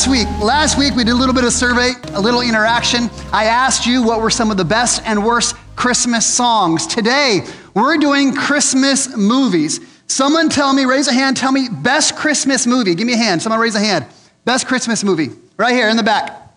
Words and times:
last 0.00 0.10
week, 0.10 0.40
last 0.40 0.78
week 0.78 0.94
we 0.94 1.04
did 1.04 1.10
a 1.10 1.14
little 1.14 1.34
bit 1.34 1.44
of 1.44 1.52
survey, 1.52 1.90
a 2.14 2.20
little 2.20 2.40
interaction. 2.40 3.10
I 3.34 3.44
asked 3.44 3.84
you 3.84 4.02
what 4.02 4.22
were 4.22 4.30
some 4.30 4.50
of 4.50 4.56
the 4.56 4.64
best 4.64 5.02
and 5.04 5.22
worst 5.22 5.54
Christmas 5.76 6.24
songs. 6.24 6.86
Today, 6.86 7.46
we're 7.74 7.98
doing 7.98 8.34
Christmas 8.34 9.14
movies. 9.14 9.78
Someone 10.06 10.48
tell 10.48 10.72
me, 10.72 10.86
raise 10.86 11.06
a 11.06 11.12
hand, 11.12 11.36
tell 11.36 11.52
me 11.52 11.68
best 11.70 12.16
Christmas 12.16 12.66
movie. 12.66 12.94
Give 12.94 13.06
me 13.06 13.12
a 13.12 13.18
hand. 13.18 13.42
Someone 13.42 13.60
raise 13.60 13.74
a 13.74 13.78
hand. 13.78 14.06
Best 14.46 14.66
Christmas 14.66 15.04
movie. 15.04 15.32
Right 15.58 15.74
here 15.74 15.90
in 15.90 15.98
the 15.98 16.02
back. 16.02 16.50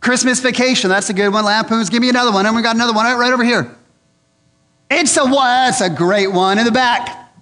Christmas 0.00 0.40
Vacation, 0.40 0.90
that's 0.90 1.08
a 1.08 1.14
good 1.14 1.32
one. 1.32 1.46
Lampoons, 1.46 1.88
give 1.88 2.02
me 2.02 2.10
another 2.10 2.30
one. 2.30 2.44
And 2.44 2.54
we 2.54 2.60
got 2.60 2.74
another 2.74 2.92
one 2.92 3.06
right, 3.06 3.16
right 3.16 3.32
over 3.32 3.42
here. 3.42 3.74
It's 4.90 5.16
a 5.16 5.24
what? 5.24 5.46
That's 5.46 5.80
a 5.80 5.88
great 5.88 6.30
one 6.30 6.58
in 6.58 6.66
the 6.66 6.72
back. 6.72 7.32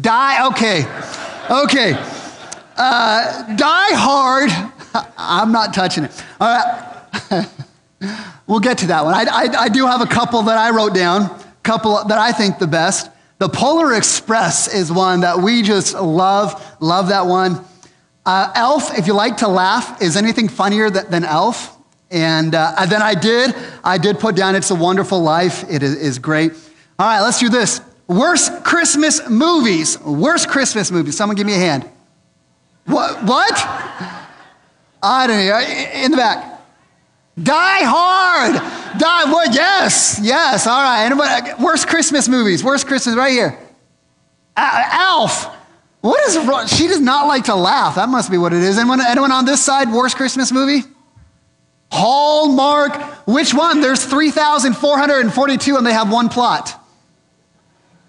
Die, 0.00 0.46
okay. 0.46 0.86
Okay. 1.50 2.13
Uh, 2.76 3.54
die 3.56 3.94
Hard. 3.94 4.50
I'm 5.18 5.52
not 5.52 5.74
touching 5.74 6.04
it. 6.04 6.24
All 6.40 6.48
right. 6.48 7.46
we'll 8.46 8.60
get 8.60 8.78
to 8.78 8.86
that 8.88 9.04
one. 9.04 9.14
I, 9.14 9.24
I, 9.24 9.62
I, 9.64 9.68
do 9.68 9.86
have 9.86 10.00
a 10.00 10.06
couple 10.06 10.42
that 10.42 10.58
I 10.58 10.70
wrote 10.70 10.94
down, 10.94 11.40
couple 11.62 12.04
that 12.04 12.18
I 12.18 12.32
think 12.32 12.58
the 12.58 12.66
best. 12.66 13.10
The 13.38 13.48
Polar 13.48 13.94
Express 13.94 14.72
is 14.72 14.92
one 14.92 15.20
that 15.20 15.38
we 15.38 15.62
just 15.62 15.94
love. 15.94 16.62
Love 16.80 17.08
that 17.08 17.26
one. 17.26 17.64
Uh, 18.26 18.50
Elf, 18.54 18.96
if 18.98 19.06
you 19.06 19.12
like 19.12 19.38
to 19.38 19.48
laugh, 19.48 20.00
is 20.00 20.16
anything 20.16 20.48
funnier 20.48 20.90
than, 20.90 21.10
than 21.10 21.24
Elf? 21.24 21.76
And 22.10 22.54
uh, 22.54 22.86
then 22.86 23.02
I 23.02 23.14
did, 23.14 23.54
I 23.82 23.98
did 23.98 24.18
put 24.18 24.36
down 24.36 24.54
It's 24.54 24.70
a 24.70 24.74
Wonderful 24.74 25.20
Life. 25.20 25.64
It 25.68 25.82
is, 25.82 25.96
is 25.96 26.18
great. 26.18 26.52
All 26.98 27.06
right, 27.06 27.20
let's 27.20 27.40
do 27.40 27.48
this. 27.48 27.80
Worst 28.06 28.64
Christmas 28.64 29.28
movies. 29.28 29.98
Worst 30.00 30.48
Christmas 30.48 30.90
movies. 30.90 31.16
Someone 31.16 31.36
give 31.36 31.46
me 31.46 31.54
a 31.54 31.58
hand. 31.58 31.90
What? 32.86 33.24
What? 33.24 33.54
I 35.02 35.26
don't 35.26 35.46
know. 35.46 36.02
In 36.04 36.10
the 36.10 36.16
back. 36.16 36.60
Die 37.42 37.84
Hard. 37.84 38.98
Die. 38.98 39.32
What? 39.32 39.54
Yes. 39.54 40.20
Yes. 40.22 40.66
All 40.66 40.82
right. 40.82 41.04
Anybody? 41.04 41.62
Worst 41.62 41.88
Christmas 41.88 42.28
movies. 42.28 42.62
Worst 42.62 42.86
Christmas 42.86 43.16
right 43.16 43.32
here. 43.32 43.58
Elf. 44.56 45.46
What 46.00 46.22
is 46.28 46.38
wrong? 46.46 46.66
She 46.66 46.86
does 46.86 47.00
not 47.00 47.26
like 47.26 47.44
to 47.44 47.54
laugh. 47.54 47.94
That 47.96 48.08
must 48.08 48.30
be 48.30 48.36
what 48.36 48.52
it 48.52 48.62
is. 48.62 48.78
Anyone, 48.78 49.00
anyone 49.00 49.32
on 49.32 49.46
this 49.46 49.64
side? 49.64 49.90
Worst 49.90 50.16
Christmas 50.16 50.52
movie? 50.52 50.86
Hallmark. 51.90 53.26
Which 53.26 53.54
one? 53.54 53.80
There's 53.80 54.04
3,442 54.04 55.76
and 55.76 55.86
they 55.86 55.92
have 55.92 56.12
one 56.12 56.28
plot. 56.28 56.78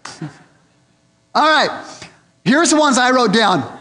All 0.21 0.29
right. 1.35 1.69
Here's 2.43 2.71
the 2.71 2.77
ones 2.77 2.97
I 2.97 3.11
wrote 3.11 3.33
down 3.33 3.75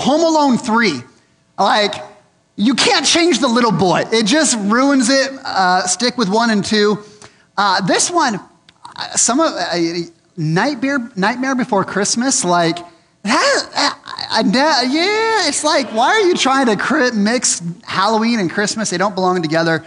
Home 0.00 0.22
Alone 0.22 0.58
3. 0.58 1.02
Like, 1.58 1.94
you 2.56 2.74
can't 2.74 3.06
change 3.06 3.38
the 3.38 3.48
little 3.48 3.72
boy, 3.72 4.04
it 4.12 4.26
just 4.26 4.58
ruins 4.58 5.08
it. 5.08 5.30
Uh, 5.44 5.86
stick 5.86 6.16
with 6.18 6.28
one 6.28 6.50
and 6.50 6.64
two. 6.64 6.98
Uh, 7.56 7.80
this 7.82 8.10
one, 8.10 8.40
uh, 8.96 9.16
some 9.16 9.40
of 9.40 9.52
uh, 9.52 9.76
Nightmare, 10.36 11.10
Nightmare 11.16 11.54
Before 11.54 11.84
Christmas, 11.84 12.44
like, 12.44 12.78
that, 13.22 13.98
I, 14.30 14.42
yeah, 14.88 15.48
it's 15.48 15.64
like, 15.64 15.92
why 15.92 16.08
are 16.08 16.20
you 16.20 16.34
trying 16.34 16.66
to 16.66 17.12
mix 17.14 17.62
Halloween 17.84 18.40
and 18.40 18.50
Christmas? 18.50 18.90
They 18.90 18.98
don't 18.98 19.14
belong 19.14 19.42
together. 19.42 19.84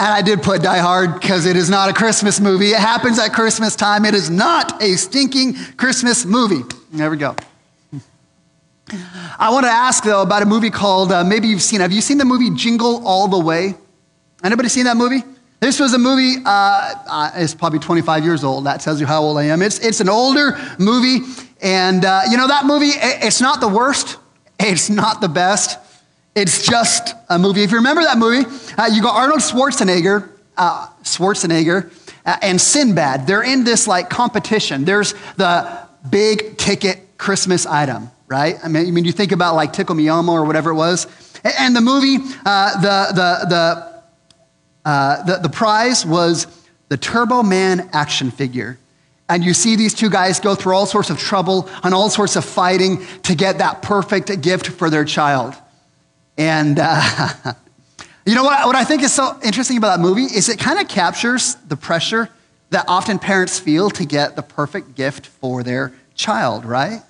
And 0.00 0.08
I 0.08 0.22
did 0.22 0.42
put 0.42 0.62
Die 0.62 0.78
Hard 0.78 1.20
because 1.20 1.46
it 1.46 1.56
is 1.56 1.70
not 1.70 1.88
a 1.90 1.92
Christmas 1.92 2.40
movie. 2.40 2.70
It 2.70 2.80
happens 2.80 3.18
at 3.18 3.32
Christmas 3.32 3.76
time. 3.76 4.04
It 4.04 4.14
is 4.14 4.30
not 4.30 4.82
a 4.82 4.96
stinking 4.96 5.54
Christmas 5.76 6.24
movie. 6.24 6.62
There 6.92 7.10
we 7.10 7.18
go. 7.18 7.36
I 9.38 9.50
want 9.50 9.64
to 9.64 9.70
ask 9.70 10.04
though 10.04 10.22
about 10.22 10.42
a 10.42 10.46
movie 10.46 10.70
called 10.70 11.12
uh, 11.12 11.24
maybe 11.24 11.48
you've 11.48 11.62
seen. 11.62 11.80
Have 11.80 11.92
you 11.92 12.00
seen 12.00 12.18
the 12.18 12.24
movie 12.24 12.50
Jingle 12.50 13.06
All 13.06 13.28
the 13.28 13.38
Way? 13.38 13.74
Anybody 14.42 14.68
seen 14.68 14.84
that 14.84 14.96
movie? 14.96 15.22
This 15.60 15.78
was 15.78 15.92
a 15.92 15.98
movie. 15.98 16.42
Uh, 16.44 16.94
uh, 17.06 17.30
it's 17.34 17.54
probably 17.54 17.78
25 17.78 18.24
years 18.24 18.44
old. 18.44 18.64
That 18.64 18.80
tells 18.80 19.00
you 19.00 19.06
how 19.06 19.22
old 19.22 19.36
I 19.38 19.44
am. 19.44 19.62
It's 19.62 19.78
it's 19.78 20.00
an 20.00 20.08
older 20.08 20.58
movie, 20.78 21.20
and 21.60 22.04
uh, 22.04 22.22
you 22.30 22.36
know 22.36 22.48
that 22.48 22.64
movie. 22.64 22.88
It, 22.88 23.24
it's 23.24 23.40
not 23.40 23.60
the 23.60 23.68
worst. 23.68 24.16
It's 24.58 24.90
not 24.90 25.20
the 25.20 25.28
best. 25.28 25.78
It's 26.34 26.66
just 26.66 27.14
a 27.28 27.38
movie. 27.38 27.62
If 27.62 27.70
you 27.70 27.78
remember 27.78 28.02
that 28.02 28.18
movie, 28.18 28.48
uh, 28.78 28.86
you 28.86 29.02
got 29.02 29.16
Arnold 29.16 29.40
Schwarzenegger, 29.40 30.30
uh, 30.56 30.88
Schwarzenegger, 31.02 31.92
and 32.24 32.60
Sinbad. 32.60 33.26
They're 33.26 33.42
in 33.42 33.64
this 33.64 33.86
like 33.86 34.08
competition. 34.10 34.84
There's 34.84 35.14
the 35.36 35.86
big 36.08 36.56
ticket 36.56 37.18
Christmas 37.18 37.66
item 37.66 38.10
right? 38.30 38.58
I 38.62 38.68
mean, 38.68 38.86
I 38.86 38.90
mean 38.92 39.04
you 39.04 39.12
think 39.12 39.32
about 39.32 39.56
like 39.56 39.72
Tickle 39.72 39.96
Me 39.96 40.06
Elmo 40.06 40.32
or 40.32 40.44
whatever 40.44 40.70
it 40.70 40.76
was. 40.76 41.06
And 41.58 41.74
the 41.74 41.80
movie, 41.80 42.18
uh, 42.46 42.80
the, 42.80 43.12
the, 43.12 43.46
the, 43.48 44.88
uh, 44.88 45.22
the, 45.24 45.36
the 45.42 45.48
prize 45.48 46.06
was 46.06 46.46
the 46.88 46.96
Turbo 46.96 47.42
Man 47.42 47.90
action 47.92 48.30
figure. 48.30 48.78
And 49.28 49.44
you 49.44 49.52
see 49.52 49.76
these 49.76 49.94
two 49.94 50.10
guys 50.10 50.40
go 50.40 50.54
through 50.54 50.74
all 50.74 50.86
sorts 50.86 51.10
of 51.10 51.18
trouble 51.18 51.68
and 51.82 51.92
all 51.92 52.08
sorts 52.08 52.36
of 52.36 52.44
fighting 52.44 53.04
to 53.22 53.34
get 53.34 53.58
that 53.58 53.82
perfect 53.82 54.40
gift 54.42 54.68
for 54.68 54.90
their 54.90 55.04
child. 55.04 55.54
And 56.38 56.78
uh, 56.80 57.36
you 58.26 58.34
know 58.34 58.44
what, 58.44 58.64
what 58.66 58.76
I 58.76 58.84
think 58.84 59.02
is 59.02 59.12
so 59.12 59.38
interesting 59.42 59.76
about 59.76 59.96
that 59.96 60.02
movie 60.02 60.24
is 60.24 60.48
it 60.48 60.58
kind 60.58 60.78
of 60.78 60.88
captures 60.88 61.56
the 61.66 61.76
pressure 61.76 62.28
that 62.70 62.84
often 62.86 63.18
parents 63.18 63.58
feel 63.58 63.90
to 63.90 64.04
get 64.04 64.36
the 64.36 64.42
perfect 64.42 64.94
gift 64.94 65.26
for 65.26 65.64
their 65.64 65.92
child, 66.14 66.64
right? 66.64 67.02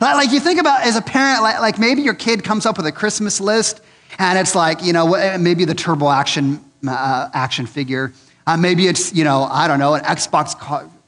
Like 0.00 0.32
you 0.32 0.40
think 0.40 0.58
about 0.58 0.82
as 0.82 0.96
a 0.96 1.02
parent, 1.02 1.42
like, 1.42 1.60
like 1.60 1.78
maybe 1.78 2.00
your 2.02 2.14
kid 2.14 2.42
comes 2.42 2.64
up 2.64 2.78
with 2.78 2.86
a 2.86 2.92
Christmas 2.92 3.40
list 3.40 3.82
and 4.18 4.38
it's 4.38 4.54
like, 4.54 4.82
you 4.82 4.92
know, 4.92 5.38
maybe 5.38 5.64
the 5.64 5.74
turbo 5.74 6.10
action, 6.10 6.64
uh, 6.88 7.28
action 7.34 7.66
figure. 7.66 8.12
Uh, 8.46 8.56
maybe 8.56 8.86
it's, 8.86 9.14
you 9.14 9.24
know, 9.24 9.44
I 9.44 9.68
don't 9.68 9.78
know, 9.78 9.94
an 9.94 10.02
Xbox, 10.02 10.54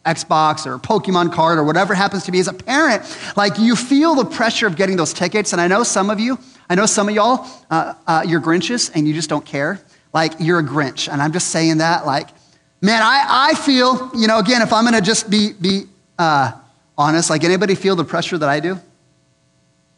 Xbox 0.05 0.67
or 0.67 0.79
Pokemon 0.79 1.33
card 1.33 1.59
or 1.59 1.65
whatever 1.65 1.95
happens 1.95 2.25
to 2.25 2.33
be. 2.33 2.39
As 2.39 2.49
a 2.49 2.53
parent, 2.53 3.03
like 3.37 3.59
you 3.59 3.77
feel 3.77 4.15
the 4.15 4.27
pressure 4.27 4.67
of 4.67 4.77
getting 4.77 4.97
those 4.97 5.15
tickets. 5.15 5.53
And 5.53 5.61
I 5.61 5.69
know 5.69 5.83
some 5.83 6.11
of 6.11 6.21
you, 6.21 6.39
I 6.69 6.75
know 6.75 6.87
some 6.87 7.09
of 7.09 7.15
y'all, 7.15 7.47
uh, 7.71 7.95
uh, 8.07 8.25
you're 8.27 8.41
Grinches 8.41 8.91
and 8.95 9.09
you 9.09 9.15
just 9.15 9.31
don't 9.31 9.45
care. 9.45 9.81
Like 10.13 10.35
you're 10.39 10.59
a 10.59 10.65
Grinch. 10.65 11.11
And 11.11 11.23
I'm 11.23 11.33
just 11.33 11.49
saying 11.49 11.79
that, 11.79 12.05
like, 12.05 12.29
man, 12.83 13.01
I, 13.03 13.51
I 13.51 13.55
feel, 13.55 14.11
you 14.15 14.27
know, 14.27 14.39
again, 14.39 14.61
if 14.61 14.73
I'm 14.73 14.85
going 14.85 14.95
to 14.95 15.01
just 15.01 15.31
be, 15.31 15.55
be, 15.55 15.85
uh, 16.19 16.53
honest? 16.97 17.31
Like, 17.31 17.45
anybody 17.45 17.75
feel 17.75 17.97
the 17.97 18.05
pressure 18.05 18.39
that 18.39 18.49
I 18.49 18.61
do? 18.61 18.79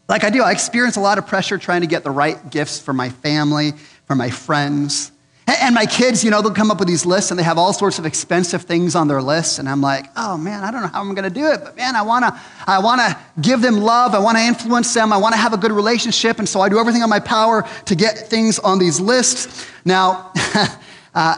Like 0.08 0.24
I 0.24 0.30
do, 0.30 0.42
I 0.42 0.52
experience 0.52 0.96
a 0.96 1.00
lot 1.00 1.18
of 1.18 1.26
pressure 1.26 1.56
trying 1.56 1.80
to 1.80 1.86
get 1.86 2.04
the 2.04 2.10
right 2.10 2.50
gifts 2.50 2.78
for 2.78 2.92
my 2.92 3.08
family, 3.08 3.72
for 4.04 4.14
my 4.14 4.30
friends. 4.30 5.12
And 5.46 5.74
my 5.74 5.84
kids, 5.84 6.24
you 6.24 6.30
know, 6.30 6.40
they'll 6.40 6.54
come 6.54 6.70
up 6.70 6.78
with 6.78 6.88
these 6.88 7.04
lists 7.04 7.30
and 7.30 7.38
they 7.38 7.44
have 7.44 7.58
all 7.58 7.72
sorts 7.74 7.98
of 7.98 8.06
expensive 8.06 8.62
things 8.62 8.94
on 8.94 9.08
their 9.08 9.20
lists. 9.20 9.58
And 9.58 9.68
I'm 9.68 9.82
like, 9.82 10.06
oh 10.16 10.38
man, 10.38 10.64
I 10.64 10.70
don't 10.70 10.80
know 10.80 10.88
how 10.88 11.00
I'm 11.00 11.14
going 11.14 11.28
to 11.28 11.34
do 11.34 11.46
it. 11.50 11.60
But 11.62 11.76
man, 11.76 11.96
I 11.96 12.02
want 12.02 12.24
to 12.24 12.40
I 12.66 12.78
wanna 12.78 13.18
give 13.40 13.60
them 13.60 13.76
love. 13.76 14.14
I 14.14 14.18
want 14.20 14.38
to 14.38 14.42
influence 14.42 14.92
them. 14.92 15.12
I 15.12 15.18
want 15.18 15.34
to 15.34 15.38
have 15.38 15.52
a 15.52 15.58
good 15.58 15.72
relationship. 15.72 16.38
And 16.38 16.48
so 16.48 16.60
I 16.60 16.70
do 16.70 16.78
everything 16.78 17.02
in 17.02 17.10
my 17.10 17.20
power 17.20 17.66
to 17.84 17.94
get 17.94 18.16
things 18.16 18.58
on 18.58 18.78
these 18.78 19.00
lists. 19.00 19.66
Now, 19.84 20.32
uh, 21.14 21.36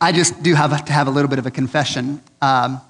I 0.00 0.12
just 0.12 0.42
do 0.42 0.54
have 0.54 0.84
to 0.84 0.92
have 0.92 1.06
a 1.06 1.10
little 1.10 1.30
bit 1.30 1.38
of 1.38 1.46
a 1.46 1.50
confession. 1.50 2.20
Um, 2.42 2.82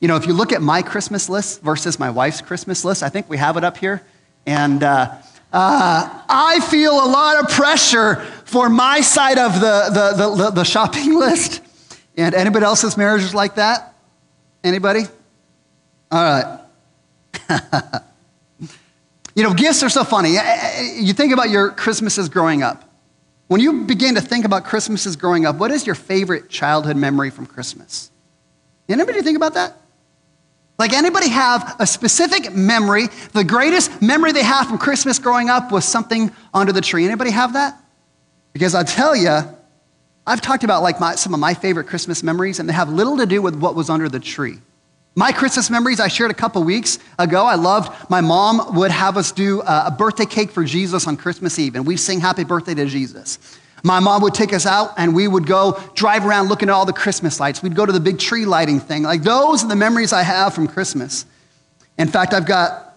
you 0.00 0.08
know, 0.08 0.16
if 0.16 0.26
you 0.26 0.32
look 0.32 0.52
at 0.52 0.62
my 0.62 0.82
Christmas 0.82 1.28
list 1.28 1.62
versus 1.62 1.98
my 1.98 2.10
wife's 2.10 2.40
Christmas 2.40 2.84
list, 2.84 3.02
I 3.02 3.08
think 3.08 3.28
we 3.28 3.36
have 3.36 3.56
it 3.56 3.64
up 3.64 3.76
here. 3.76 4.02
And 4.46 4.82
uh, 4.82 5.14
uh, 5.52 6.22
I 6.28 6.60
feel 6.60 6.92
a 6.92 7.08
lot 7.08 7.42
of 7.42 7.50
pressure 7.50 8.16
for 8.44 8.68
my 8.68 9.00
side 9.00 9.38
of 9.38 9.54
the, 9.54 10.14
the, 10.16 10.34
the, 10.34 10.50
the 10.50 10.64
shopping 10.64 11.14
list. 11.18 11.62
And 12.16 12.34
anybody 12.34 12.64
else's 12.64 12.96
marriage 12.96 13.22
is 13.22 13.34
like 13.34 13.56
that? 13.56 13.94
Anybody? 14.62 15.02
All 16.10 16.22
right. 16.22 16.60
you 19.34 19.42
know, 19.42 19.54
gifts 19.54 19.82
are 19.82 19.88
so 19.88 20.04
funny. 20.04 20.36
You 20.96 21.12
think 21.12 21.32
about 21.32 21.50
your 21.50 21.70
Christmases 21.70 22.28
growing 22.28 22.62
up. 22.62 22.84
When 23.48 23.60
you 23.60 23.84
begin 23.84 24.14
to 24.14 24.20
think 24.20 24.44
about 24.44 24.64
Christmases 24.64 25.16
growing 25.16 25.46
up, 25.46 25.56
what 25.56 25.70
is 25.70 25.86
your 25.86 25.94
favorite 25.94 26.50
childhood 26.50 26.96
memory 26.96 27.30
from 27.30 27.46
Christmas? 27.46 28.10
Anybody 28.88 29.22
think 29.22 29.36
about 29.36 29.54
that? 29.54 29.76
Like 30.78 30.92
anybody 30.92 31.28
have 31.28 31.76
a 31.80 31.86
specific 31.86 32.54
memory? 32.54 33.08
The 33.32 33.42
greatest 33.42 34.00
memory 34.00 34.30
they 34.30 34.44
have 34.44 34.68
from 34.68 34.78
Christmas 34.78 35.18
growing 35.18 35.50
up 35.50 35.72
was 35.72 35.84
something 35.84 36.30
under 36.54 36.72
the 36.72 36.80
tree. 36.80 37.04
Anybody 37.04 37.30
have 37.32 37.54
that? 37.54 37.82
Because 38.52 38.76
I 38.76 38.84
tell 38.84 39.16
you, 39.16 39.40
I've 40.24 40.40
talked 40.40 40.62
about 40.62 40.82
like 40.82 41.00
my, 41.00 41.16
some 41.16 41.34
of 41.34 41.40
my 41.40 41.54
favorite 41.54 41.88
Christmas 41.88 42.22
memories, 42.22 42.60
and 42.60 42.68
they 42.68 42.74
have 42.74 42.90
little 42.90 43.16
to 43.16 43.26
do 43.26 43.42
with 43.42 43.56
what 43.56 43.74
was 43.74 43.90
under 43.90 44.08
the 44.08 44.20
tree. 44.20 44.58
My 45.16 45.32
Christmas 45.32 45.68
memories 45.68 45.98
I 45.98 46.06
shared 46.06 46.30
a 46.30 46.34
couple 46.34 46.62
weeks 46.62 47.00
ago. 47.18 47.44
I 47.44 47.56
loved 47.56 48.08
my 48.08 48.20
mom 48.20 48.76
would 48.76 48.92
have 48.92 49.16
us 49.16 49.32
do 49.32 49.62
uh, 49.62 49.84
a 49.86 49.90
birthday 49.90 50.26
cake 50.26 50.52
for 50.52 50.62
Jesus 50.62 51.08
on 51.08 51.16
Christmas 51.16 51.58
Eve, 51.58 51.74
and 51.74 51.84
we'd 51.84 51.96
sing 51.96 52.20
happy 52.20 52.44
birthday 52.44 52.74
to 52.74 52.86
Jesus. 52.86 53.57
My 53.84 54.00
mom 54.00 54.22
would 54.22 54.34
take 54.34 54.52
us 54.52 54.66
out 54.66 54.94
and 54.96 55.14
we 55.14 55.28
would 55.28 55.46
go 55.46 55.80
drive 55.94 56.26
around 56.26 56.48
looking 56.48 56.68
at 56.68 56.72
all 56.72 56.86
the 56.86 56.92
Christmas 56.92 57.38
lights. 57.38 57.62
We'd 57.62 57.76
go 57.76 57.86
to 57.86 57.92
the 57.92 58.00
big 58.00 58.18
tree 58.18 58.44
lighting 58.44 58.80
thing. 58.80 59.02
Like 59.02 59.22
those 59.22 59.64
are 59.64 59.68
the 59.68 59.76
memories 59.76 60.12
I 60.12 60.22
have 60.22 60.54
from 60.54 60.66
Christmas. 60.66 61.26
In 61.96 62.08
fact, 62.08 62.34
I've 62.34 62.46
got 62.46 62.96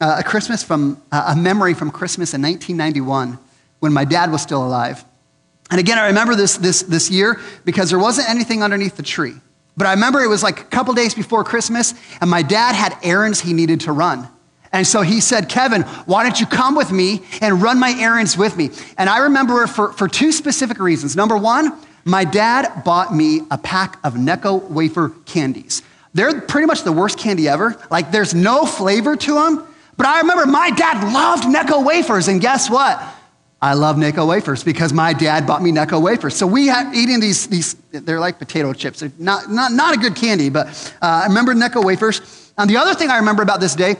uh, 0.00 0.16
a 0.18 0.22
Christmas 0.22 0.62
from 0.62 1.00
uh, 1.10 1.34
a 1.34 1.36
memory 1.36 1.74
from 1.74 1.90
Christmas 1.90 2.34
in 2.34 2.42
1991 2.42 3.38
when 3.80 3.92
my 3.92 4.04
dad 4.04 4.30
was 4.30 4.42
still 4.42 4.64
alive. 4.64 5.04
And 5.70 5.80
again, 5.80 5.98
I 5.98 6.08
remember 6.08 6.34
this, 6.34 6.56
this, 6.56 6.82
this 6.82 7.10
year 7.10 7.40
because 7.64 7.90
there 7.90 7.98
wasn't 7.98 8.28
anything 8.28 8.62
underneath 8.62 8.96
the 8.96 9.02
tree. 9.02 9.34
But 9.76 9.86
I 9.86 9.92
remember 9.92 10.20
it 10.20 10.28
was 10.28 10.42
like 10.42 10.60
a 10.60 10.64
couple 10.64 10.92
days 10.92 11.14
before 11.14 11.44
Christmas, 11.44 11.94
and 12.20 12.28
my 12.28 12.42
dad 12.42 12.74
had 12.74 12.96
errands 13.02 13.40
he 13.40 13.54
needed 13.54 13.80
to 13.80 13.92
run. 13.92 14.28
And 14.72 14.86
so 14.86 15.02
he 15.02 15.20
said, 15.20 15.48
Kevin, 15.48 15.82
why 16.06 16.22
don't 16.22 16.40
you 16.40 16.46
come 16.46 16.74
with 16.74 16.90
me 16.90 17.22
and 17.40 17.60
run 17.60 17.78
my 17.78 17.94
errands 17.98 18.36
with 18.38 18.56
me? 18.56 18.70
And 18.96 19.10
I 19.10 19.18
remember 19.18 19.66
for, 19.66 19.92
for 19.92 20.08
two 20.08 20.32
specific 20.32 20.78
reasons. 20.78 21.14
Number 21.14 21.36
one, 21.36 21.78
my 22.04 22.24
dad 22.24 22.82
bought 22.84 23.14
me 23.14 23.42
a 23.50 23.58
pack 23.58 23.98
of 24.02 24.14
Necco 24.14 24.62
wafer 24.70 25.10
candies. 25.26 25.82
They're 26.14 26.40
pretty 26.40 26.66
much 26.66 26.82
the 26.82 26.92
worst 26.92 27.18
candy 27.18 27.48
ever. 27.48 27.76
Like, 27.90 28.10
there's 28.10 28.34
no 28.34 28.66
flavor 28.66 29.16
to 29.16 29.34
them. 29.34 29.66
But 29.96 30.06
I 30.06 30.20
remember 30.20 30.46
my 30.46 30.70
dad 30.70 31.12
loved 31.12 31.44
Necco 31.44 31.84
wafers, 31.84 32.28
and 32.28 32.40
guess 32.40 32.68
what? 32.68 33.02
I 33.60 33.74
love 33.74 33.96
Necco 33.96 34.26
wafers 34.26 34.64
because 34.64 34.92
my 34.92 35.12
dad 35.12 35.46
bought 35.46 35.62
me 35.62 35.70
Necco 35.70 36.02
wafers. 36.02 36.34
So 36.34 36.46
we 36.46 36.66
had 36.66 36.92
eating 36.94 37.20
these, 37.20 37.46
these 37.46 37.74
they're 37.92 38.18
like 38.18 38.38
potato 38.38 38.72
chips. 38.72 39.00
They're 39.00 39.12
not, 39.18 39.50
not, 39.50 39.70
not 39.70 39.94
a 39.94 39.98
good 39.98 40.16
candy, 40.16 40.48
but 40.48 40.66
uh, 41.00 41.06
I 41.06 41.26
remember 41.26 41.54
Necco 41.54 41.84
wafers. 41.84 42.52
And 42.58 42.68
the 42.68 42.78
other 42.78 42.94
thing 42.94 43.10
I 43.10 43.18
remember 43.18 43.42
about 43.42 43.60
this 43.60 43.76
day, 43.76 43.96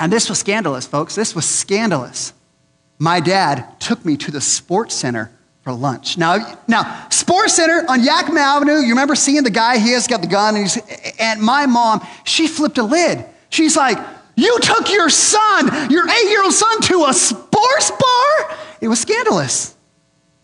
and 0.00 0.10
this 0.10 0.30
was 0.30 0.38
scandalous, 0.38 0.86
folks, 0.86 1.14
this 1.14 1.34
was 1.34 1.44
scandalous. 1.44 2.32
My 2.98 3.20
dad 3.20 3.78
took 3.80 4.04
me 4.04 4.16
to 4.16 4.30
the 4.30 4.40
sports 4.40 4.94
center 4.94 5.30
for 5.62 5.72
lunch. 5.72 6.16
Now, 6.16 6.58
now, 6.66 7.06
Sports 7.10 7.54
Center 7.54 7.84
on 7.86 8.02
Yakima 8.02 8.40
Avenue, 8.40 8.78
you 8.78 8.90
remember 8.90 9.14
seeing 9.14 9.42
the 9.42 9.50
guy, 9.50 9.78
he 9.78 9.92
has 9.92 10.06
got 10.06 10.22
the 10.22 10.26
gun, 10.26 10.56
and, 10.56 10.74
and 11.18 11.40
my 11.40 11.66
mom, 11.66 12.04
she 12.24 12.48
flipped 12.48 12.78
a 12.78 12.82
lid. 12.82 13.24
She's 13.50 13.76
like, 13.76 13.98
You 14.36 14.58
took 14.60 14.90
your 14.90 15.10
son, 15.10 15.90
your 15.90 16.08
eight 16.08 16.30
year 16.30 16.42
old 16.42 16.54
son, 16.54 16.80
to 16.82 17.04
a 17.04 17.12
sports 17.12 17.90
bar? 17.90 18.58
It 18.80 18.88
was 18.88 19.00
scandalous. 19.00 19.76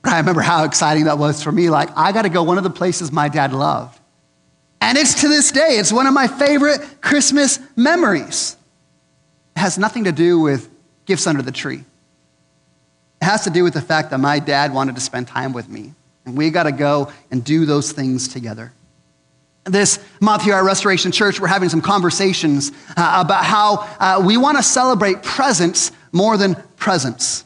I 0.04 0.18
remember 0.18 0.42
how 0.42 0.64
exciting 0.64 1.04
that 1.04 1.18
was 1.18 1.42
for 1.42 1.50
me. 1.50 1.70
Like, 1.70 1.88
I 1.96 2.12
got 2.12 2.22
to 2.22 2.28
go 2.28 2.42
one 2.42 2.58
of 2.58 2.64
the 2.64 2.70
places 2.70 3.10
my 3.10 3.28
dad 3.28 3.54
loved. 3.54 3.98
And 4.82 4.98
it's 4.98 5.22
to 5.22 5.28
this 5.28 5.50
day, 5.50 5.78
it's 5.78 5.92
one 5.92 6.06
of 6.06 6.12
my 6.12 6.26
favorite 6.28 7.00
Christmas 7.00 7.58
memories. 7.74 8.56
Has 9.56 9.78
nothing 9.78 10.04
to 10.04 10.12
do 10.12 10.38
with 10.38 10.70
gifts 11.06 11.26
under 11.26 11.42
the 11.42 11.50
tree. 11.50 11.82
It 13.20 13.24
has 13.24 13.44
to 13.44 13.50
do 13.50 13.64
with 13.64 13.74
the 13.74 13.80
fact 13.80 14.10
that 14.10 14.18
my 14.18 14.38
dad 14.38 14.72
wanted 14.72 14.94
to 14.94 15.00
spend 15.00 15.26
time 15.26 15.52
with 15.52 15.68
me. 15.68 15.92
And 16.24 16.36
we 16.36 16.50
got 16.50 16.64
to 16.64 16.72
go 16.72 17.10
and 17.30 17.42
do 17.42 17.64
those 17.64 17.92
things 17.92 18.28
together. 18.28 18.72
This 19.64 19.98
month 20.20 20.42
here 20.42 20.54
at 20.54 20.62
Restoration 20.62 21.10
Church, 21.10 21.40
we're 21.40 21.48
having 21.48 21.68
some 21.68 21.80
conversations 21.80 22.70
uh, 22.96 23.22
about 23.24 23.44
how 23.44 23.88
uh, 23.98 24.22
we 24.24 24.36
want 24.36 24.56
to 24.58 24.62
celebrate 24.62 25.22
presence 25.22 25.90
more 26.12 26.36
than 26.36 26.54
presence. 26.76 27.44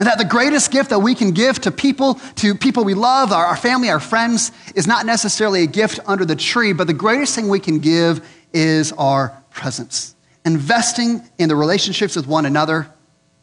That 0.00 0.18
the 0.18 0.24
greatest 0.24 0.70
gift 0.70 0.90
that 0.90 1.00
we 1.00 1.14
can 1.14 1.32
give 1.32 1.60
to 1.60 1.70
people, 1.70 2.14
to 2.36 2.54
people 2.54 2.84
we 2.84 2.94
love, 2.94 3.32
our, 3.32 3.44
our 3.44 3.56
family, 3.56 3.90
our 3.90 4.00
friends, 4.00 4.50
is 4.74 4.86
not 4.86 5.04
necessarily 5.04 5.62
a 5.62 5.66
gift 5.66 6.00
under 6.06 6.24
the 6.24 6.36
tree, 6.36 6.72
but 6.72 6.86
the 6.86 6.94
greatest 6.94 7.34
thing 7.34 7.48
we 7.48 7.60
can 7.60 7.80
give 7.80 8.26
is 8.52 8.92
our 8.92 9.36
presence. 9.50 10.16
Investing 10.50 11.22
in 11.38 11.48
the 11.48 11.54
relationships 11.54 12.16
with 12.16 12.26
one 12.26 12.44
another, 12.44 12.88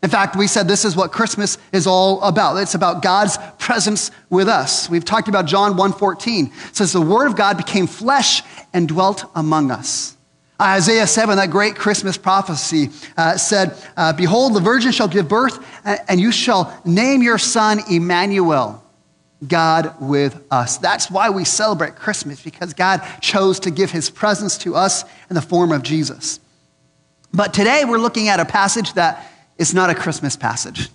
in 0.03 0.09
fact, 0.09 0.35
we 0.35 0.45
said 0.45 0.67
this 0.67 0.83
is 0.83 0.93
what 0.93 1.13
Christmas 1.13 1.57
is 1.71 1.87
all 1.87 2.21
about. 2.21 2.57
It's 2.57 2.75
about 2.75 3.01
God's 3.01 3.37
presence 3.57 4.11
with 4.29 4.49
us. 4.49 4.89
We've 4.89 5.05
talked 5.05 5.29
about 5.29 5.45
John 5.45 5.77
1:14. 5.77 6.51
It 6.67 6.75
says 6.75 6.91
the 6.91 6.99
word 6.99 7.27
of 7.27 7.37
God 7.37 7.55
became 7.55 7.87
flesh 7.87 8.43
and 8.73 8.89
dwelt 8.89 9.23
among 9.35 9.71
us. 9.71 10.17
Isaiah 10.61 11.07
7, 11.07 11.37
that 11.37 11.49
great 11.49 11.75
Christmas 11.75 12.17
prophecy, 12.17 12.89
uh, 13.15 13.37
said, 13.37 13.77
uh, 13.95 14.11
Behold, 14.11 14.53
the 14.53 14.59
virgin 14.59 14.91
shall 14.91 15.07
give 15.07 15.29
birth, 15.29 15.63
and 15.85 16.19
you 16.19 16.33
shall 16.33 16.77
name 16.83 17.23
your 17.23 17.37
son 17.37 17.79
Emmanuel, 17.89 18.83
God 19.47 19.93
with 20.01 20.43
us. 20.51 20.77
That's 20.77 21.09
why 21.09 21.29
we 21.29 21.45
celebrate 21.45 21.95
Christmas, 21.95 22.41
because 22.41 22.73
God 22.73 23.01
chose 23.21 23.61
to 23.61 23.71
give 23.71 23.91
his 23.91 24.09
presence 24.09 24.57
to 24.59 24.75
us 24.75 25.05
in 25.29 25.35
the 25.35 25.41
form 25.41 25.71
of 25.71 25.83
Jesus. 25.83 26.41
But 27.37 27.53
today 27.53 27.85
we're 27.85 27.99
looking 27.99 28.29
at 28.29 28.39
a 28.39 28.45
passage 28.45 28.93
that 28.93 29.31
is 29.59 29.71
not 29.71 29.91
a 29.91 29.95
Christmas 29.95 30.35
passage. 30.35 30.89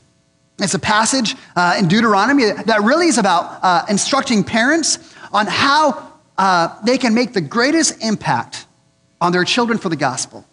It's 0.59 0.75
a 0.75 0.79
passage 0.81 1.37
uh, 1.55 1.77
in 1.79 1.87
Deuteronomy 1.87 2.51
that 2.51 2.83
really 2.83 3.07
is 3.07 3.17
about 3.17 3.61
uh, 3.63 3.85
instructing 3.89 4.43
parents 4.43 5.15
on 5.33 5.47
how 5.47 6.11
uh, 6.37 6.77
they 6.85 6.99
can 6.99 7.15
make 7.15 7.33
the 7.33 7.41
greatest 7.41 8.03
impact 8.03 8.67
on 9.21 9.31
their 9.31 9.45
children 9.45 9.79
for 9.79 9.89
the 9.89 9.95
gospel. 9.95 10.45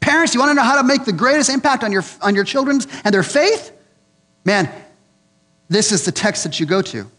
Parents, 0.00 0.34
you 0.34 0.40
want 0.40 0.50
to 0.50 0.54
know 0.54 0.62
how 0.62 0.76
to 0.76 0.86
make 0.86 1.06
the 1.06 1.12
greatest 1.12 1.48
impact 1.48 1.84
on 1.84 1.90
your, 1.90 2.04
on 2.20 2.34
your 2.34 2.44
children's 2.44 2.86
and 3.02 3.14
their 3.14 3.22
faith? 3.22 3.72
Man, 4.44 4.70
this 5.70 5.90
is 5.90 6.04
the 6.04 6.12
text 6.12 6.44
that 6.44 6.60
you 6.60 6.66
go 6.66 6.82
to. 6.82 7.10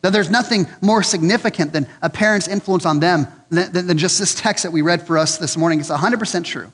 That 0.00 0.14
there's 0.14 0.30
nothing 0.30 0.66
more 0.80 1.02
significant 1.02 1.74
than 1.74 1.86
a 2.00 2.08
parent's 2.08 2.48
influence 2.48 2.86
on 2.86 3.00
them 3.00 3.26
than, 3.50 3.86
than 3.86 3.98
just 3.98 4.18
this 4.18 4.34
text 4.34 4.62
that 4.62 4.70
we 4.70 4.80
read 4.80 5.06
for 5.06 5.18
us 5.18 5.36
this 5.36 5.58
morning. 5.58 5.80
It's 5.80 5.90
100% 5.90 6.44
true. 6.44 6.72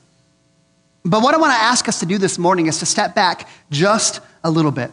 But 1.03 1.21
what 1.21 1.33
I 1.33 1.37
want 1.37 1.53
to 1.53 1.59
ask 1.59 1.87
us 1.87 1.99
to 2.01 2.05
do 2.05 2.17
this 2.17 2.37
morning 2.37 2.67
is 2.67 2.79
to 2.79 2.85
step 2.85 3.15
back 3.15 3.47
just 3.71 4.21
a 4.43 4.51
little 4.51 4.71
bit. 4.71 4.91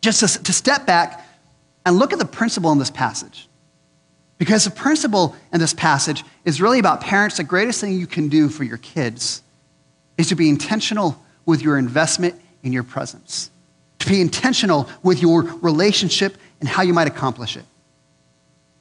Just 0.00 0.20
to, 0.20 0.42
to 0.44 0.52
step 0.52 0.86
back 0.86 1.26
and 1.84 1.98
look 1.98 2.12
at 2.12 2.18
the 2.18 2.24
principle 2.24 2.72
in 2.72 2.78
this 2.78 2.90
passage. 2.90 3.48
Because 4.38 4.64
the 4.64 4.70
principle 4.70 5.36
in 5.52 5.60
this 5.60 5.72
passage 5.72 6.24
is 6.44 6.60
really 6.60 6.78
about 6.78 7.00
parents. 7.00 7.36
The 7.36 7.44
greatest 7.44 7.80
thing 7.80 7.92
you 7.98 8.06
can 8.06 8.28
do 8.28 8.48
for 8.48 8.64
your 8.64 8.78
kids 8.78 9.42
is 10.18 10.28
to 10.28 10.34
be 10.34 10.48
intentional 10.48 11.22
with 11.44 11.62
your 11.62 11.78
investment 11.78 12.34
in 12.62 12.72
your 12.72 12.82
presence, 12.82 13.50
to 14.00 14.08
be 14.08 14.20
intentional 14.20 14.88
with 15.02 15.22
your 15.22 15.42
relationship 15.42 16.36
and 16.60 16.68
how 16.68 16.82
you 16.82 16.92
might 16.92 17.06
accomplish 17.06 17.56
it. 17.56 17.64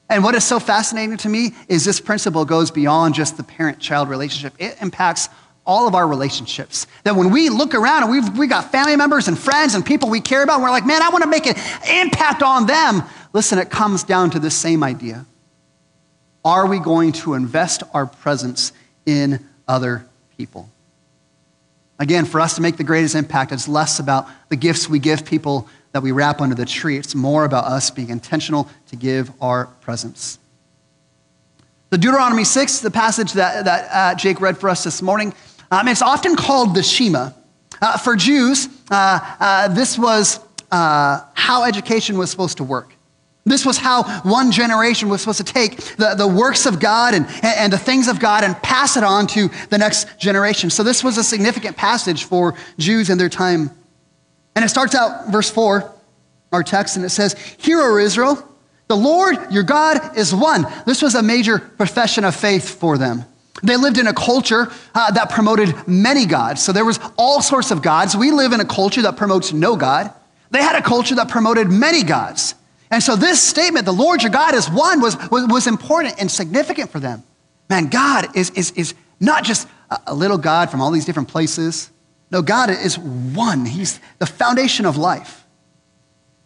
And 0.09 0.23
what 0.23 0.35
is 0.35 0.43
so 0.43 0.59
fascinating 0.59 1.17
to 1.17 1.29
me 1.29 1.51
is 1.67 1.83
this 1.83 1.99
principle 1.99 2.45
goes 2.45 2.71
beyond 2.71 3.15
just 3.15 3.37
the 3.37 3.43
parent 3.43 3.79
child 3.79 4.09
relationship, 4.09 4.53
it 4.59 4.77
impacts 4.81 5.29
all 5.65 5.87
of 5.87 5.95
our 5.95 6.07
relationships. 6.07 6.87
That 7.03 7.15
when 7.15 7.31
we 7.31 7.49
look 7.49 7.73
around 7.73 8.03
and 8.03 8.11
we've 8.11 8.37
we 8.37 8.47
got 8.47 8.71
family 8.71 8.95
members 8.95 9.27
and 9.27 9.37
friends 9.37 9.75
and 9.75 9.85
people 9.85 10.09
we 10.09 10.21
care 10.21 10.43
about, 10.43 10.55
and 10.55 10.63
we're 10.63 10.69
like, 10.69 10.85
man, 10.85 11.01
I 11.01 11.09
want 11.09 11.23
to 11.23 11.29
make 11.29 11.47
an 11.47 11.55
impact 11.89 12.43
on 12.43 12.67
them. 12.67 13.03
Listen, 13.33 13.59
it 13.59 13.69
comes 13.69 14.03
down 14.03 14.29
to 14.31 14.39
the 14.39 14.51
same 14.51 14.83
idea. 14.83 15.25
Are 16.43 16.67
we 16.67 16.79
going 16.79 17.11
to 17.13 17.33
invest 17.33 17.83
our 17.93 18.05
presence 18.05 18.71
in 19.05 19.43
other 19.67 20.05
people? 20.37 20.69
Again, 21.97 22.25
for 22.25 22.41
us 22.41 22.55
to 22.55 22.61
make 22.61 22.77
the 22.77 22.83
greatest 22.83 23.15
impact, 23.15 23.51
it's 23.51 23.67
less 23.67 23.99
about 23.99 24.27
the 24.49 24.55
gifts 24.55 24.89
we 24.89 24.99
give 24.99 25.25
people 25.25 25.67
that 25.93 26.03
we 26.03 26.11
wrap 26.11 26.41
under 26.41 26.53
the 26.53 26.65
tree. 26.65 26.97
It's 26.97 27.15
more 27.15 27.45
about 27.45 27.65
us 27.65 27.89
being 27.89 28.09
intentional 28.09 28.69
to 28.87 28.95
give 28.95 29.31
our 29.41 29.67
presence. 29.81 30.37
The 31.89 31.97
Deuteronomy 31.97 32.43
6, 32.43 32.79
the 32.79 32.91
passage 32.91 33.33
that, 33.33 33.63
that 33.63 33.89
uh, 33.91 34.15
Jake 34.15 34.41
read 34.41 34.57
for 34.57 34.69
us 34.69 34.83
this 34.83 35.01
morning, 35.01 35.33
um, 35.71 35.87
it's 35.87 36.01
often 36.01 36.35
called 36.35 36.75
the 36.75 36.83
Shema. 36.83 37.31
Uh, 37.81 37.97
for 37.97 38.15
Jews, 38.15 38.69
uh, 38.89 39.19
uh, 39.39 39.67
this 39.69 39.97
was 39.97 40.39
uh, 40.71 41.21
how 41.33 41.63
education 41.63 42.17
was 42.17 42.31
supposed 42.31 42.57
to 42.57 42.63
work. 42.63 42.93
This 43.47 43.65
was 43.65 43.77
how 43.77 44.03
one 44.21 44.51
generation 44.51 45.07
was 45.07 45.21
supposed 45.21 45.37
to 45.37 45.43
take 45.43 45.77
the, 45.97 46.15
the 46.17 46.27
works 46.27 46.65
of 46.65 46.79
God 46.79 47.13
and, 47.13 47.27
and 47.43 47.71
the 47.71 47.77
things 47.77 48.07
of 48.07 48.19
God 48.19 48.43
and 48.43 48.55
pass 48.63 48.97
it 48.97 49.03
on 49.03 49.27
to 49.27 49.49
the 49.69 49.77
next 49.77 50.19
generation. 50.19 50.71
So, 50.71 50.81
this 50.81 51.03
was 51.03 51.17
a 51.19 51.23
significant 51.23 51.77
passage 51.77 52.23
for 52.23 52.55
Jews 52.79 53.11
in 53.11 53.19
their 53.19 53.29
time. 53.29 53.69
And 54.55 54.65
it 54.65 54.69
starts 54.69 54.95
out, 54.95 55.31
verse 55.31 55.49
4, 55.49 55.93
our 56.53 56.63
text, 56.63 56.95
and 56.95 57.05
it 57.05 57.09
says, 57.09 57.33
Hear, 57.57 57.81
O 57.81 57.97
Israel, 57.97 58.43
the 58.87 58.95
Lord 58.95 59.51
your 59.51 59.63
God 59.63 60.17
is 60.17 60.33
one. 60.33 60.65
This 60.87 61.01
was 61.01 61.13
a 61.13 61.21
major 61.21 61.59
profession 61.59 62.23
of 62.23 62.35
faith 62.35 62.79
for 62.79 62.97
them. 62.97 63.25
They 63.63 63.77
lived 63.77 63.97
in 63.97 64.07
a 64.07 64.13
culture 64.13 64.71
uh, 64.93 65.11
that 65.11 65.29
promoted 65.29 65.87
many 65.87 66.25
gods. 66.25 66.63
So 66.63 66.71
there 66.71 66.85
was 66.85 66.99
all 67.17 67.41
sorts 67.41 67.71
of 67.71 67.81
gods. 67.81 68.15
We 68.15 68.31
live 68.31 68.51
in 68.51 68.59
a 68.59 68.65
culture 68.65 69.01
that 69.03 69.15
promotes 69.15 69.53
no 69.53 69.75
God. 69.75 70.13
They 70.51 70.61
had 70.61 70.75
a 70.75 70.81
culture 70.81 71.15
that 71.15 71.29
promoted 71.29 71.69
many 71.69 72.03
gods. 72.03 72.55
And 72.91 73.01
so 73.01 73.15
this 73.15 73.41
statement, 73.41 73.85
the 73.85 73.91
Lord 73.91 74.23
your 74.23 74.31
God 74.31 74.53
is 74.53 74.69
one, 74.69 75.01
was, 75.01 75.17
was, 75.29 75.47
was 75.47 75.67
important 75.67 76.15
and 76.19 76.29
significant 76.29 76.91
for 76.91 76.99
them. 76.99 77.23
Man, 77.69 77.87
God 77.87 78.35
is, 78.35 78.51
is, 78.51 78.71
is 78.71 78.93
not 79.19 79.43
just 79.43 79.67
a 80.05 80.13
little 80.13 80.37
God 80.37 80.69
from 80.69 80.81
all 80.81 80.91
these 80.91 81.05
different 81.05 81.29
places. 81.29 81.89
No, 82.31 82.41
God 82.41 82.69
is 82.69 82.97
one. 82.97 83.65
He's 83.65 83.99
the 84.19 84.25
foundation 84.25 84.85
of 84.85 84.97
life. 84.97 85.45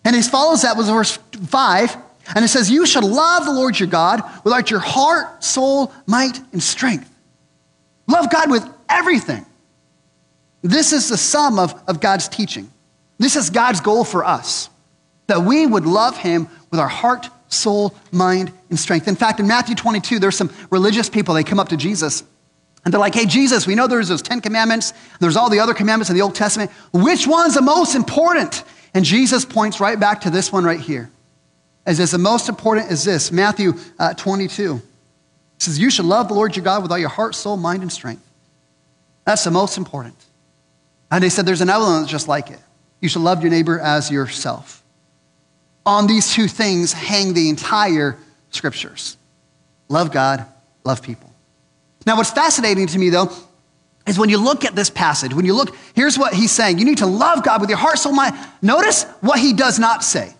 And 0.06 0.16
he 0.16 0.22
follows 0.22 0.62
that 0.62 0.78
with 0.78 0.88
verse 0.88 1.18
5 1.18 1.98
and 2.36 2.45
it 2.45 2.50
says, 2.50 2.69
You 2.69 2.86
shall 2.86 3.07
love 3.07 3.45
the 3.45 3.53
Lord 3.53 3.79
your 3.79 3.89
God 3.89 4.21
with 4.43 4.53
all 4.53 4.62
your 4.62 4.79
heart, 4.79 5.43
soul, 5.43 5.93
might, 6.05 6.39
and 6.51 6.62
strength. 6.62 7.09
Love 8.07 8.31
God 8.31 8.50
with 8.51 8.67
everything. 8.88 9.45
This 10.62 10.93
is 10.93 11.09
the 11.09 11.17
sum 11.17 11.57
of, 11.57 11.81
of 11.88 12.00
God's 12.00 12.27
teaching. 12.27 12.69
This 13.17 13.36
is 13.36 13.50
God's 13.50 13.81
goal 13.81 14.03
for 14.03 14.24
us 14.25 14.69
that 15.27 15.41
we 15.41 15.65
would 15.65 15.86
love 15.86 16.17
Him 16.17 16.48
with 16.71 16.79
our 16.79 16.88
heart, 16.88 17.27
soul, 17.50 17.95
mind, 18.12 18.51
and 18.69 18.79
strength. 18.79 19.07
In 19.07 19.15
fact, 19.15 19.39
in 19.39 19.48
Matthew 19.48 19.75
22, 19.75 20.19
there's 20.19 20.36
some 20.36 20.51
religious 20.69 21.09
people, 21.09 21.33
they 21.33 21.43
come 21.43 21.59
up 21.59 21.69
to 21.69 21.77
Jesus 21.77 22.24
And 22.83 22.93
they're 22.93 23.00
like, 23.00 23.13
hey, 23.13 23.25
Jesus, 23.25 23.67
we 23.67 23.75
know 23.75 23.88
there's 23.88 24.07
those 24.07 24.21
10 24.21 24.41
commandments, 24.41 24.93
there's 25.19 25.36
all 25.36 25.50
the 25.50 25.59
other 25.59 25.74
commandments 25.74 26.09
in 26.09 26.15
the 26.15 26.21
Old 26.21 26.36
Testament. 26.36 26.71
Which 26.93 27.27
one's 27.27 27.55
the 27.55 27.62
most 27.62 27.95
important? 27.95 28.63
And 28.93 29.05
Jesus 29.05 29.45
points 29.45 29.79
right 29.79 30.00
back 30.00 30.21
to 30.21 30.29
this 30.29 30.51
one 30.51 30.63
right 30.63 30.79
here. 30.79 31.12
As 31.89 31.98
says, 31.98 32.12
the 32.12 32.19
most 32.19 32.50
important 32.50 32.91
is 32.91 33.03
this 33.03 33.31
Matthew 33.31 33.74
uh, 33.98 34.13
22. 34.13 34.79
Says, 35.58 35.79
You 35.79 35.89
should 35.89 36.05
love 36.05 36.27
the 36.27 36.36
Lord 36.36 36.55
your 36.55 36.63
God 36.63 36.84
with 36.84 36.91
all 36.91 37.00
your 37.00 37.10
heart, 37.10 37.34
soul, 37.34 37.58
mind, 37.58 37.81
and 37.81 37.91
strength. 37.91 38.22
That's 39.25 39.43
the 39.43 39.50
most 39.50 39.75
important. 39.75 40.13
And 41.10 41.24
they 41.24 41.29
said, 41.29 41.48
There's 41.48 41.62
another 41.62 41.86
one 41.86 42.01
that's 42.01 42.12
just 42.12 42.27
like 42.27 42.51
it. 42.51 42.60
You 43.01 43.10
should 43.10 43.24
love 43.24 43.41
your 43.41 43.50
neighbor 43.50 43.79
as 43.79 44.12
yourself. 44.12 44.84
On 45.84 46.05
these 46.05 46.31
two 46.31 46.48
things 46.48 46.93
hang 46.93 47.34
the 47.34 47.50
entire 47.50 48.19
scriptures 48.51 49.17
love 49.88 50.12
God, 50.12 50.46
love 50.84 51.01
people. 51.01 51.34
Now, 52.05 52.17
what's 52.17 52.29
fascinating 52.29 52.86
to 52.86 53.00
me, 53.00 53.10
though, 53.10 53.31
is 54.05 54.19
when 54.19 54.29
you 54.29 54.38
look 54.38 54.63
at 54.63 54.75
this 54.75 54.91
passage, 54.91 55.34
when 55.34 55.46
you 55.46 55.55
look, 55.55 55.75
here's 55.96 56.19
what 56.19 56.36
he's 56.36 56.51
saying 56.51 56.77
you 56.77 56.86
need 56.86 57.00
to 57.00 57.08
love 57.08 57.43
God 57.43 57.62
with 57.62 57.72
your 57.72 57.79
heart, 57.79 57.98
soul, 57.98 58.13
mind. 58.13 58.36
Notice 58.62 59.05
what 59.22 59.39
he 59.39 59.53
does 59.53 59.79
not 59.79 60.03
say. 60.03 60.36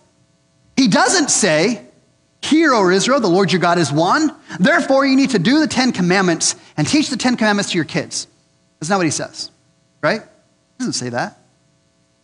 He 0.80 0.88
doesn't 0.88 1.30
say, 1.30 1.84
Hear, 2.40 2.72
O 2.72 2.88
Israel, 2.88 3.20
the 3.20 3.28
Lord 3.28 3.52
your 3.52 3.60
God 3.60 3.76
is 3.76 3.92
one. 3.92 4.34
Therefore, 4.58 5.04
you 5.04 5.14
need 5.14 5.28
to 5.28 5.38
do 5.38 5.60
the 5.60 5.66
Ten 5.66 5.92
Commandments 5.92 6.56
and 6.78 6.88
teach 6.88 7.10
the 7.10 7.18
Ten 7.18 7.36
Commandments 7.36 7.72
to 7.72 7.76
your 7.76 7.84
kids. 7.84 8.26
That's 8.78 8.88
not 8.88 8.96
what 8.96 9.04
he 9.04 9.10
says, 9.10 9.50
right? 10.00 10.22
He 10.22 10.78
doesn't 10.78 10.94
say 10.94 11.10
that. 11.10 11.38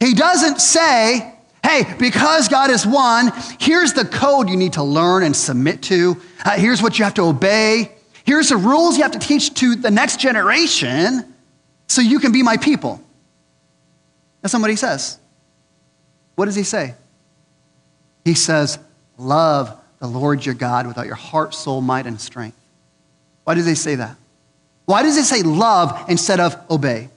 He 0.01 0.15
doesn't 0.15 0.63
say, 0.63 1.35
hey, 1.63 1.83
because 1.99 2.49
God 2.49 2.71
is 2.71 2.87
one, 2.87 3.31
here's 3.61 3.93
the 3.93 4.07
code 4.07 4.49
you 4.49 4.57
need 4.57 4.73
to 4.73 4.83
learn 4.83 5.23
and 5.23 5.37
submit 5.37 5.83
to. 5.83 6.17
Uh, 6.43 6.53
here's 6.53 6.83
what 6.83 6.99
you 6.99 7.05
have 7.05 7.13
to 7.15 7.25
obey. 7.25 7.93
Here's 8.25 8.49
the 8.49 8.57
rules 8.57 8.97
you 8.97 9.03
have 9.03 9.13
to 9.13 9.19
teach 9.19 9.53
to 9.53 9.77
the 9.77 9.91
next 9.91 10.19
generation 10.19 11.35
so 11.89 12.01
you 12.01 12.21
can 12.21 12.33
be 12.33 12.43
my 12.43 12.57
people. 12.57 13.03
That's 14.41 14.55
not 14.55 14.63
what 14.63 14.71
he 14.71 14.77
says. 14.77 15.19
What 16.37 16.47
does 16.47 16.57
he 16.57 16.63
say? 16.63 16.95
He 18.27 18.35
says, 18.35 18.81
Love 19.17 19.73
the 20.01 20.09
Lord 20.09 20.45
your 20.45 20.57
God 20.57 20.89
with 20.89 20.99
all 20.99 21.05
your 21.05 21.15
heart, 21.15 21.55
soul, 21.55 21.81
might, 21.81 22.07
and 22.07 22.21
strength. 22.21 22.59
Why 23.45 23.55
does 23.55 23.67
he 23.67 23.77
say 23.77 23.95
that? 23.95 24.17
Why 24.85 25.05
does 25.05 25.17
it 25.17 25.27
say 25.27 25.45
love 25.45 26.11
instead 26.11 26.41
of 26.41 26.57
obey? 26.69 27.09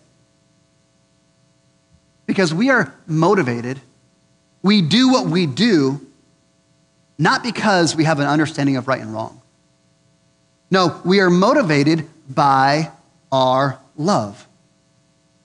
Because 2.28 2.54
we 2.54 2.70
are 2.70 2.94
motivated. 3.08 3.82
We 4.62 4.84
do 4.84 5.10
what 5.10 5.26
we 5.26 5.48
do 5.48 6.00
not 7.18 7.42
because 7.42 7.96
we 7.96 8.04
have 8.04 8.20
an 8.20 8.28
understanding 8.28 8.78
of 8.78 8.88
right 8.88 9.02
and 9.02 9.12
wrong. 9.12 9.42
No, 10.70 11.02
we 11.04 11.22
are 11.22 11.32
motivated 11.32 12.08
by 12.30 12.92
our 13.32 13.80
love. 13.98 14.48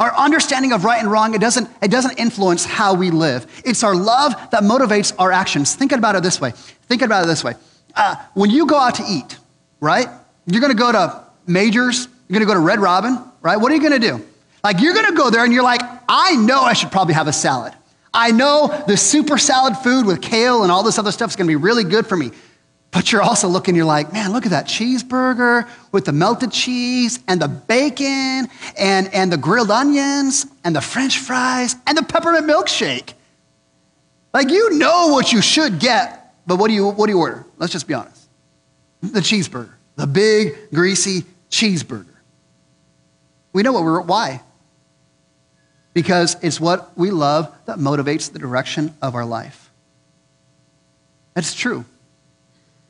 Our 0.00 0.12
understanding 0.14 0.72
of 0.72 0.84
right 0.84 1.00
and 1.00 1.10
wrong, 1.10 1.34
it 1.34 1.40
doesn't, 1.40 1.70
it 1.80 1.90
doesn't 1.90 2.18
influence 2.18 2.64
how 2.64 2.94
we 2.94 3.10
live. 3.10 3.46
It's 3.64 3.84
our 3.84 3.94
love 3.94 4.32
that 4.50 4.62
motivates 4.62 5.14
our 5.18 5.30
actions. 5.30 5.74
Think 5.74 5.92
about 5.92 6.16
it 6.16 6.22
this 6.22 6.40
way. 6.40 6.50
Think 6.50 7.02
about 7.02 7.24
it 7.24 7.26
this 7.28 7.44
way. 7.44 7.54
Uh, 7.94 8.16
when 8.34 8.50
you 8.50 8.66
go 8.66 8.76
out 8.76 8.96
to 8.96 9.04
eat, 9.08 9.38
right? 9.80 10.08
You're 10.46 10.60
to 10.72 10.78
go 10.78 10.90
to 10.90 11.24
Majors, 11.46 12.08
you're 12.28 12.40
to 12.40 12.46
go 12.46 12.54
to 12.54 12.60
Red 12.60 12.80
Robin, 12.80 13.18
right? 13.40 13.56
What 13.56 13.70
are 13.70 13.74
you 13.76 13.80
to 14.00 14.06
do? 14.06 14.24
Like, 14.64 14.80
you're 14.80 14.94
to 15.06 15.12
go 15.12 15.30
there 15.30 15.44
and 15.44 15.52
you're 15.52 15.62
like, 15.62 15.82
I 16.08 16.34
know 16.36 16.62
I 16.62 16.72
should 16.72 16.90
probably 16.90 17.14
have 17.14 17.28
a 17.28 17.32
salad. 17.32 17.74
I 18.12 18.30
know 18.30 18.84
the 18.86 18.96
super 18.96 19.38
salad 19.38 19.76
food 19.76 20.06
with 20.06 20.22
kale 20.22 20.62
and 20.62 20.72
all 20.72 20.82
this 20.82 20.98
other 20.98 21.12
stuff 21.12 21.30
is 21.30 21.36
to 21.48 21.50
be 21.50 21.56
really 21.56 21.84
good 21.84 22.06
for 22.06 22.16
me. 22.16 22.30
But 22.94 23.10
you're 23.10 23.22
also 23.22 23.48
looking, 23.48 23.74
you're 23.74 23.84
like, 23.84 24.12
man, 24.12 24.32
look 24.32 24.46
at 24.46 24.52
that 24.52 24.66
cheeseburger 24.66 25.68
with 25.90 26.04
the 26.04 26.12
melted 26.12 26.52
cheese 26.52 27.18
and 27.26 27.42
the 27.42 27.48
bacon 27.48 28.48
and, 28.78 29.12
and 29.12 29.32
the 29.32 29.36
grilled 29.36 29.72
onions 29.72 30.46
and 30.62 30.76
the 30.76 30.80
french 30.80 31.18
fries 31.18 31.74
and 31.88 31.98
the 31.98 32.04
peppermint 32.04 32.46
milkshake. 32.46 33.14
Like, 34.32 34.48
you 34.48 34.78
know 34.78 35.08
what 35.08 35.32
you 35.32 35.42
should 35.42 35.80
get, 35.80 36.36
but 36.46 36.56
what 36.56 36.68
do 36.68 36.74
you, 36.74 36.88
what 36.88 37.06
do 37.06 37.12
you 37.12 37.18
order? 37.18 37.44
Let's 37.58 37.72
just 37.72 37.88
be 37.88 37.94
honest. 37.94 38.28
The 39.02 39.20
cheeseburger, 39.20 39.72
the 39.96 40.06
big, 40.06 40.70
greasy 40.72 41.24
cheeseburger. 41.50 42.06
We 43.52 43.64
know 43.64 43.72
what 43.72 43.82
we're, 43.82 44.02
why. 44.02 44.40
Because 45.94 46.36
it's 46.42 46.60
what 46.60 46.96
we 46.96 47.10
love 47.10 47.52
that 47.66 47.78
motivates 47.78 48.32
the 48.32 48.38
direction 48.38 48.94
of 49.02 49.16
our 49.16 49.24
life. 49.24 49.72
That's 51.34 51.54
true. 51.54 51.84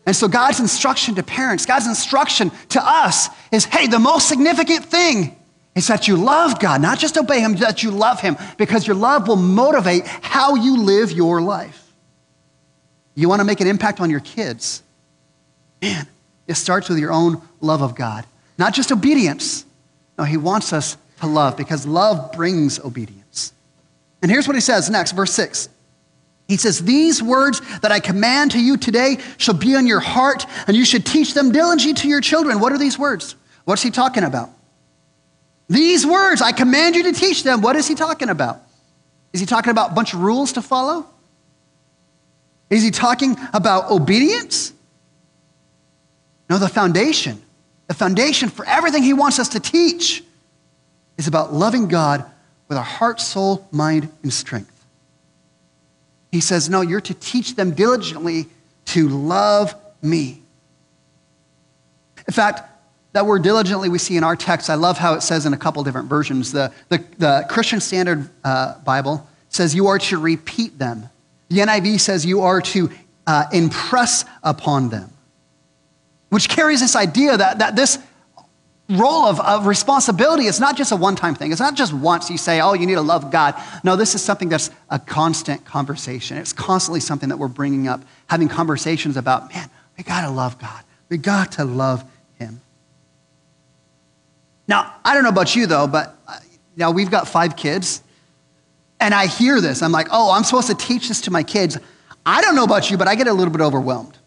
And 0.07 0.15
so 0.15 0.29
God's 0.29 0.61
instruction 0.61 1.15
to 1.15 1.23
parents, 1.23 1.67
God's 1.67 1.87
instruction 1.87 2.51
to 2.71 2.83
us 2.83 3.29
is 3.51 3.65
hey, 3.65 3.87
the 3.87 3.99
most 3.99 4.29
significant 4.29 4.85
thing 4.85 5.37
is 5.75 5.89
that 5.89 6.07
you 6.07 6.17
love 6.17 6.61
God, 6.61 6.81
not 6.81 6.99
just 6.99 7.17
obey 7.17 7.41
Him, 7.41 7.57
that 7.57 7.83
you 7.83 7.91
love 7.91 8.21
Him, 8.21 8.37
because 8.59 8.87
your 8.87 8.97
love 8.97 9.27
will 9.27 9.37
motivate 9.37 10.07
how 10.07 10.55
you 10.55 10.79
live 10.79 11.11
your 11.11 11.41
life. 11.41 11.93
You 13.15 13.29
want 13.29 13.41
to 13.41 13.45
make 13.45 13.61
an 13.61 13.67
impact 13.67 14.01
on 14.01 14.11
your 14.11 14.21
kids? 14.21 14.83
Man, 15.83 16.07
it 16.47 16.55
starts 16.55 16.89
with 16.89 16.99
your 16.99 17.13
own 17.13 17.41
love 17.61 17.83
of 17.83 17.95
God, 17.95 18.27
not 18.59 18.75
just 18.75 18.93
obedience. 18.93 19.65
No, 20.19 20.25
He 20.25 20.37
wants 20.37 20.73
us 20.73 20.97
to 21.21 21.27
love 21.27 21.57
because 21.57 21.87
love 21.87 22.33
brings 22.33 22.79
obedience. 22.79 23.53
And 24.23 24.31
here's 24.31 24.47
what 24.47 24.55
He 24.55 24.61
says 24.61 24.91
next, 24.91 25.13
verse 25.13 25.33
6. 25.33 25.69
He 26.49 26.57
says, 26.57 26.81
These 26.81 27.23
words 27.23 27.61
that 27.81 27.93
I 27.93 28.01
command 28.01 28.53
to 28.53 28.61
you 28.61 28.77
today 28.77 29.19
shall 29.39 29.55
be 29.55 29.77
on 29.77 29.87
your 29.87 30.01
heart, 30.01 30.47
and 30.67 30.77
you 30.77 30.85
should 30.85 31.07
teach 31.07 31.35
them 31.35 31.53
diligently 31.53 31.95
to 32.03 32.09
your 32.09 32.21
children. 32.21 32.61
What 32.61 32.73
are 32.73 32.79
these 32.79 32.99
words? 32.99 33.35
What's 33.65 33.83
he 33.83 33.91
talking 33.91 34.25
about? 34.25 34.51
These 35.69 36.07
words, 36.07 36.43
I 36.43 36.53
command 36.53 36.97
you 36.97 37.05
to 37.05 37.13
teach 37.13 37.43
them. 37.43 37.63
What 37.63 37.77
is 37.77 37.89
he 37.89 37.95
talking 37.95 38.29
about? 38.29 38.61
Is 39.33 39.41
he 39.41 39.47
talking 39.47 39.71
about 39.71 39.93
a 39.93 39.95
bunch 39.95 40.13
of 40.13 40.21
rules 40.21 40.53
to 40.53 40.63
follow? 40.63 41.07
Is 42.69 42.83
he 42.83 42.91
talking 42.91 43.37
about 43.53 43.91
obedience? 43.91 44.73
No, 46.51 46.59
the 46.59 46.69
foundation. 46.69 47.43
The 47.87 47.95
foundation 47.95 48.49
for 48.49 48.67
everything 48.67 49.03
he 49.03 49.13
wants 49.13 49.39
us 49.39 49.51
to 49.51 49.61
teach 49.61 50.23
is 51.17 51.27
about 51.27 51.53
loving 51.53 51.89
God 51.89 52.25
with 52.69 52.77
our 52.77 52.85
heart, 52.85 53.21
soul, 53.21 53.67
mind, 53.71 54.11
and 54.23 54.33
strength. 54.33 54.74
He 56.35 56.41
says, 56.41 56.69
No, 56.69 56.81
you're 56.81 57.01
to 57.01 57.15
teach 57.15 57.55
them 57.55 57.71
diligently 57.75 58.47
to 58.87 59.09
love 59.09 59.73
me. 60.03 60.43
In 62.27 62.35
fact, 62.35 62.69
that 63.13 63.25
word 63.25 63.45
diligently 63.45 63.89
we 63.89 63.99
see 63.99 64.17
in 64.17 64.25
our 64.25 64.35
text. 64.35 64.69
I 64.69 64.75
love 64.75 64.99
how 64.99 65.15
it 65.15 65.21
says 65.21 65.47
in 65.47 65.53
a 65.53 65.57
couple 65.57 65.85
different 65.85 66.09
versions. 66.09 66.51
The, 66.51 66.73
the, 66.89 67.05
the 67.19 67.47
Christian 67.49 67.81
Standard 67.81 68.29
uh, 68.43 68.81
Bible 68.81 69.25
says 69.49 69.77
you 69.77 69.87
are 69.87 70.01
to 70.01 70.19
repeat 70.19 70.77
them. 70.77 71.09
The 71.51 71.59
NIV 71.59 72.01
says 72.01 72.27
you 72.27 72.41
are 72.41 72.61
to 72.63 72.91
uh, 73.29 73.45
impress 73.53 74.25
upon 74.43 74.89
them, 74.89 75.13
which 76.31 76.49
carries 76.49 76.81
this 76.81 76.97
idea 76.97 77.37
that, 77.37 77.61
that 77.61 77.77
this 77.77 78.01
role 78.89 79.25
of, 79.25 79.41
of 79.41 79.67
responsibility 79.67 80.45
is 80.45 80.61
not 80.61 80.77
just 80.77 80.93
a 80.93 80.97
one 80.97 81.17
time 81.17 81.35
thing. 81.35 81.53
It's 81.53 81.61
not 81.61 81.75
just 81.75 81.93
once 81.93 82.29
you 82.31 82.37
say, 82.37 82.61
oh, 82.61 82.75
you 82.75 82.87
need 82.87 82.95
to 82.95 83.01
love 83.01 83.31
God. 83.31 83.55
No, 83.83 83.97
this 83.97 84.15
is 84.15 84.23
something 84.23 84.49
that's 84.49 84.71
a 84.91 84.99
constant 84.99 85.65
conversation. 85.65 86.37
It's 86.37 86.53
constantly 86.53 87.01
something 87.01 87.31
that 87.31 87.39
we're 87.39 87.49
bringing 87.49 87.89
up, 87.89 88.03
having 88.27 88.49
conversations 88.49 89.17
about, 89.17 89.53
man, 89.55 89.71
we 89.97 90.05
got 90.05 90.23
to 90.23 90.31
love 90.31 90.59
God. 90.59 90.85
We 91.09 91.17
got 91.17 91.53
to 91.53 91.65
love 91.65 92.05
Him. 92.39 92.61
Now, 94.69 94.95
I 95.05 95.15
don't 95.15 95.23
know 95.23 95.31
about 95.31 95.57
you 95.57 95.67
though, 95.67 95.87
but 95.87 96.17
uh, 96.29 96.39
now 96.77 96.91
we've 96.91 97.11
got 97.11 97.27
five 97.29 97.57
kids, 97.57 98.03
and 99.01 99.15
I 99.15 99.27
hear 99.27 99.61
this. 99.61 99.83
I'm 99.83 99.93
like, 99.93 100.09
oh, 100.11 100.33
I'm 100.33 100.45
supposed 100.45 100.69
to 100.69 100.75
teach 100.75 101.09
this 101.09 101.23
to 101.23 101.31
my 101.31 101.43
kids. 101.43 101.79
I 102.27 102.43
don't 102.43 102.55
know 102.55 102.65
about 102.65 102.91
you, 102.91 102.99
but 102.99 103.09
I 103.09 103.15
get 103.15 103.29
a 103.29 103.33
little 103.33 103.53
bit 103.53 103.63
overwhelmed. 103.63 104.19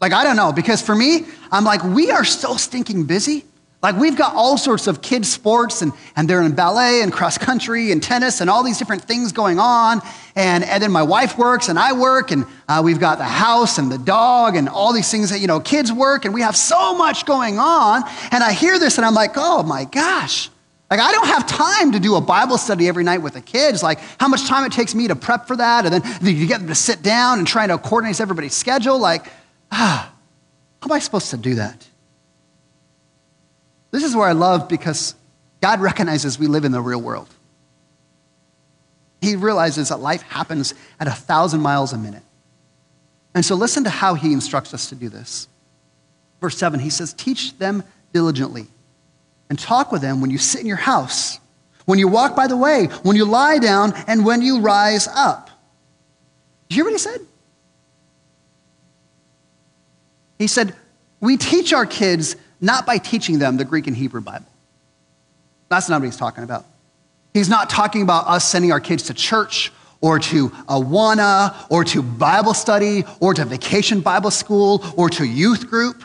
Like, 0.00 0.12
I 0.12 0.24
don't 0.24 0.36
know, 0.36 0.52
because 0.52 0.82
for 0.82 0.94
me, 0.94 1.26
I'm 1.50 1.64
like, 1.64 1.82
we 1.82 2.10
are 2.10 2.24
so 2.24 2.56
stinking 2.56 3.04
busy 3.04 3.44
like 3.82 3.96
we've 3.96 4.16
got 4.16 4.34
all 4.34 4.56
sorts 4.56 4.86
of 4.86 5.02
kids 5.02 5.30
sports 5.30 5.82
and, 5.82 5.92
and 6.16 6.28
they're 6.28 6.42
in 6.42 6.54
ballet 6.54 7.02
and 7.02 7.12
cross 7.12 7.36
country 7.36 7.92
and 7.92 8.02
tennis 8.02 8.40
and 8.40 8.48
all 8.48 8.64
these 8.64 8.78
different 8.78 9.02
things 9.02 9.32
going 9.32 9.58
on. 9.58 10.00
And, 10.34 10.64
and 10.64 10.82
then 10.82 10.90
my 10.90 11.02
wife 11.02 11.36
works 11.36 11.68
and 11.68 11.78
I 11.78 11.92
work 11.92 12.30
and 12.30 12.46
uh, 12.68 12.80
we've 12.82 12.98
got 12.98 13.18
the 13.18 13.24
house 13.24 13.78
and 13.78 13.92
the 13.92 13.98
dog 13.98 14.56
and 14.56 14.68
all 14.68 14.92
these 14.92 15.10
things 15.10 15.30
that, 15.30 15.40
you 15.40 15.46
know, 15.46 15.60
kids 15.60 15.92
work 15.92 16.24
and 16.24 16.32
we 16.32 16.40
have 16.40 16.56
so 16.56 16.96
much 16.96 17.26
going 17.26 17.58
on. 17.58 18.02
And 18.30 18.42
I 18.42 18.52
hear 18.52 18.78
this 18.78 18.96
and 18.96 19.04
I'm 19.04 19.14
like, 19.14 19.32
oh 19.36 19.62
my 19.62 19.84
gosh. 19.84 20.50
Like 20.90 21.00
I 21.00 21.12
don't 21.12 21.26
have 21.26 21.46
time 21.46 21.92
to 21.92 22.00
do 22.00 22.14
a 22.14 22.20
Bible 22.20 22.58
study 22.58 22.88
every 22.88 23.04
night 23.04 23.18
with 23.18 23.34
the 23.34 23.40
kids. 23.40 23.82
Like 23.82 23.98
how 24.18 24.28
much 24.28 24.46
time 24.46 24.64
it 24.64 24.72
takes 24.72 24.94
me 24.94 25.08
to 25.08 25.16
prep 25.16 25.46
for 25.46 25.56
that 25.56 25.84
and 25.84 26.02
then 26.02 26.36
you 26.36 26.46
get 26.46 26.60
them 26.60 26.68
to 26.68 26.74
sit 26.74 27.02
down 27.02 27.38
and 27.38 27.46
try 27.46 27.66
to 27.66 27.76
coordinate 27.76 28.20
everybody's 28.20 28.54
schedule. 28.54 28.98
Like, 28.98 29.26
ah, 29.70 30.12
how 30.80 30.88
am 30.88 30.92
I 30.92 30.98
supposed 30.98 31.30
to 31.30 31.36
do 31.36 31.56
that? 31.56 31.86
This 33.90 34.04
is 34.04 34.14
where 34.14 34.28
I 34.28 34.32
love 34.32 34.68
because 34.68 35.14
God 35.60 35.80
recognizes 35.80 36.38
we 36.38 36.46
live 36.46 36.64
in 36.64 36.72
the 36.72 36.80
real 36.80 37.00
world. 37.00 37.28
He 39.20 39.36
realizes 39.36 39.88
that 39.88 39.98
life 39.98 40.22
happens 40.22 40.74
at 41.00 41.08
a 41.08 41.12
thousand 41.12 41.60
miles 41.60 41.92
a 41.92 41.98
minute. 41.98 42.22
And 43.34 43.44
so 43.44 43.54
listen 43.54 43.84
to 43.84 43.90
how 43.90 44.14
he 44.14 44.32
instructs 44.32 44.72
us 44.74 44.88
to 44.90 44.94
do 44.94 45.08
this. 45.08 45.48
Verse 46.40 46.56
7, 46.56 46.80
he 46.80 46.90
says, 46.90 47.12
Teach 47.12 47.56
them 47.58 47.82
diligently. 48.12 48.66
and 49.48 49.58
talk 49.58 49.92
with 49.92 50.02
them 50.02 50.20
when 50.20 50.30
you 50.30 50.38
sit 50.38 50.60
in 50.60 50.66
your 50.66 50.76
house, 50.76 51.38
when 51.84 51.98
you 51.98 52.08
walk 52.08 52.34
by 52.34 52.46
the 52.46 52.56
way, 52.56 52.86
when 53.02 53.16
you 53.16 53.24
lie 53.24 53.58
down, 53.58 53.92
and 54.06 54.24
when 54.24 54.42
you 54.42 54.60
rise 54.60 55.06
up. 55.08 55.50
Did 56.68 56.76
you 56.76 56.82
hear 56.82 56.84
what 56.84 56.92
he 56.92 56.98
said? 56.98 57.20
He 60.38 60.46
said, 60.46 60.74
We 61.20 61.36
teach 61.36 61.72
our 61.72 61.86
kids 61.86 62.36
not 62.60 62.86
by 62.86 62.98
teaching 62.98 63.38
them 63.38 63.56
the 63.56 63.64
Greek 63.64 63.86
and 63.86 63.96
Hebrew 63.96 64.20
Bible. 64.20 64.46
That's 65.68 65.88
not 65.88 66.00
what 66.00 66.06
he's 66.06 66.16
talking 66.16 66.44
about. 66.44 66.64
He's 67.34 67.48
not 67.48 67.68
talking 67.68 68.02
about 68.02 68.26
us 68.28 68.48
sending 68.48 68.72
our 68.72 68.80
kids 68.80 69.04
to 69.04 69.14
church 69.14 69.72
or 70.00 70.18
to 70.18 70.50
Awana 70.68 71.54
or 71.70 71.84
to 71.84 72.02
Bible 72.02 72.54
study 72.54 73.04
or 73.20 73.34
to 73.34 73.44
vacation 73.44 74.00
Bible 74.00 74.30
school 74.30 74.84
or 74.96 75.10
to 75.10 75.24
youth 75.24 75.68
group. 75.68 76.02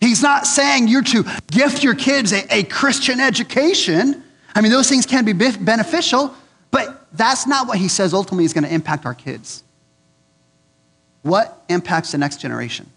He's 0.00 0.22
not 0.22 0.46
saying 0.46 0.88
you're 0.88 1.02
to 1.02 1.24
gift 1.50 1.84
your 1.84 1.94
kids 1.94 2.32
a, 2.32 2.46
a 2.50 2.62
Christian 2.64 3.20
education. 3.20 4.22
I 4.54 4.60
mean, 4.60 4.72
those 4.72 4.88
things 4.88 5.06
can 5.06 5.24
be 5.24 5.32
beneficial, 5.32 6.34
but 6.70 7.06
that's 7.12 7.46
not 7.46 7.68
what 7.68 7.78
he 7.78 7.88
says 7.88 8.14
ultimately 8.14 8.44
is 8.44 8.52
going 8.52 8.64
to 8.64 8.72
impact 8.72 9.06
our 9.06 9.14
kids. 9.14 9.62
What 11.22 11.62
impacts 11.68 12.12
the 12.12 12.18
next 12.18 12.40
generation? 12.40 12.90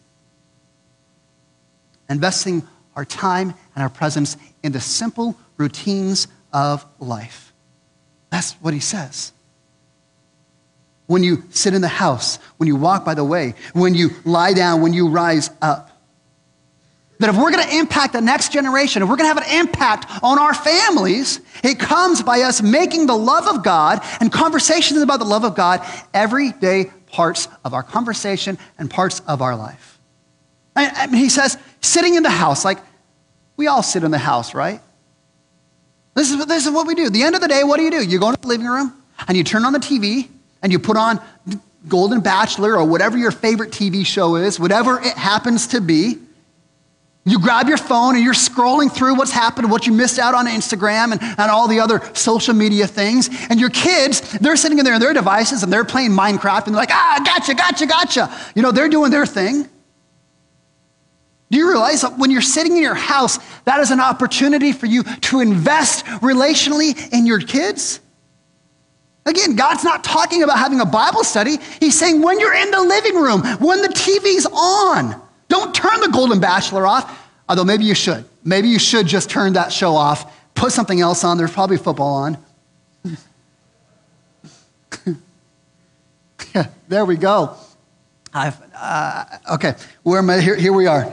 Investing 2.10 2.68
our 2.96 3.06
time 3.06 3.54
and 3.76 3.84
our 3.84 3.90
presence 3.90 4.38
in 4.64 4.72
the 4.72 4.80
simple 4.80 5.38
routines 5.58 6.28
of 6.54 6.86
life. 7.00 7.54
That's 8.30 8.54
what 8.54 8.74
he 8.74 8.80
says. 8.80 9.32
When 11.08 11.24
you 11.24 11.44
sit 11.52 11.74
in 11.74 11.82
the 11.82 11.88
house, 11.88 12.38
when 12.58 12.68
you 12.68 12.76
walk 12.76 13.06
by 13.06 13.14
the 13.14 13.24
way, 13.24 13.54
when 13.74 13.94
you 13.94 14.10
lie 14.24 14.54
down, 14.54 14.82
when 14.82 14.94
you 14.94 15.10
rise 15.10 15.50
up. 15.62 15.92
That 17.20 17.30
if 17.30 17.38
we're 17.38 17.52
going 17.52 17.66
to 17.66 17.78
impact 17.78 18.14
the 18.14 18.22
next 18.22 18.52
generation, 18.52 19.02
if 19.02 19.08
we're 19.08 19.16
going 19.16 19.30
to 19.34 19.42
have 19.42 19.50
an 19.50 19.60
impact 19.66 20.06
on 20.22 20.38
our 20.38 20.54
families, 20.54 21.40
it 21.64 21.80
comes 21.80 22.22
by 22.22 22.42
us 22.42 22.62
making 22.62 23.06
the 23.06 23.16
love 23.16 23.48
of 23.48 23.64
God 23.64 24.00
and 24.20 24.32
conversations 24.32 25.02
about 25.02 25.20
the 25.20 25.26
love 25.26 25.46
of 25.46 25.56
God 25.56 25.86
everyday 26.14 26.92
parts 27.08 27.48
of 27.64 27.74
our 27.74 27.84
conversation 27.84 28.58
and 28.78 28.90
parts 28.90 29.22
of 29.28 29.42
our 29.42 29.56
life. 29.56 30.00
Mean, 30.76 31.14
he 31.14 31.30
says, 31.30 31.58
sitting 31.86 32.16
in 32.16 32.24
the 32.24 32.30
house, 32.30 32.66
like 32.66 32.80
we 33.58 33.68
all 33.68 33.84
sit 33.84 34.04
in 34.04 34.12
the 34.12 34.18
house, 34.18 34.54
right? 34.54 34.82
This 36.16 36.32
is, 36.32 36.46
this 36.46 36.66
is 36.66 36.72
what 36.72 36.88
we 36.88 36.96
do. 36.96 37.08
At 37.08 37.14
the 37.14 37.24
end 37.24 37.36
of 37.36 37.42
the 37.42 37.48
day, 37.48 37.64
what 37.64 37.78
do 37.78 37.84
you 37.84 37.92
do? 37.92 38.04
You 38.04 38.20
go 38.20 38.30
into 38.30 38.42
the 38.42 38.48
living 38.48 38.68
room 38.68 38.94
and 39.28 39.38
you 39.38 39.44
turn 39.44 39.66
on 39.66 39.74
the 39.74 39.80
TV 39.80 40.30
and 40.62 40.72
you 40.72 40.80
put 40.80 40.98
on 40.98 41.22
Golden 41.88 42.22
Bachelor 42.22 42.78
or 42.78 42.86
whatever 42.86 43.18
your 43.18 43.32
favorite 43.32 43.72
TV 43.72 44.06
show 44.06 44.36
is, 44.36 44.60
whatever 44.60 45.00
it 45.00 45.14
happens 45.14 45.68
to 45.68 45.82
be. 45.82 46.18
You 47.28 47.40
grab 47.40 47.68
your 47.68 47.78
phone 47.78 48.16
and 48.16 48.24
you're 48.24 48.36
scrolling 48.36 48.92
through 48.92 49.16
what's 49.16 49.32
happened, 49.32 49.72
what 49.72 49.88
you 49.88 49.94
missed 49.94 50.20
out 50.20 50.36
on 50.36 50.46
Instagram 50.46 51.12
and, 51.12 51.22
and 51.22 51.52
all 51.52 51.68
the 51.68 51.80
other 51.80 52.02
social 52.14 52.54
media 52.54 52.86
things. 52.86 53.30
And 53.50 53.60
your 53.60 53.72
kids, 53.72 54.38
they're 54.38 54.56
sitting 54.56 54.78
in 54.78 54.86
there 54.86 54.94
in 54.94 55.02
their 55.02 55.14
devices 55.14 55.64
and 55.64 55.74
they're 55.74 55.86
playing 55.86 56.12
Minecraft 56.12 56.68
and 56.68 56.76
they're 56.76 56.82
like, 56.82 56.92
ah, 56.92 57.22
gotcha, 57.26 57.56
gotcha, 57.56 57.88
gotcha. 57.88 58.52
You 58.56 58.62
know, 58.62 58.72
they're 58.72 58.90
doing 58.90 59.10
their 59.10 59.26
thing. 59.26 59.68
Do 61.52 61.58
you 61.58 61.70
realize 61.70 62.02
that 62.02 62.18
when 62.18 62.32
you're 62.32 62.42
sitting 62.42 62.76
in 62.76 62.82
your 62.82 62.96
house, 62.96 63.38
that 63.66 63.80
is 63.80 63.92
an 63.92 64.00
opportunity 64.00 64.72
for 64.72 64.88
you 64.88 65.04
to 65.04 65.42
invest 65.42 66.06
relationally 66.06 67.14
in 67.14 67.26
your 67.26 67.40
kids? 67.40 68.00
Again, 69.28 69.56
God's 69.56 69.84
not 69.84 70.04
talking 70.04 70.44
about 70.44 70.60
having 70.60 70.82
a 70.82 70.86
Bible 70.86 71.24
study. 71.24 71.58
He's 71.80 71.98
saying 71.98 72.22
when 72.22 72.40
you're 72.40 72.54
in 72.54 72.72
the 72.72 72.82
living 72.82 73.16
room, 73.16 73.42
when 73.60 73.82
the 73.82 73.88
TV's 73.88 74.46
on, 74.46 75.20
don't 75.48 75.74
turn 75.74 76.00
the 76.00 76.10
Golden 76.10 76.40
Bachelor 76.40 76.86
off, 76.86 77.28
although 77.50 77.64
maybe 77.64 77.86
you 77.86 77.96
should. 77.96 78.26
Maybe 78.44 78.68
you 78.68 78.80
should 78.80 79.08
just 79.08 79.30
turn 79.30 79.54
that 79.54 79.74
show 79.74 79.96
off, 79.96 80.32
put 80.54 80.72
something 80.72 81.02
else 81.02 81.24
on. 81.24 81.38
There's 81.38 81.52
probably 81.52 81.78
football 81.78 82.16
on. 82.16 82.38
yeah, 86.54 86.68
there 86.88 87.06
we 87.06 87.18
go. 87.18 87.56
Uh, 88.34 89.26
okay, 89.54 89.76
where 90.04 90.20
am 90.20 90.30
I? 90.30 90.40
Here, 90.40 90.56
here 90.56 90.74
we 90.74 90.88
are. 90.88 91.12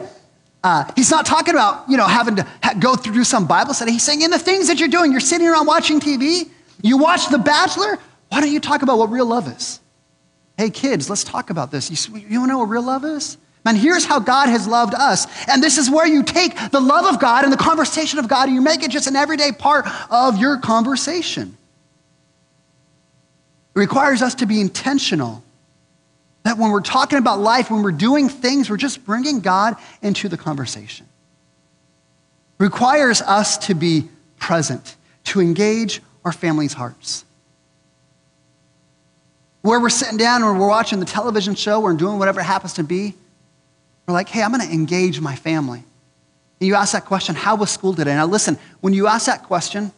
Uh, 0.65 0.85
he's 0.95 1.11
not 1.11 1.27
talking 1.27 1.55
about, 1.55 1.89
you 1.89 1.97
know, 1.97 2.07
having 2.07 2.37
to 2.37 2.47
ha- 2.63 2.75
go 2.79 2.95
through 2.95 3.25
some 3.25 3.47
Bible 3.47 3.75
study. 3.75 3.93
He's 3.93 4.05
saying 4.05 4.23
in 4.23 4.31
the 4.31 4.39
things 4.39 4.69
that 4.69 4.79
you're 4.79 4.89
doing, 4.89 5.11
you're 5.11 5.21
sitting 5.21 5.49
around 5.49 5.67
watching 5.67 5.99
TV, 5.99 6.49
you 6.83 6.99
watch 6.99 7.29
The 7.29 7.39
Bachelor, 7.39 7.99
why 8.29 8.41
don't 8.41 8.53
you 8.53 8.61
talk 8.61 8.83
about 8.83 8.99
what 8.99 9.11
real 9.11 9.27
love 9.27 9.49
is? 9.49 9.81
Hey, 10.57 10.71
kids, 10.71 11.11
let's 11.11 11.25
talk 11.25 11.51
about 11.51 11.71
this. 11.71 11.91
You, 11.91 12.19
you 12.19 12.39
want 12.39 12.51
to 12.51 12.53
know 12.55 12.59
what 12.59 12.69
real 12.69 12.83
love 12.83 13.05
is? 13.05 13.37
Man, 13.65 13.77
here's 13.77 14.05
how 14.05 14.19
God 14.19 14.49
has 14.49 14.67
loved 14.67 14.95
us. 14.95 15.27
And 15.49 15.63
this 15.63 15.79
is 15.79 15.91
where 15.91 16.07
you 16.07 16.23
take 16.23 16.55
the 16.71 16.81
love 16.81 17.07
of 17.07 17.21
God 17.21 17.45
and 17.45 17.53
the 17.53 17.57
conversation 17.57 18.19
of 18.19 18.29
God 18.29 18.49
and 18.49 18.55
you 18.55 18.61
make 18.61 18.83
it 18.83 18.91
just 18.91 19.07
an 19.07 19.17
everyday 19.17 19.53
part 19.53 19.87
of 20.11 20.39
your 20.39 20.59
conversation. 20.59 21.57
It 23.75 23.79
requires 23.79 24.21
us 24.21 24.35
to 24.37 24.47
be 24.47 24.61
intentional. 24.61 25.43
That 26.45 26.59
when 26.59 26.71
we're 26.71 26.81
talking 26.81 27.19
about 27.19 27.39
life, 27.39 27.71
when 27.71 27.83
we're 27.83 27.93
doing 27.93 28.29
things, 28.29 28.69
we're 28.69 28.77
just 28.77 29.05
bringing 29.05 29.41
God 29.41 29.77
into 30.03 30.29
the 30.29 30.37
conversation. 30.37 31.07
It 32.59 32.63
requires 32.65 33.23
us 33.23 33.59
to 33.67 33.75
be 33.75 34.09
present, 34.39 34.97
to 35.25 35.41
engage 35.41 36.03
our 36.25 36.33
families' 36.33 36.73
hearts. 36.73 37.25
Where 39.63 39.79
we're 39.79 39.91
sitting 39.91 40.17
down 40.19 40.43
or 40.43 40.53
we're 40.53 40.69
watching 40.69 40.99
the 40.99 41.07
television 41.07 41.55
show 41.55 41.83
or 41.83 41.95
doing 41.95 42.19
whatever 42.19 42.41
it 42.41 42.45
happens 42.45 42.73
to 42.75 42.83
be, 42.83 43.15
we're 44.07 44.15
like, 44.15 44.29
hey, 44.29 44.43
I'm 44.43 44.53
going 44.53 44.67
to 44.67 44.73
engage 44.73 45.21
my 45.21 45.37
family. 45.37 45.79
And 45.79 46.67
you 46.67 46.75
ask 46.75 46.93
that 46.93 47.05
question, 47.05 47.37
how 47.37 47.55
was 47.55 47.71
school 47.71 47.95
today? 47.95 48.15
Now, 48.15 48.27
listen, 48.27 48.59
when 48.81 48.93
you 48.95 49.07
ask 49.07 49.27
that 49.27 49.45
question, 49.45 49.93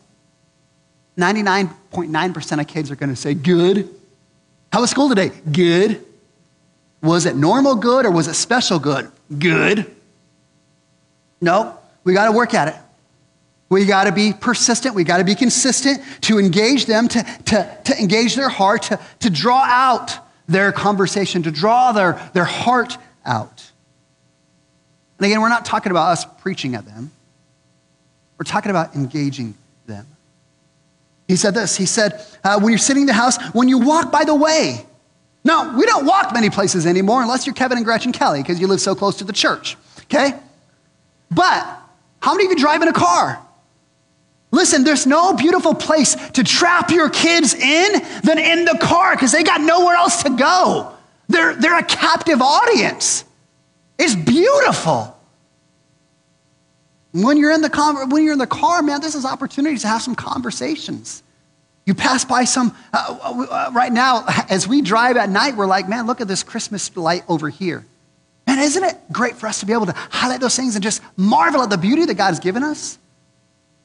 99.9% 1.16 2.60
of 2.60 2.66
kids 2.66 2.90
are 2.90 2.96
going 2.96 3.10
to 3.10 3.16
say, 3.16 3.34
good. 3.34 3.88
How 4.72 4.80
was 4.80 4.90
school 4.90 5.08
today? 5.08 5.30
Good. 5.50 6.04
Was 7.04 7.26
it 7.26 7.36
normal 7.36 7.74
good 7.74 8.06
or 8.06 8.10
was 8.10 8.28
it 8.28 8.34
special 8.34 8.78
good? 8.78 9.12
Good. 9.38 9.94
No, 11.38 11.78
we 12.02 12.14
got 12.14 12.26
to 12.26 12.32
work 12.32 12.54
at 12.54 12.68
it. 12.68 12.76
We 13.68 13.84
got 13.84 14.04
to 14.04 14.12
be 14.12 14.32
persistent. 14.32 14.94
We 14.94 15.04
got 15.04 15.18
to 15.18 15.24
be 15.24 15.34
consistent 15.34 16.00
to 16.22 16.38
engage 16.38 16.86
them, 16.86 17.08
to, 17.08 17.22
to, 17.22 17.78
to 17.84 18.00
engage 18.00 18.36
their 18.36 18.48
heart, 18.48 18.82
to, 18.84 18.98
to 19.20 19.28
draw 19.28 19.64
out 19.64 20.16
their 20.48 20.72
conversation, 20.72 21.42
to 21.42 21.50
draw 21.50 21.92
their, 21.92 22.30
their 22.32 22.44
heart 22.44 22.96
out. 23.26 23.70
And 25.18 25.26
again, 25.26 25.42
we're 25.42 25.50
not 25.50 25.66
talking 25.66 25.90
about 25.90 26.10
us 26.10 26.24
preaching 26.40 26.74
at 26.74 26.86
them, 26.86 27.10
we're 28.38 28.44
talking 28.44 28.70
about 28.70 28.94
engaging 28.94 29.54
them. 29.86 30.06
He 31.28 31.36
said 31.36 31.52
this 31.52 31.76
He 31.76 31.86
said, 31.86 32.24
uh, 32.42 32.58
when 32.60 32.70
you're 32.70 32.78
sitting 32.78 33.02
in 33.02 33.06
the 33.06 33.12
house, 33.12 33.42
when 33.54 33.68
you 33.68 33.78
walk 33.78 34.10
by 34.10 34.24
the 34.24 34.34
way, 34.34 34.86
no, 35.44 35.74
we 35.76 35.84
don't 35.84 36.06
walk 36.06 36.32
many 36.32 36.48
places 36.48 36.86
anymore 36.86 37.22
unless 37.22 37.46
you're 37.46 37.54
Kevin 37.54 37.76
and 37.76 37.84
Gretchen 37.84 38.12
Kelly 38.12 38.40
because 38.42 38.58
you 38.58 38.66
live 38.66 38.80
so 38.80 38.94
close 38.94 39.16
to 39.18 39.24
the 39.24 39.32
church, 39.32 39.76
okay? 40.04 40.32
But 41.30 41.80
how 42.20 42.32
many 42.32 42.46
of 42.46 42.52
you 42.52 42.56
drive 42.56 42.80
in 42.80 42.88
a 42.88 42.92
car? 42.92 43.40
Listen, 44.50 44.84
there's 44.84 45.06
no 45.06 45.34
beautiful 45.34 45.74
place 45.74 46.14
to 46.30 46.44
trap 46.44 46.90
your 46.90 47.10
kids 47.10 47.54
in 47.54 48.02
than 48.22 48.38
in 48.38 48.64
the 48.64 48.78
car 48.80 49.14
because 49.14 49.32
they 49.32 49.42
got 49.42 49.60
nowhere 49.60 49.96
else 49.96 50.22
to 50.22 50.30
go. 50.30 50.94
They're, 51.28 51.56
they're 51.56 51.78
a 51.78 51.84
captive 51.84 52.40
audience. 52.40 53.24
It's 53.98 54.14
beautiful. 54.14 55.14
When 57.12 57.36
you're, 57.36 57.52
in 57.52 57.62
the 57.62 57.70
con- 57.70 58.10
when 58.10 58.24
you're 58.24 58.32
in 58.32 58.38
the 58.38 58.46
car, 58.46 58.80
man, 58.82 59.00
this 59.00 59.14
is 59.14 59.24
opportunity 59.24 59.76
to 59.76 59.88
have 59.88 60.02
some 60.02 60.14
conversations. 60.14 61.22
You 61.86 61.94
pass 61.94 62.24
by 62.24 62.44
some, 62.44 62.74
uh, 62.92 63.18
uh, 63.50 63.70
right 63.74 63.92
now, 63.92 64.24
as 64.48 64.66
we 64.66 64.80
drive 64.80 65.16
at 65.16 65.28
night, 65.28 65.56
we're 65.56 65.66
like, 65.66 65.88
man, 65.88 66.06
look 66.06 66.20
at 66.20 66.28
this 66.28 66.42
Christmas 66.42 66.96
light 66.96 67.24
over 67.28 67.50
here. 67.50 67.84
Man, 68.46 68.58
isn't 68.58 68.82
it 68.82 68.96
great 69.12 69.36
for 69.36 69.46
us 69.46 69.60
to 69.60 69.66
be 69.66 69.72
able 69.72 69.86
to 69.86 69.94
highlight 69.94 70.40
those 70.40 70.56
things 70.56 70.76
and 70.76 70.82
just 70.82 71.02
marvel 71.16 71.62
at 71.62 71.70
the 71.70 71.78
beauty 71.78 72.04
that 72.06 72.14
God 72.14 72.28
has 72.28 72.40
given 72.40 72.62
us? 72.62 72.98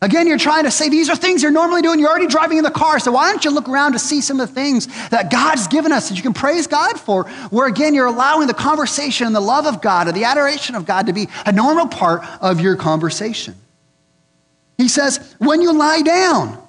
Again, 0.02 0.28
you're 0.28 0.38
trying 0.38 0.64
to 0.64 0.72
say 0.72 0.88
these 0.88 1.10
are 1.10 1.16
things 1.16 1.44
you're 1.44 1.52
normally 1.52 1.82
doing. 1.82 2.00
You're 2.00 2.10
already 2.10 2.28
driving 2.28 2.58
in 2.58 2.64
the 2.64 2.72
car. 2.72 3.00
So 3.00 3.12
why 3.12 3.30
don't 3.30 3.44
you 3.44 3.52
look 3.52 3.68
around 3.68 3.94
to 3.94 4.00
see 4.00 4.22
some 4.22 4.40
of 4.40 4.48
the 4.48 4.54
things 4.54 4.88
that 5.10 5.30
God's 5.30 5.68
given 5.68 5.92
us 5.92 6.08
that 6.08 6.16
you 6.16 6.22
can 6.22 6.34
praise 6.34 6.68
God 6.68 6.98
for? 6.98 7.26
Where 7.50 7.68
again, 7.68 7.94
you're 7.94 8.06
allowing 8.06 8.48
the 8.48 8.54
conversation 8.54 9.28
and 9.28 9.36
the 9.36 9.42
love 9.42 9.66
of 9.66 9.82
God 9.82 10.08
or 10.08 10.14
the 10.14 10.24
adoration 10.24 10.76
of 10.76 10.86
God 10.86 11.08
to 11.08 11.14
be 11.14 11.28
a 11.46 11.52
normal 11.52 11.88
part 11.88 12.24
of 12.40 12.62
your 12.62 12.78
conversation. 12.78 13.56
He 14.78 14.88
says, 14.88 15.36
when 15.40 15.62
you 15.62 15.74
lie 15.74 16.02
down, 16.02 16.66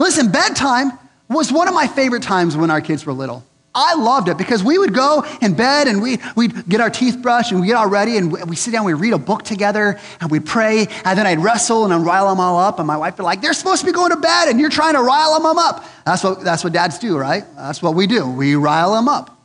Listen, 0.00 0.32
bedtime 0.32 0.92
was 1.28 1.52
one 1.52 1.68
of 1.68 1.74
my 1.74 1.86
favorite 1.86 2.22
times 2.22 2.56
when 2.56 2.70
our 2.70 2.80
kids 2.80 3.04
were 3.04 3.12
little. 3.12 3.44
I 3.74 3.94
loved 3.94 4.28
it 4.28 4.38
because 4.38 4.64
we 4.64 4.78
would 4.78 4.94
go 4.94 5.24
in 5.42 5.52
bed 5.52 5.88
and 5.88 6.00
we, 6.00 6.18
we'd 6.34 6.66
get 6.68 6.80
our 6.80 6.88
teeth 6.88 7.20
brushed 7.20 7.52
and 7.52 7.60
we 7.60 7.66
get 7.66 7.76
all 7.76 7.86
ready 7.86 8.16
and 8.16 8.32
we, 8.32 8.42
we 8.44 8.56
sit 8.56 8.72
down, 8.72 8.86
we 8.86 8.94
read 8.94 9.12
a 9.12 9.18
book 9.18 9.42
together 9.42 10.00
and 10.20 10.30
we'd 10.30 10.46
pray 10.46 10.88
and 11.04 11.18
then 11.18 11.26
I'd 11.26 11.38
wrestle 11.38 11.84
and 11.84 11.92
I'd 11.92 12.04
rile 12.04 12.30
them 12.30 12.40
all 12.40 12.58
up 12.58 12.78
and 12.78 12.86
my 12.86 12.96
wife 12.96 13.12
would 13.12 13.18
be 13.18 13.24
like, 13.24 13.42
they're 13.42 13.52
supposed 13.52 13.80
to 13.82 13.86
be 13.86 13.92
going 13.92 14.10
to 14.10 14.16
bed 14.16 14.48
and 14.48 14.58
you're 14.58 14.70
trying 14.70 14.94
to 14.94 15.02
rile 15.02 15.38
them 15.38 15.58
up. 15.58 15.84
That's 16.06 16.24
what, 16.24 16.42
that's 16.42 16.64
what 16.64 16.72
dads 16.72 16.98
do, 16.98 17.18
right? 17.18 17.44
That's 17.54 17.82
what 17.82 17.94
we 17.94 18.06
do. 18.06 18.28
We 18.28 18.56
rile 18.56 18.94
them 18.94 19.06
up. 19.06 19.36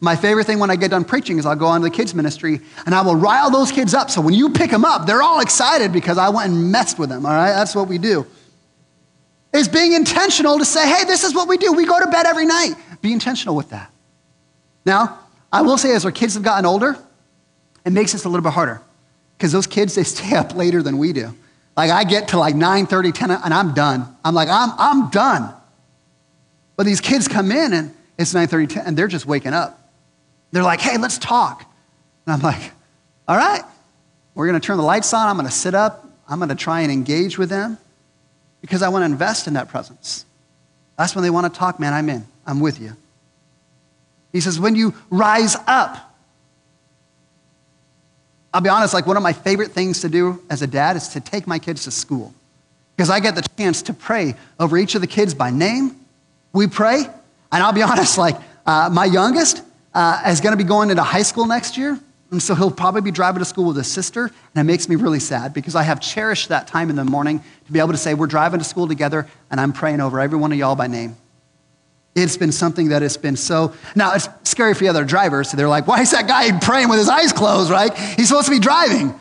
My 0.00 0.16
favorite 0.16 0.44
thing 0.44 0.58
when 0.58 0.70
I 0.70 0.76
get 0.76 0.90
done 0.90 1.04
preaching 1.06 1.38
is 1.38 1.46
I'll 1.46 1.56
go 1.56 1.66
on 1.66 1.80
to 1.80 1.88
the 1.88 1.94
kids' 1.94 2.14
ministry 2.14 2.60
and 2.84 2.94
I 2.94 3.00
will 3.00 3.16
rile 3.16 3.50
those 3.50 3.72
kids 3.72 3.94
up. 3.94 4.10
So 4.10 4.20
when 4.20 4.34
you 4.34 4.50
pick 4.50 4.70
them 4.70 4.84
up, 4.84 5.06
they're 5.06 5.22
all 5.22 5.40
excited 5.40 5.94
because 5.94 6.18
I 6.18 6.28
went 6.28 6.52
and 6.52 6.70
messed 6.70 6.98
with 6.98 7.08
them, 7.08 7.24
all 7.24 7.32
right? 7.32 7.52
That's 7.52 7.74
what 7.74 7.88
we 7.88 7.96
do. 7.96 8.26
Is 9.56 9.68
being 9.68 9.94
intentional 9.94 10.58
to 10.58 10.66
say, 10.66 10.86
hey, 10.86 11.04
this 11.04 11.24
is 11.24 11.34
what 11.34 11.48
we 11.48 11.56
do. 11.56 11.72
We 11.72 11.86
go 11.86 11.98
to 11.98 12.06
bed 12.10 12.26
every 12.26 12.44
night. 12.44 12.74
Be 13.00 13.12
intentional 13.12 13.56
with 13.56 13.70
that. 13.70 13.90
Now, 14.84 15.18
I 15.50 15.62
will 15.62 15.78
say 15.78 15.94
as 15.94 16.04
our 16.04 16.12
kids 16.12 16.34
have 16.34 16.42
gotten 16.42 16.66
older, 16.66 16.94
it 17.84 17.90
makes 17.90 18.12
this 18.12 18.26
a 18.26 18.28
little 18.28 18.42
bit 18.42 18.52
harder 18.52 18.82
because 19.36 19.52
those 19.52 19.66
kids, 19.66 19.94
they 19.94 20.02
stay 20.04 20.36
up 20.36 20.54
later 20.54 20.82
than 20.82 20.98
we 20.98 21.12
do. 21.14 21.34
Like 21.74 21.90
I 21.90 22.04
get 22.04 22.28
to 22.28 22.38
like 22.38 22.54
9 22.54 22.86
30, 22.86 23.12
10, 23.12 23.30
and 23.30 23.54
I'm 23.54 23.72
done. 23.72 24.16
I'm 24.24 24.34
like, 24.34 24.48
I'm, 24.50 24.70
I'm 24.78 25.10
done. 25.10 25.54
But 26.76 26.84
these 26.84 27.00
kids 27.00 27.26
come 27.26 27.50
in 27.50 27.72
and 27.72 27.94
it's 28.18 28.34
9 28.34 28.48
30, 28.48 28.66
10, 28.66 28.86
and 28.86 28.96
they're 28.96 29.08
just 29.08 29.24
waking 29.24 29.54
up. 29.54 29.90
They're 30.52 30.62
like, 30.62 30.80
hey, 30.80 30.98
let's 30.98 31.16
talk. 31.16 31.64
And 32.26 32.34
I'm 32.34 32.40
like, 32.40 32.72
all 33.26 33.36
right, 33.36 33.62
we're 34.34 34.46
going 34.46 34.60
to 34.60 34.66
turn 34.66 34.76
the 34.76 34.82
lights 34.82 35.14
on. 35.14 35.26
I'm 35.28 35.36
going 35.36 35.48
to 35.48 35.52
sit 35.52 35.74
up. 35.74 36.06
I'm 36.28 36.38
going 36.38 36.50
to 36.50 36.54
try 36.54 36.80
and 36.82 36.92
engage 36.92 37.38
with 37.38 37.48
them 37.48 37.78
because 38.66 38.82
I 38.82 38.88
want 38.88 39.02
to 39.02 39.06
invest 39.06 39.46
in 39.46 39.54
that 39.54 39.68
presence. 39.68 40.26
That's 40.98 41.14
when 41.14 41.22
they 41.22 41.30
want 41.30 41.52
to 41.52 41.56
talk, 41.56 41.78
man, 41.78 41.92
I'm 41.92 42.08
in. 42.08 42.26
I'm 42.44 42.58
with 42.58 42.80
you. 42.80 42.96
He 44.32 44.40
says, 44.40 44.58
when 44.58 44.74
you 44.74 44.92
rise 45.08 45.54
up, 45.68 46.12
I'll 48.52 48.60
be 48.60 48.68
honest, 48.68 48.92
like 48.92 49.06
one 49.06 49.16
of 49.16 49.22
my 49.22 49.32
favorite 49.32 49.70
things 49.70 50.00
to 50.00 50.08
do 50.08 50.42
as 50.50 50.62
a 50.62 50.66
dad 50.66 50.96
is 50.96 51.06
to 51.10 51.20
take 51.20 51.46
my 51.46 51.60
kids 51.60 51.84
to 51.84 51.92
school 51.92 52.34
because 52.96 53.08
I 53.08 53.20
get 53.20 53.36
the 53.36 53.46
chance 53.56 53.82
to 53.82 53.94
pray 53.94 54.34
over 54.58 54.76
each 54.76 54.96
of 54.96 55.00
the 55.00 55.06
kids 55.06 55.32
by 55.32 55.50
name. 55.50 55.94
We 56.52 56.66
pray, 56.66 57.04
and 57.52 57.62
I'll 57.62 57.72
be 57.72 57.82
honest, 57.82 58.18
like 58.18 58.36
uh, 58.66 58.90
my 58.92 59.04
youngest 59.04 59.62
uh, 59.94 60.22
is 60.26 60.40
going 60.40 60.54
to 60.54 60.62
be 60.62 60.68
going 60.68 60.90
into 60.90 61.04
high 61.04 61.22
school 61.22 61.46
next 61.46 61.78
year. 61.78 62.00
And 62.30 62.42
so 62.42 62.54
he'll 62.54 62.70
probably 62.70 63.02
be 63.02 63.12
driving 63.12 63.38
to 63.38 63.44
school 63.44 63.66
with 63.66 63.76
his 63.76 63.90
sister. 63.90 64.24
And 64.24 64.56
it 64.56 64.64
makes 64.64 64.88
me 64.88 64.96
really 64.96 65.20
sad 65.20 65.54
because 65.54 65.76
I 65.76 65.84
have 65.84 66.00
cherished 66.00 66.48
that 66.48 66.66
time 66.66 66.90
in 66.90 66.96
the 66.96 67.04
morning 67.04 67.42
to 67.66 67.72
be 67.72 67.78
able 67.78 67.92
to 67.92 67.98
say, 67.98 68.14
We're 68.14 68.26
driving 68.26 68.58
to 68.58 68.64
school 68.64 68.88
together, 68.88 69.26
and 69.50 69.60
I'm 69.60 69.72
praying 69.72 70.00
over 70.00 70.18
every 70.20 70.38
one 70.38 70.52
of 70.52 70.58
y'all 70.58 70.74
by 70.74 70.88
name. 70.88 71.16
It's 72.16 72.36
been 72.36 72.50
something 72.50 72.88
that 72.88 73.02
has 73.02 73.16
been 73.16 73.36
so. 73.36 73.74
Now, 73.94 74.14
it's 74.14 74.28
scary 74.44 74.72
for 74.74 74.80
the 74.80 74.88
other 74.88 75.04
drivers. 75.04 75.50
So 75.50 75.56
they're 75.56 75.68
like, 75.68 75.86
Why 75.86 76.00
is 76.00 76.10
that 76.10 76.26
guy 76.26 76.58
praying 76.58 76.88
with 76.88 76.98
his 76.98 77.08
eyes 77.08 77.32
closed, 77.32 77.70
right? 77.70 77.96
He's 77.96 78.28
supposed 78.28 78.46
to 78.46 78.52
be 78.52 78.60
driving. 78.60 79.18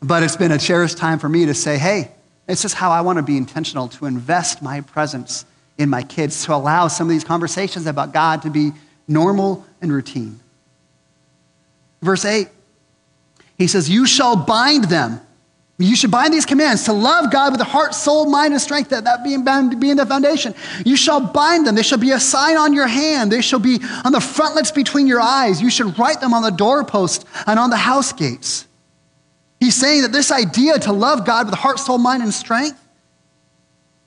But 0.00 0.22
it's 0.22 0.36
been 0.36 0.52
a 0.52 0.58
cherished 0.58 0.98
time 0.98 1.18
for 1.18 1.28
me 1.28 1.46
to 1.46 1.54
say, 1.54 1.76
Hey, 1.76 2.12
it's 2.46 2.62
just 2.62 2.74
how 2.74 2.90
I 2.90 3.00
want 3.00 3.16
to 3.16 3.22
be 3.22 3.36
intentional 3.36 3.88
to 3.88 4.06
invest 4.06 4.62
my 4.62 4.80
presence 4.80 5.44
in 5.78 5.88
my 5.88 6.02
kids, 6.02 6.44
to 6.44 6.54
allow 6.54 6.86
some 6.86 7.08
of 7.08 7.10
these 7.10 7.24
conversations 7.24 7.86
about 7.86 8.12
God 8.12 8.42
to 8.42 8.50
be 8.50 8.72
normal 9.08 9.64
and 9.80 9.92
routine. 9.92 10.38
Verse 12.02 12.24
8, 12.24 12.48
he 13.56 13.66
says, 13.68 13.88
You 13.88 14.06
shall 14.06 14.36
bind 14.36 14.84
them. 14.84 15.20
You 15.78 15.96
should 15.96 16.10
bind 16.10 16.32
these 16.32 16.46
commands 16.46 16.84
to 16.84 16.92
love 16.92 17.32
God 17.32 17.52
with 17.52 17.58
the 17.58 17.64
heart, 17.64 17.94
soul, 17.94 18.26
mind, 18.26 18.52
and 18.52 18.62
strength, 18.62 18.90
that, 18.90 19.04
that 19.04 19.24
being, 19.24 19.42
being 19.80 19.96
the 19.96 20.06
foundation. 20.06 20.54
You 20.84 20.96
shall 20.96 21.20
bind 21.20 21.66
them. 21.66 21.74
They 21.74 21.82
shall 21.82 21.98
be 21.98 22.12
a 22.12 22.20
sign 22.20 22.56
on 22.56 22.72
your 22.72 22.86
hand. 22.86 23.32
They 23.32 23.40
shall 23.40 23.58
be 23.58 23.80
on 24.04 24.12
the 24.12 24.20
frontlets 24.20 24.70
between 24.70 25.06
your 25.06 25.20
eyes. 25.20 25.60
You 25.60 25.70
should 25.70 25.98
write 25.98 26.20
them 26.20 26.34
on 26.34 26.42
the 26.42 26.50
doorpost 26.50 27.24
and 27.46 27.58
on 27.58 27.70
the 27.70 27.76
house 27.76 28.12
gates. 28.12 28.66
He's 29.58 29.74
saying 29.74 30.02
that 30.02 30.12
this 30.12 30.30
idea 30.30 30.78
to 30.80 30.92
love 30.92 31.24
God 31.24 31.46
with 31.46 31.54
heart, 31.54 31.78
soul, 31.78 31.98
mind, 31.98 32.22
and 32.22 32.34
strength 32.34 32.78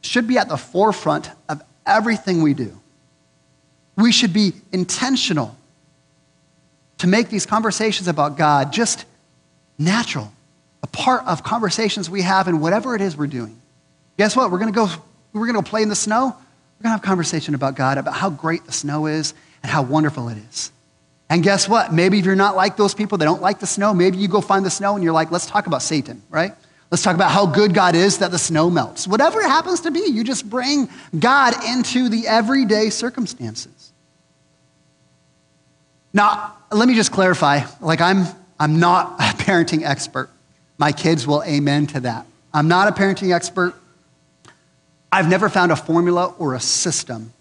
should 0.01 0.27
be 0.27 0.37
at 0.37 0.47
the 0.47 0.57
forefront 0.57 1.29
of 1.49 1.61
everything 1.85 2.41
we 2.41 2.53
do. 2.53 2.79
We 3.97 4.11
should 4.11 4.33
be 4.33 4.53
intentional 4.71 5.57
to 6.99 7.07
make 7.07 7.29
these 7.29 7.45
conversations 7.45 8.07
about 8.07 8.37
God 8.37 8.71
just 8.71 9.05
natural, 9.77 10.31
a 10.83 10.87
part 10.87 11.25
of 11.25 11.43
conversations 11.43 12.09
we 12.09 12.21
have 12.21 12.47
in 12.47 12.59
whatever 12.59 12.95
it 12.95 13.01
is 13.01 13.17
we're 13.17 13.27
doing. 13.27 13.59
Guess 14.17 14.35
what? 14.35 14.51
We're 14.51 14.59
going 14.59 14.71
to 14.71 14.75
go 14.75 14.89
we're 15.33 15.51
going 15.51 15.61
to 15.61 15.69
play 15.69 15.81
in 15.81 15.89
the 15.89 15.95
snow. 15.95 16.27
We're 16.27 16.83
going 16.83 16.83
to 16.83 16.89
have 16.89 17.03
a 17.03 17.05
conversation 17.05 17.55
about 17.55 17.75
God, 17.75 17.97
about 17.97 18.13
how 18.13 18.29
great 18.29 18.65
the 18.65 18.71
snow 18.71 19.05
is 19.05 19.33
and 19.61 19.71
how 19.71 19.81
wonderful 19.81 20.29
it 20.29 20.37
is. 20.37 20.71
And 21.29 21.43
guess 21.43 21.67
what? 21.67 21.91
Maybe 21.91 22.19
if 22.19 22.25
you're 22.25 22.35
not 22.35 22.55
like 22.55 22.77
those 22.77 22.93
people 22.93 23.17
that 23.17 23.25
don't 23.25 23.41
like 23.41 23.59
the 23.59 23.67
snow, 23.67 23.93
maybe 23.93 24.17
you 24.17 24.27
go 24.27 24.39
find 24.39 24.65
the 24.65 24.69
snow 24.69 24.95
and 24.95 25.03
you're 25.03 25.13
like, 25.13 25.31
let's 25.31 25.45
talk 25.45 25.67
about 25.67 25.81
Satan, 25.81 26.21
right? 26.29 26.53
Let's 26.91 27.03
talk 27.03 27.15
about 27.15 27.31
how 27.31 27.45
good 27.45 27.73
God 27.73 27.95
is 27.95 28.19
that 28.19 28.31
the 28.31 28.37
snow 28.37 28.69
melts. 28.69 29.07
Whatever 29.07 29.41
it 29.41 29.47
happens 29.47 29.81
to 29.81 29.91
be, 29.91 30.01
you 30.01 30.23
just 30.23 30.49
bring 30.49 30.87
God 31.17 31.53
into 31.67 32.07
the 32.09 32.27
everyday 32.27 32.89
circumstances. 32.89 33.91
Now, 36.15 36.55
let 36.71 36.87
me 36.87 36.95
just 36.95 37.11
clarify 37.11 37.59
like, 37.81 37.99
I'm, 37.99 38.25
I'm 38.57 38.79
not 38.79 39.15
a 39.19 39.35
parenting 39.43 39.83
expert. 39.83 40.29
My 40.77 40.93
kids 40.93 41.27
will 41.27 41.43
amen 41.43 41.87
to 41.87 41.99
that. 41.99 42.25
I'm 42.53 42.69
not 42.69 42.87
a 42.87 42.91
parenting 42.91 43.35
expert. 43.35 43.75
I've 45.11 45.29
never 45.29 45.49
found 45.49 45.73
a 45.73 45.75
formula 45.75 46.33
or 46.39 46.55
a 46.55 46.59
system 46.59 47.33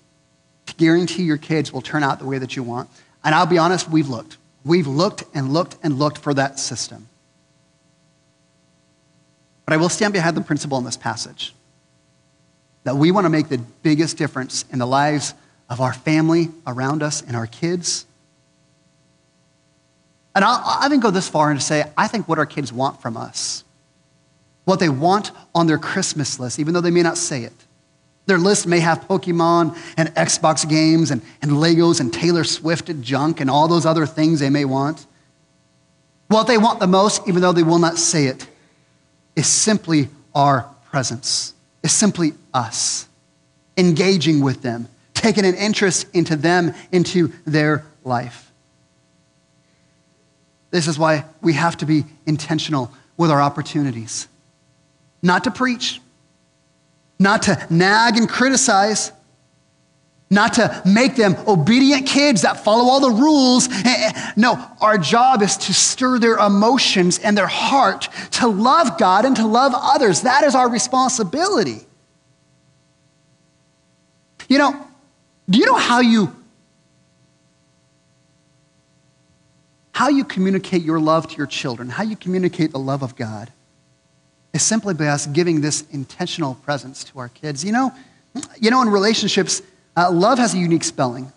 to 0.66 0.74
guarantee 0.74 1.22
your 1.22 1.36
kids 1.36 1.72
will 1.72 1.82
turn 1.82 2.02
out 2.02 2.18
the 2.18 2.26
way 2.26 2.38
that 2.38 2.56
you 2.56 2.64
want. 2.64 2.90
And 3.22 3.34
I'll 3.34 3.46
be 3.46 3.58
honest, 3.58 3.88
we've 3.88 4.08
looked. 4.08 4.38
We've 4.64 4.86
looked 4.88 5.22
and 5.34 5.52
looked 5.52 5.76
and 5.84 5.98
looked 5.98 6.18
for 6.18 6.34
that 6.34 6.58
system. 6.58 7.08
But 9.66 9.74
I 9.74 9.76
will 9.76 9.88
stand 9.88 10.12
behind 10.12 10.36
the 10.36 10.40
principle 10.40 10.78
in 10.78 10.84
this 10.84 10.96
passage 10.96 11.54
that 12.82 12.96
we 12.96 13.12
want 13.12 13.24
to 13.24 13.30
make 13.30 13.48
the 13.48 13.58
biggest 13.82 14.16
difference 14.16 14.64
in 14.72 14.78
the 14.80 14.86
lives 14.86 15.32
of 15.70 15.80
our 15.80 15.92
family 15.92 16.48
around 16.66 17.02
us 17.02 17.22
and 17.22 17.36
our 17.36 17.46
kids. 17.46 18.04
And 20.34 20.44
I'll, 20.44 20.60
I'll 20.64 20.86
even 20.86 21.00
go 21.00 21.10
this 21.10 21.28
far 21.28 21.50
and 21.50 21.62
say, 21.62 21.84
I 21.96 22.08
think 22.08 22.28
what 22.28 22.38
our 22.38 22.46
kids 22.46 22.72
want 22.72 23.00
from 23.00 23.16
us, 23.16 23.64
what 24.64 24.80
they 24.80 24.88
want 24.88 25.30
on 25.54 25.66
their 25.66 25.78
Christmas 25.78 26.40
list, 26.40 26.58
even 26.58 26.74
though 26.74 26.80
they 26.80 26.90
may 26.90 27.02
not 27.02 27.16
say 27.16 27.44
it. 27.44 27.52
Their 28.26 28.38
list 28.38 28.66
may 28.66 28.80
have 28.80 29.06
Pokemon 29.06 29.76
and 29.96 30.08
Xbox 30.14 30.68
games 30.68 31.10
and, 31.10 31.20
and 31.42 31.52
Legos 31.52 32.00
and 32.00 32.12
Taylor 32.12 32.42
Swift 32.42 32.88
and 32.88 33.04
junk 33.04 33.40
and 33.40 33.50
all 33.50 33.68
those 33.68 33.84
other 33.84 34.06
things 34.06 34.40
they 34.40 34.50
may 34.50 34.64
want. 34.64 35.06
What 36.28 36.46
they 36.46 36.56
want 36.56 36.80
the 36.80 36.86
most, 36.86 37.28
even 37.28 37.42
though 37.42 37.52
they 37.52 37.62
will 37.62 37.78
not 37.78 37.98
say 37.98 38.26
it, 38.26 38.48
is 39.36 39.46
simply 39.46 40.08
our 40.34 40.68
presence, 40.90 41.52
is 41.82 41.92
simply 41.92 42.32
us 42.54 43.06
engaging 43.76 44.40
with 44.40 44.62
them, 44.62 44.88
taking 45.12 45.44
an 45.44 45.54
interest 45.54 46.06
into 46.14 46.34
them, 46.36 46.72
into 46.92 47.32
their 47.44 47.84
life. 48.04 48.43
This 50.74 50.88
is 50.88 50.98
why 50.98 51.24
we 51.40 51.52
have 51.52 51.76
to 51.76 51.86
be 51.86 52.04
intentional 52.26 52.90
with 53.16 53.30
our 53.30 53.40
opportunities. 53.40 54.26
Not 55.22 55.44
to 55.44 55.52
preach, 55.52 56.00
not 57.16 57.42
to 57.42 57.64
nag 57.70 58.16
and 58.16 58.28
criticize, 58.28 59.12
not 60.30 60.54
to 60.54 60.82
make 60.84 61.14
them 61.14 61.36
obedient 61.46 62.08
kids 62.08 62.42
that 62.42 62.64
follow 62.64 62.90
all 62.90 62.98
the 62.98 63.22
rules. 63.22 63.68
Eh, 63.68 63.82
eh, 63.86 64.32
no, 64.34 64.68
our 64.80 64.98
job 64.98 65.42
is 65.42 65.56
to 65.58 65.72
stir 65.72 66.18
their 66.18 66.38
emotions 66.38 67.20
and 67.20 67.38
their 67.38 67.46
heart 67.46 68.08
to 68.32 68.48
love 68.48 68.98
God 68.98 69.24
and 69.24 69.36
to 69.36 69.46
love 69.46 69.74
others. 69.76 70.22
That 70.22 70.42
is 70.42 70.56
our 70.56 70.68
responsibility. 70.68 71.86
You 74.48 74.58
know, 74.58 74.88
do 75.48 75.56
you 75.56 75.66
know 75.66 75.76
how 75.76 76.00
you 76.00 76.34
how 80.04 80.10
you 80.10 80.22
communicate 80.22 80.82
your 80.82 81.00
love 81.00 81.26
to 81.26 81.34
your 81.38 81.46
children, 81.46 81.88
how 81.88 82.02
you 82.02 82.14
communicate 82.14 82.72
the 82.72 82.78
love 82.78 83.02
of 83.02 83.16
God? 83.16 83.50
Is 84.52 84.62
simply 84.62 84.92
by 84.92 85.06
us 85.06 85.26
giving 85.26 85.62
this 85.62 85.82
intentional 85.92 86.56
presence 86.56 87.04
to 87.04 87.18
our 87.20 87.30
kids. 87.30 87.64
You 87.64 87.72
know, 87.72 87.90
you 88.60 88.70
know, 88.70 88.82
in 88.82 88.90
relationships, 88.90 89.62
uh, 89.96 90.10
love 90.12 90.38
has 90.38 90.52
a 90.52 90.58
unique 90.58 90.84
spelling. 90.84 91.32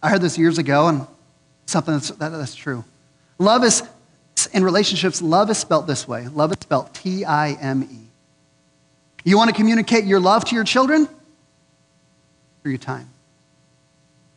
I 0.00 0.08
heard 0.08 0.20
this 0.20 0.38
years 0.38 0.58
ago, 0.58 0.86
and 0.86 1.04
something 1.66 1.94
that's, 1.94 2.10
that, 2.10 2.28
that's 2.28 2.54
true. 2.54 2.84
Love 3.40 3.64
is, 3.64 3.82
in 4.52 4.62
relationships, 4.62 5.20
love 5.20 5.50
is 5.50 5.58
spelled 5.58 5.88
this 5.88 6.06
way 6.06 6.28
love 6.28 6.52
is 6.52 6.58
spelled 6.60 6.94
T 6.94 7.24
I 7.24 7.54
M 7.54 7.88
E. 7.90 8.06
You 9.24 9.36
want 9.36 9.50
to 9.50 9.56
communicate 9.56 10.04
your 10.04 10.20
love 10.20 10.44
to 10.44 10.54
your 10.54 10.62
children? 10.64 11.08
Through 12.62 12.70
your 12.70 12.78
time. 12.78 13.10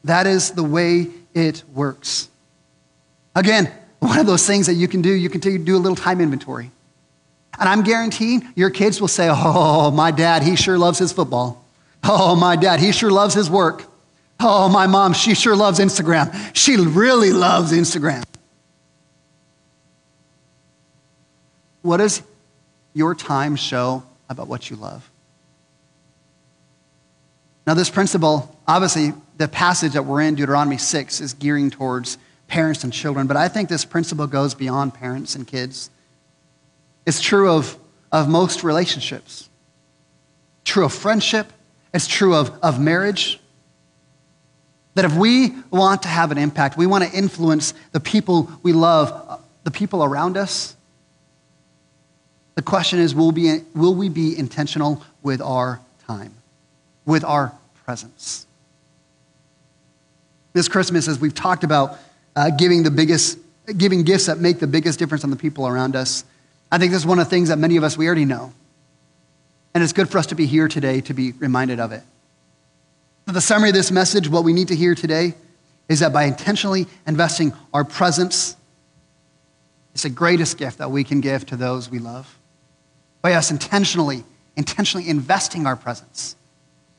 That 0.05 0.25
is 0.25 0.49
the 0.51 0.63
way 0.63 1.09
it 1.35 1.63
works. 1.71 2.29
Again, 3.35 3.71
one 3.99 4.17
of 4.17 4.25
those 4.25 4.45
things 4.47 4.67
that 4.67 4.75
you 4.75 4.87
can 4.87 5.01
do, 5.01 5.11
you 5.11 5.29
can 5.29 5.41
do 5.41 5.75
a 5.75 5.77
little 5.77 5.95
time 5.95 6.21
inventory. 6.21 6.71
And 7.59 7.69
I'm 7.69 7.83
guaranteeing 7.83 8.47
your 8.55 8.69
kids 8.69 8.99
will 8.99 9.07
say, 9.07 9.29
Oh, 9.31 9.91
my 9.91 10.11
dad, 10.11 10.43
he 10.43 10.55
sure 10.55 10.77
loves 10.77 10.99
his 10.99 11.11
football. 11.11 11.63
Oh, 12.03 12.35
my 12.35 12.55
dad, 12.55 12.79
he 12.79 12.91
sure 12.91 13.11
loves 13.11 13.33
his 13.33 13.49
work. 13.49 13.83
Oh, 14.39 14.69
my 14.69 14.87
mom, 14.87 15.13
she 15.13 15.33
sure 15.33 15.55
loves 15.55 15.79
Instagram. 15.79 16.51
She 16.53 16.77
really 16.77 17.31
loves 17.31 17.71
Instagram. 17.71 18.23
What 21.81 21.97
does 21.97 22.21
your 22.93 23.15
time 23.15 23.55
show 23.55 24.03
about 24.29 24.47
what 24.47 24.69
you 24.69 24.75
love? 24.75 25.09
Now, 27.65 27.73
this 27.73 27.89
principle, 27.89 28.55
obviously, 28.67 29.13
the 29.37 29.47
passage 29.47 29.93
that 29.93 30.03
we're 30.03 30.21
in, 30.21 30.35
Deuteronomy 30.35 30.77
6, 30.77 31.21
is 31.21 31.33
gearing 31.33 31.69
towards 31.69 32.17
parents 32.47 32.83
and 32.83 32.93
children, 32.93 33.27
but 33.27 33.37
I 33.37 33.47
think 33.47 33.69
this 33.69 33.85
principle 33.85 34.27
goes 34.27 34.53
beyond 34.53 34.93
parents 34.93 35.35
and 35.35 35.47
kids. 35.47 35.89
It's 37.05 37.21
true 37.21 37.51
of, 37.51 37.77
of 38.11 38.27
most 38.27 38.63
relationships, 38.63 39.49
true 40.63 40.85
of 40.85 40.93
friendship, 40.93 41.51
it's 41.93 42.07
true 42.07 42.35
of, 42.35 42.57
of 42.61 42.79
marriage. 42.79 43.39
That 44.95 45.05
if 45.05 45.15
we 45.15 45.53
want 45.71 46.03
to 46.03 46.07
have 46.07 46.31
an 46.31 46.37
impact, 46.37 46.77
we 46.77 46.87
want 46.87 47.03
to 47.03 47.11
influence 47.11 47.73
the 47.91 47.99
people 47.99 48.49
we 48.63 48.71
love, 48.71 49.41
the 49.63 49.71
people 49.71 50.03
around 50.03 50.37
us, 50.37 50.75
the 52.55 52.61
question 52.61 52.99
is 52.99 53.13
will, 53.13 53.33
be, 53.33 53.61
will 53.73 53.93
we 53.93 54.09
be 54.09 54.37
intentional 54.37 55.03
with 55.21 55.41
our 55.41 55.81
time, 56.07 56.33
with 57.05 57.23
our 57.25 57.53
presence? 57.83 58.47
This 60.53 60.69
Christmas, 60.69 61.09
as 61.09 61.19
we've 61.19 61.35
talked 61.35 61.65
about 61.65 61.99
uh, 62.35 62.49
giving 62.49 62.83
the 62.83 62.91
biggest, 62.91 63.39
giving 63.77 64.03
gifts 64.03 64.25
that 64.25 64.39
make 64.39 64.59
the 64.59 64.67
biggest 64.67 64.99
difference 64.99 65.23
on 65.23 65.29
the 65.29 65.35
people 65.35 65.67
around 65.67 65.95
us, 65.95 66.23
I 66.71 66.77
think 66.77 66.91
this 66.91 67.01
is 67.01 67.07
one 67.07 67.19
of 67.19 67.25
the 67.25 67.29
things 67.29 67.49
that 67.49 67.57
many 67.57 67.77
of 67.77 67.83
us 67.83 67.97
we 67.97 68.07
already 68.07 68.25
know. 68.25 68.53
And 69.73 69.83
it's 69.83 69.93
good 69.93 70.09
for 70.09 70.17
us 70.17 70.27
to 70.27 70.35
be 70.35 70.45
here 70.45 70.67
today 70.67 71.01
to 71.01 71.13
be 71.13 71.33
reminded 71.33 71.79
of 71.79 71.91
it. 71.91 72.01
The 73.25 73.41
summary 73.41 73.69
of 73.69 73.75
this 73.75 73.91
message, 73.91 74.29
what 74.29 74.43
we 74.43 74.53
need 74.53 74.67
to 74.69 74.75
hear 74.75 74.95
today, 74.95 75.33
is 75.89 75.99
that 75.99 76.13
by 76.13 76.23
intentionally 76.23 76.87
investing 77.07 77.53
our 77.73 77.83
presence, 77.83 78.55
it's 79.93 80.03
the 80.03 80.09
greatest 80.09 80.57
gift 80.57 80.77
that 80.77 80.91
we 80.91 81.03
can 81.03 81.21
give 81.21 81.45
to 81.47 81.55
those 81.55 81.89
we 81.89 81.99
love. 81.99 82.37
By 83.21 83.33
us 83.33 83.51
intentionally, 83.51 84.23
intentionally 84.55 85.09
investing 85.09 85.65
our 85.65 85.75
presence 85.75 86.35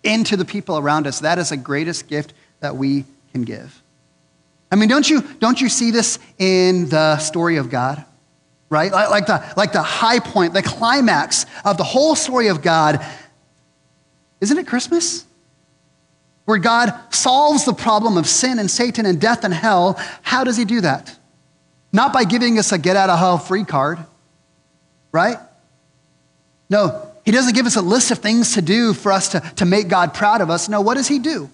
into 0.02 0.36
the 0.36 0.44
people 0.44 0.78
around 0.78 1.06
us, 1.06 1.20
that 1.20 1.38
is 1.38 1.50
the 1.50 1.56
greatest 1.56 2.08
gift 2.08 2.32
that 2.60 2.76
we 2.76 3.04
can 3.32 3.42
give. 3.42 3.82
I 4.70 4.76
mean, 4.76 4.88
don't 4.88 5.08
you, 5.08 5.22
don't 5.38 5.60
you 5.60 5.68
see 5.68 5.90
this 5.90 6.18
in 6.38 6.88
the 6.88 7.18
story 7.18 7.56
of 7.56 7.70
God? 7.70 8.04
Right? 8.68 8.90
Like, 8.90 9.26
the, 9.26 9.44
like 9.56 9.72
the 9.72 9.82
high 9.82 10.18
point, 10.18 10.52
the 10.52 10.62
climax 10.62 11.46
of 11.64 11.76
the 11.76 11.84
whole 11.84 12.16
story 12.16 12.48
of 12.48 12.62
God. 12.62 13.04
Isn't 14.40 14.58
it 14.58 14.66
Christmas? 14.66 15.24
Where 16.46 16.58
God 16.58 16.92
solves 17.10 17.64
the 17.64 17.74
problem 17.74 18.16
of 18.16 18.26
sin 18.26 18.58
and 18.58 18.70
Satan 18.70 19.06
and 19.06 19.20
death 19.20 19.44
and 19.44 19.54
hell. 19.54 19.98
How 20.22 20.42
does 20.42 20.56
he 20.56 20.64
do 20.64 20.80
that? 20.80 21.16
Not 21.92 22.12
by 22.12 22.24
giving 22.24 22.58
us 22.58 22.72
a 22.72 22.78
get 22.78 22.96
out 22.96 23.08
of 23.08 23.18
hell 23.18 23.38
free 23.38 23.64
card, 23.64 23.98
right? 25.12 25.38
No, 26.68 27.10
he 27.24 27.30
doesn't 27.30 27.54
give 27.54 27.66
us 27.66 27.76
a 27.76 27.82
list 27.82 28.10
of 28.10 28.18
things 28.18 28.54
to 28.54 28.62
do 28.62 28.92
for 28.92 29.12
us 29.12 29.28
to, 29.28 29.40
to 29.56 29.64
make 29.64 29.88
God 29.88 30.12
proud 30.12 30.40
of 30.40 30.50
us. 30.50 30.68
No, 30.68 30.80
what 30.80 30.94
does 30.94 31.08
he 31.08 31.18
do? 31.18 31.48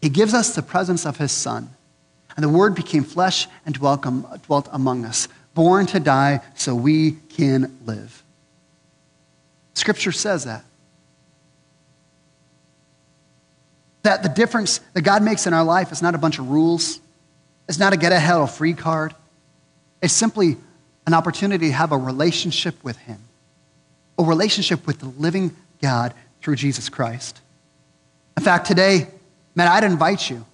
He 0.00 0.08
gives 0.08 0.34
us 0.34 0.54
the 0.54 0.62
presence 0.62 1.04
of 1.04 1.16
his 1.16 1.32
son. 1.32 1.70
And 2.38 2.44
the 2.44 2.48
word 2.48 2.76
became 2.76 3.02
flesh 3.02 3.48
and 3.66 3.74
dwelt 3.74 4.68
among 4.70 5.04
us, 5.04 5.26
born 5.54 5.86
to 5.86 5.98
die 5.98 6.40
so 6.54 6.72
we 6.72 7.16
can 7.30 7.76
live. 7.84 8.22
Scripture 9.74 10.12
says 10.12 10.44
that. 10.44 10.64
That 14.04 14.22
the 14.22 14.28
difference 14.28 14.78
that 14.92 15.02
God 15.02 15.24
makes 15.24 15.48
in 15.48 15.52
our 15.52 15.64
life 15.64 15.90
is 15.90 16.00
not 16.00 16.14
a 16.14 16.18
bunch 16.18 16.38
of 16.38 16.48
rules, 16.48 17.00
it's 17.68 17.80
not 17.80 17.92
a 17.92 17.96
get 17.96 18.12
ahead 18.12 18.36
of 18.36 18.54
free 18.54 18.72
card. 18.72 19.16
It's 20.00 20.14
simply 20.14 20.58
an 21.08 21.14
opportunity 21.14 21.66
to 21.66 21.72
have 21.72 21.90
a 21.90 21.98
relationship 21.98 22.76
with 22.84 22.98
Him, 22.98 23.18
a 24.16 24.22
relationship 24.22 24.86
with 24.86 25.00
the 25.00 25.08
living 25.08 25.56
God 25.82 26.14
through 26.40 26.54
Jesus 26.54 26.88
Christ. 26.88 27.40
In 28.36 28.44
fact, 28.44 28.68
today, 28.68 29.08
man, 29.56 29.66
I'd 29.66 29.82
invite 29.82 30.30
you 30.30 30.46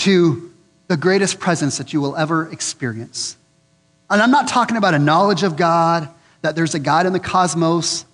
to 0.00 0.51
the 0.92 0.96
greatest 0.98 1.40
presence 1.40 1.78
that 1.78 1.94
you 1.94 2.02
will 2.02 2.14
ever 2.16 2.52
experience. 2.52 3.38
And 4.10 4.20
I'm 4.20 4.30
not 4.30 4.46
talking 4.46 4.76
about 4.76 4.92
a 4.92 4.98
knowledge 4.98 5.42
of 5.42 5.56
God, 5.56 6.06
that 6.42 6.54
there's 6.54 6.74
a 6.74 6.78
God 6.78 7.06
in 7.06 7.14
the 7.14 7.18
cosmos, 7.18 8.04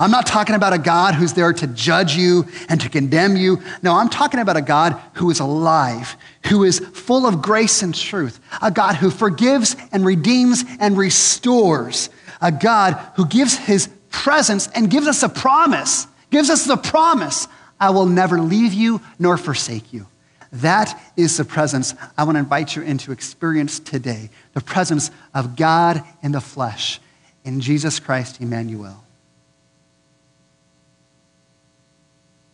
I'm 0.00 0.10
not 0.10 0.26
talking 0.26 0.56
about 0.56 0.72
a 0.72 0.78
God 0.78 1.14
who's 1.14 1.34
there 1.34 1.52
to 1.52 1.68
judge 1.68 2.16
you 2.16 2.48
and 2.68 2.80
to 2.80 2.88
condemn 2.88 3.36
you. 3.36 3.62
No, 3.84 3.94
I'm 3.94 4.08
talking 4.08 4.40
about 4.40 4.56
a 4.56 4.62
God 4.62 5.00
who 5.12 5.30
is 5.30 5.38
alive, 5.38 6.16
who 6.48 6.64
is 6.64 6.80
full 6.80 7.24
of 7.24 7.40
grace 7.40 7.82
and 7.82 7.94
truth, 7.94 8.40
a 8.60 8.72
God 8.72 8.96
who 8.96 9.10
forgives 9.10 9.76
and 9.92 10.04
redeems 10.04 10.64
and 10.80 10.98
restores, 10.98 12.10
a 12.42 12.50
God 12.50 12.94
who 13.14 13.26
gives 13.26 13.56
his 13.56 13.88
presence 14.10 14.66
and 14.74 14.90
gives 14.90 15.06
us 15.06 15.22
a 15.22 15.28
promise, 15.28 16.08
gives 16.32 16.50
us 16.50 16.64
the 16.64 16.76
promise 16.76 17.46
I 17.78 17.90
will 17.90 18.06
never 18.06 18.40
leave 18.40 18.72
you 18.72 19.00
nor 19.20 19.36
forsake 19.36 19.92
you. 19.92 20.08
That 20.54 21.00
is 21.16 21.36
the 21.36 21.44
presence 21.44 21.94
I 22.16 22.22
want 22.22 22.36
to 22.36 22.38
invite 22.38 22.76
you 22.76 22.82
into 22.82 23.10
experience 23.10 23.80
today 23.80 24.30
the 24.52 24.60
presence 24.60 25.10
of 25.34 25.56
God 25.56 26.00
in 26.22 26.30
the 26.30 26.40
flesh, 26.40 27.00
in 27.44 27.60
Jesus 27.60 27.98
Christ, 27.98 28.40
Emmanuel. 28.40 29.02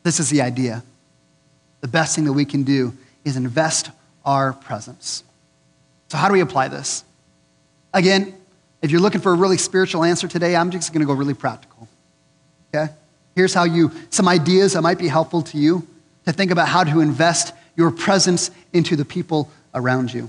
This 0.03 0.19
is 0.19 0.31
the 0.31 0.41
idea. 0.41 0.83
The 1.83 1.89
best 1.89 2.17
thing 2.17 2.25
that 2.25 2.33
we 2.33 2.47
can 2.47 2.63
do 2.63 2.95
is 3.23 3.37
invest 3.37 3.91
our 4.25 4.55
presence. 4.55 5.23
So, 6.09 6.17
how 6.17 6.29
do 6.29 6.33
we 6.33 6.41
apply 6.41 6.69
this? 6.69 7.05
Again, 7.93 8.35
if 8.81 8.91
you're 8.91 9.03
looking 9.03 9.21
for 9.21 9.33
a 9.33 9.37
really 9.37 9.59
spiritual 9.59 10.05
answer 10.05 10.27
today, 10.27 10.57
I'm 10.57 10.71
just 10.71 10.95
going 10.95 11.01
to 11.01 11.07
go 11.07 11.13
really 11.13 11.35
practical. 11.35 11.87
Okay? 12.75 12.91
Here's 13.37 13.53
how 13.53 13.65
you, 13.65 13.93
some 14.09 14.27
ideas 14.27 14.73
that 14.73 14.81
might 14.81 14.99
be 14.99 15.09
helpful 15.09 15.43
to 15.43 15.59
you 15.59 15.87
to 16.25 16.33
think 16.33 16.51
about 16.51 16.67
how 16.67 16.83
to 16.85 17.01
invest 17.01 17.53
your 17.81 17.91
presence 17.91 18.51
into 18.73 18.95
the 18.95 19.05
people 19.05 19.51
around 19.75 20.13
you. 20.13 20.29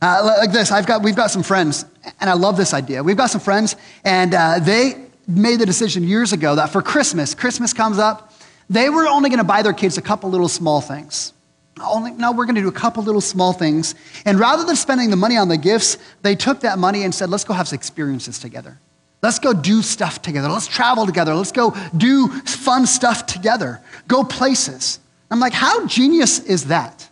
Uh, 0.00 0.34
like 0.40 0.52
this, 0.52 0.70
I've 0.70 0.86
got, 0.86 1.02
we've 1.02 1.16
got 1.16 1.30
some 1.30 1.42
friends, 1.42 1.84
and 2.20 2.30
I 2.30 2.32
love 2.32 2.56
this 2.56 2.72
idea. 2.72 3.02
We've 3.02 3.16
got 3.16 3.30
some 3.30 3.40
friends, 3.40 3.76
and 4.04 4.32
uh, 4.32 4.58
they 4.60 4.94
made 5.26 5.58
the 5.60 5.66
decision 5.66 6.04
years 6.04 6.32
ago 6.32 6.54
that 6.54 6.70
for 6.70 6.80
Christmas, 6.80 7.34
Christmas 7.34 7.72
comes 7.72 7.98
up, 7.98 8.32
they 8.70 8.88
were 8.88 9.06
only 9.06 9.28
going 9.28 9.38
to 9.38 9.44
buy 9.44 9.62
their 9.62 9.72
kids 9.72 9.98
a 9.98 10.02
couple 10.02 10.30
little 10.30 10.48
small 10.48 10.80
things. 10.80 11.34
Only, 11.82 12.12
no, 12.12 12.32
we're 12.32 12.46
going 12.46 12.56
to 12.56 12.62
do 12.62 12.68
a 12.68 12.72
couple 12.72 13.02
little 13.02 13.20
small 13.20 13.52
things. 13.52 13.94
And 14.24 14.40
rather 14.40 14.64
than 14.64 14.76
spending 14.76 15.10
the 15.10 15.16
money 15.16 15.36
on 15.36 15.48
the 15.48 15.58
gifts, 15.58 15.98
they 16.22 16.34
took 16.34 16.60
that 16.60 16.78
money 16.78 17.04
and 17.04 17.14
said, 17.14 17.28
let's 17.30 17.44
go 17.44 17.54
have 17.54 17.68
some 17.68 17.76
experiences 17.76 18.38
together. 18.38 18.78
Let's 19.22 19.38
go 19.38 19.52
do 19.52 19.82
stuff 19.82 20.22
together. 20.22 20.48
Let's 20.48 20.68
travel 20.68 21.06
together. 21.06 21.34
Let's 21.34 21.52
go 21.52 21.74
do 21.96 22.28
fun 22.28 22.86
stuff 22.86 23.26
together. 23.26 23.80
Go 24.06 24.22
places. 24.22 25.00
I'm 25.30 25.40
like, 25.40 25.52
how 25.52 25.86
genius 25.86 26.38
is 26.40 26.66
that? 26.66 27.08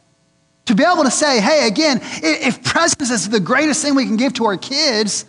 To 0.66 0.74
be 0.74 0.84
able 0.84 1.04
to 1.04 1.10
say, 1.10 1.40
hey, 1.40 1.66
again, 1.68 2.00
if 2.02 2.64
presence 2.64 3.10
is 3.10 3.28
the 3.28 3.40
greatest 3.40 3.82
thing 3.82 3.94
we 3.94 4.04
can 4.04 4.16
give 4.16 4.34
to 4.34 4.46
our 4.46 4.56
kids, 4.56 5.26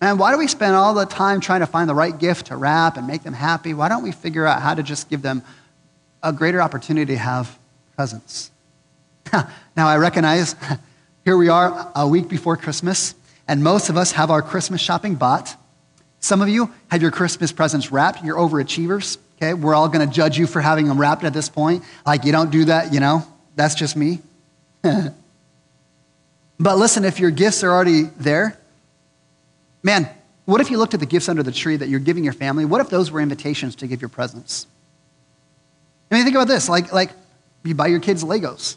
and 0.00 0.18
why 0.18 0.32
do 0.32 0.38
we 0.38 0.46
spend 0.46 0.74
all 0.74 0.94
the 0.94 1.06
time 1.06 1.40
trying 1.40 1.60
to 1.60 1.66
find 1.66 1.88
the 1.88 1.94
right 1.94 2.16
gift 2.16 2.46
to 2.46 2.56
wrap 2.56 2.96
and 2.96 3.06
make 3.06 3.22
them 3.22 3.32
happy? 3.32 3.74
Why 3.74 3.88
don't 3.88 4.02
we 4.02 4.12
figure 4.12 4.46
out 4.46 4.62
how 4.62 4.74
to 4.74 4.82
just 4.82 5.08
give 5.08 5.22
them 5.22 5.42
a 6.22 6.32
greater 6.32 6.60
opportunity 6.60 7.14
to 7.14 7.18
have 7.18 7.58
presents? 7.96 8.50
now, 9.32 9.88
I 9.88 9.96
recognize 9.96 10.54
here 11.24 11.36
we 11.36 11.48
are 11.48 11.90
a 11.94 12.06
week 12.06 12.28
before 12.28 12.56
Christmas, 12.56 13.14
and 13.48 13.64
most 13.64 13.88
of 13.88 13.96
us 13.96 14.12
have 14.12 14.30
our 14.30 14.42
Christmas 14.42 14.80
shopping 14.80 15.16
bought. 15.16 15.56
Some 16.20 16.42
of 16.42 16.48
you 16.48 16.72
have 16.88 17.02
your 17.02 17.10
Christmas 17.10 17.52
presents 17.52 17.90
wrapped. 17.90 18.22
You're 18.22 18.36
overachievers. 18.36 19.18
Okay, 19.36 19.54
we're 19.54 19.74
all 19.74 19.88
going 19.88 20.06
to 20.06 20.12
judge 20.12 20.38
you 20.38 20.46
for 20.46 20.60
having 20.60 20.86
them 20.86 20.98
wrapped 20.98 21.24
at 21.24 21.34
this 21.34 21.48
point. 21.48 21.84
Like, 22.06 22.24
you 22.24 22.32
don't 22.32 22.50
do 22.50 22.66
that, 22.66 22.92
you 22.92 23.00
know? 23.00 23.22
That's 23.54 23.74
just 23.74 23.96
me. 23.96 24.20
but 24.82 25.12
listen, 26.60 27.04
if 27.04 27.20
your 27.20 27.30
gifts 27.30 27.62
are 27.62 27.70
already 27.70 28.04
there, 28.18 28.58
Man, 29.86 30.08
what 30.46 30.60
if 30.60 30.68
you 30.68 30.78
looked 30.78 30.94
at 30.94 31.00
the 31.00 31.06
gifts 31.06 31.28
under 31.28 31.44
the 31.44 31.52
tree 31.52 31.76
that 31.76 31.88
you're 31.88 32.00
giving 32.00 32.24
your 32.24 32.32
family? 32.32 32.64
What 32.64 32.80
if 32.80 32.90
those 32.90 33.12
were 33.12 33.20
invitations 33.20 33.76
to 33.76 33.86
give 33.86 34.02
your 34.02 34.08
presents? 34.08 34.66
I 36.10 36.16
mean, 36.16 36.24
think 36.24 36.34
about 36.34 36.48
this 36.48 36.68
like, 36.68 36.92
like 36.92 37.10
you 37.62 37.76
buy 37.76 37.86
your 37.86 38.00
kids 38.00 38.24
Legos. 38.24 38.74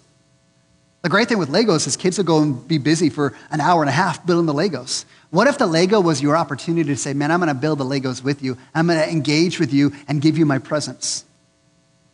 The 1.02 1.10
great 1.10 1.28
thing 1.28 1.39
with 1.39 1.50
Legos 1.50 1.88
is 1.88 1.98
kids 1.98 2.19
will 2.19 2.26
go 2.26 2.43
and 2.43 2.67
be 2.67 2.78
busy 2.78 3.10
for 3.10 3.36
an 3.50 3.60
hour 3.60 3.82
and 3.82 3.89
a 3.89 3.93
half 3.93 4.24
building 4.24 4.45
the 4.45 4.54
Legos. 4.54 5.06
What 5.32 5.48
if 5.48 5.58
the 5.58 5.68
Lego 5.68 6.00
was 6.02 6.22
your 6.22 6.36
opportunity 6.36 6.89
to 6.89 6.98
say, 6.98 7.13
man, 7.13 7.32
I'm 7.32 7.39
going 7.39 7.50
to 7.50 7.54
build 7.54 7.80
the 7.80 7.86
Legos 7.86 8.24
with 8.24 8.42
you, 8.42 8.58
I'm 8.74 8.88
going 8.88 9.00
to 9.00 9.10
engage 9.10 9.60
with 9.60 9.74
you 9.74 9.94
and 10.08 10.22
give 10.22 10.38
you 10.38 10.46
my 10.46 10.58
presence? 10.58 11.24